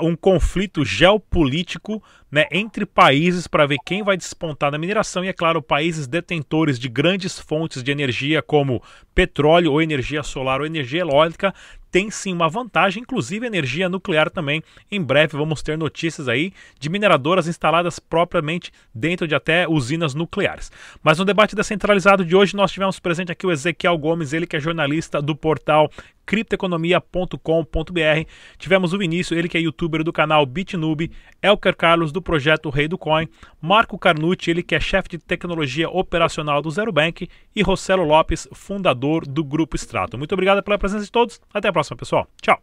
um 0.00 0.14
conflito 0.14 0.84
geopolítico 0.84 2.00
né, 2.30 2.46
entre 2.52 2.86
países 2.86 3.48
para 3.48 3.66
ver 3.66 3.78
quem 3.84 4.04
vai 4.04 4.16
despontar 4.16 4.70
na 4.70 4.78
mineração 4.78 5.24
e, 5.24 5.28
é 5.28 5.32
claro, 5.32 5.60
países 5.60 6.06
detentores 6.06 6.78
de 6.78 6.88
grandes 6.88 7.40
fontes 7.40 7.82
de 7.82 7.90
energia 7.90 8.40
como 8.40 8.80
petróleo 9.12 9.72
ou 9.72 9.82
energia 9.82 10.22
solar 10.22 10.60
ou 10.60 10.66
energia 10.66 11.00
eólica 11.00 11.52
tem 11.90 12.10
sim 12.10 12.32
uma 12.32 12.48
vantagem, 12.48 13.02
inclusive 13.02 13.46
energia 13.46 13.88
nuclear 13.88 14.30
também. 14.30 14.62
Em 14.90 15.02
breve 15.02 15.36
vamos 15.36 15.62
ter 15.62 15.76
notícias 15.76 16.28
aí 16.28 16.52
de 16.78 16.88
mineradoras 16.88 17.48
instaladas 17.48 17.98
propriamente 17.98 18.72
dentro 18.94 19.26
de 19.26 19.34
até 19.34 19.68
usinas 19.68 20.14
nucleares. 20.14 20.70
Mas 21.02 21.18
no 21.18 21.24
debate 21.24 21.56
descentralizado 21.56 22.24
de 22.24 22.36
hoje 22.36 22.56
nós 22.56 22.72
tivemos 22.72 23.00
presente 23.00 23.32
aqui 23.32 23.46
o 23.46 23.52
Ezequiel 23.52 23.98
Gomes, 23.98 24.32
ele 24.32 24.46
que 24.46 24.56
é 24.56 24.60
jornalista 24.60 25.20
do 25.20 25.34
portal 25.34 25.90
criptoeconomia.com.br. 26.30 28.30
Tivemos 28.56 28.92
o 28.92 28.98
Vinícius, 28.98 29.36
ele 29.36 29.48
que 29.48 29.58
é 29.58 29.60
youtuber 29.60 30.04
do 30.04 30.12
canal 30.12 30.46
BitNube, 30.46 31.10
Elker 31.42 31.74
Carlos 31.74 32.12
do 32.12 32.22
projeto 32.22 32.70
Rei 32.70 32.86
do 32.86 32.96
Coin, 32.96 33.28
Marco 33.60 33.98
Carnucci, 33.98 34.48
ele 34.48 34.62
que 34.62 34.76
é 34.76 34.80
chefe 34.80 35.08
de 35.08 35.18
tecnologia 35.18 35.90
operacional 35.90 36.62
do 36.62 36.70
Zero 36.70 36.92
Bank 36.92 37.28
e 37.54 37.62
Rossello 37.62 38.04
Lopes, 38.04 38.46
fundador 38.52 39.26
do 39.26 39.42
Grupo 39.42 39.74
Strato. 39.74 40.16
Muito 40.16 40.32
obrigado 40.32 40.62
pela 40.62 40.78
presença 40.78 41.04
de 41.04 41.10
todos. 41.10 41.40
Até 41.52 41.66
a 41.66 41.72
próxima, 41.80 41.96
pessoal. 41.96 42.28
Tchau. 42.42 42.62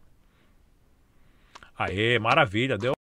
Aê, 1.76 2.18
maravilha. 2.18 2.78
Deu 2.78 2.97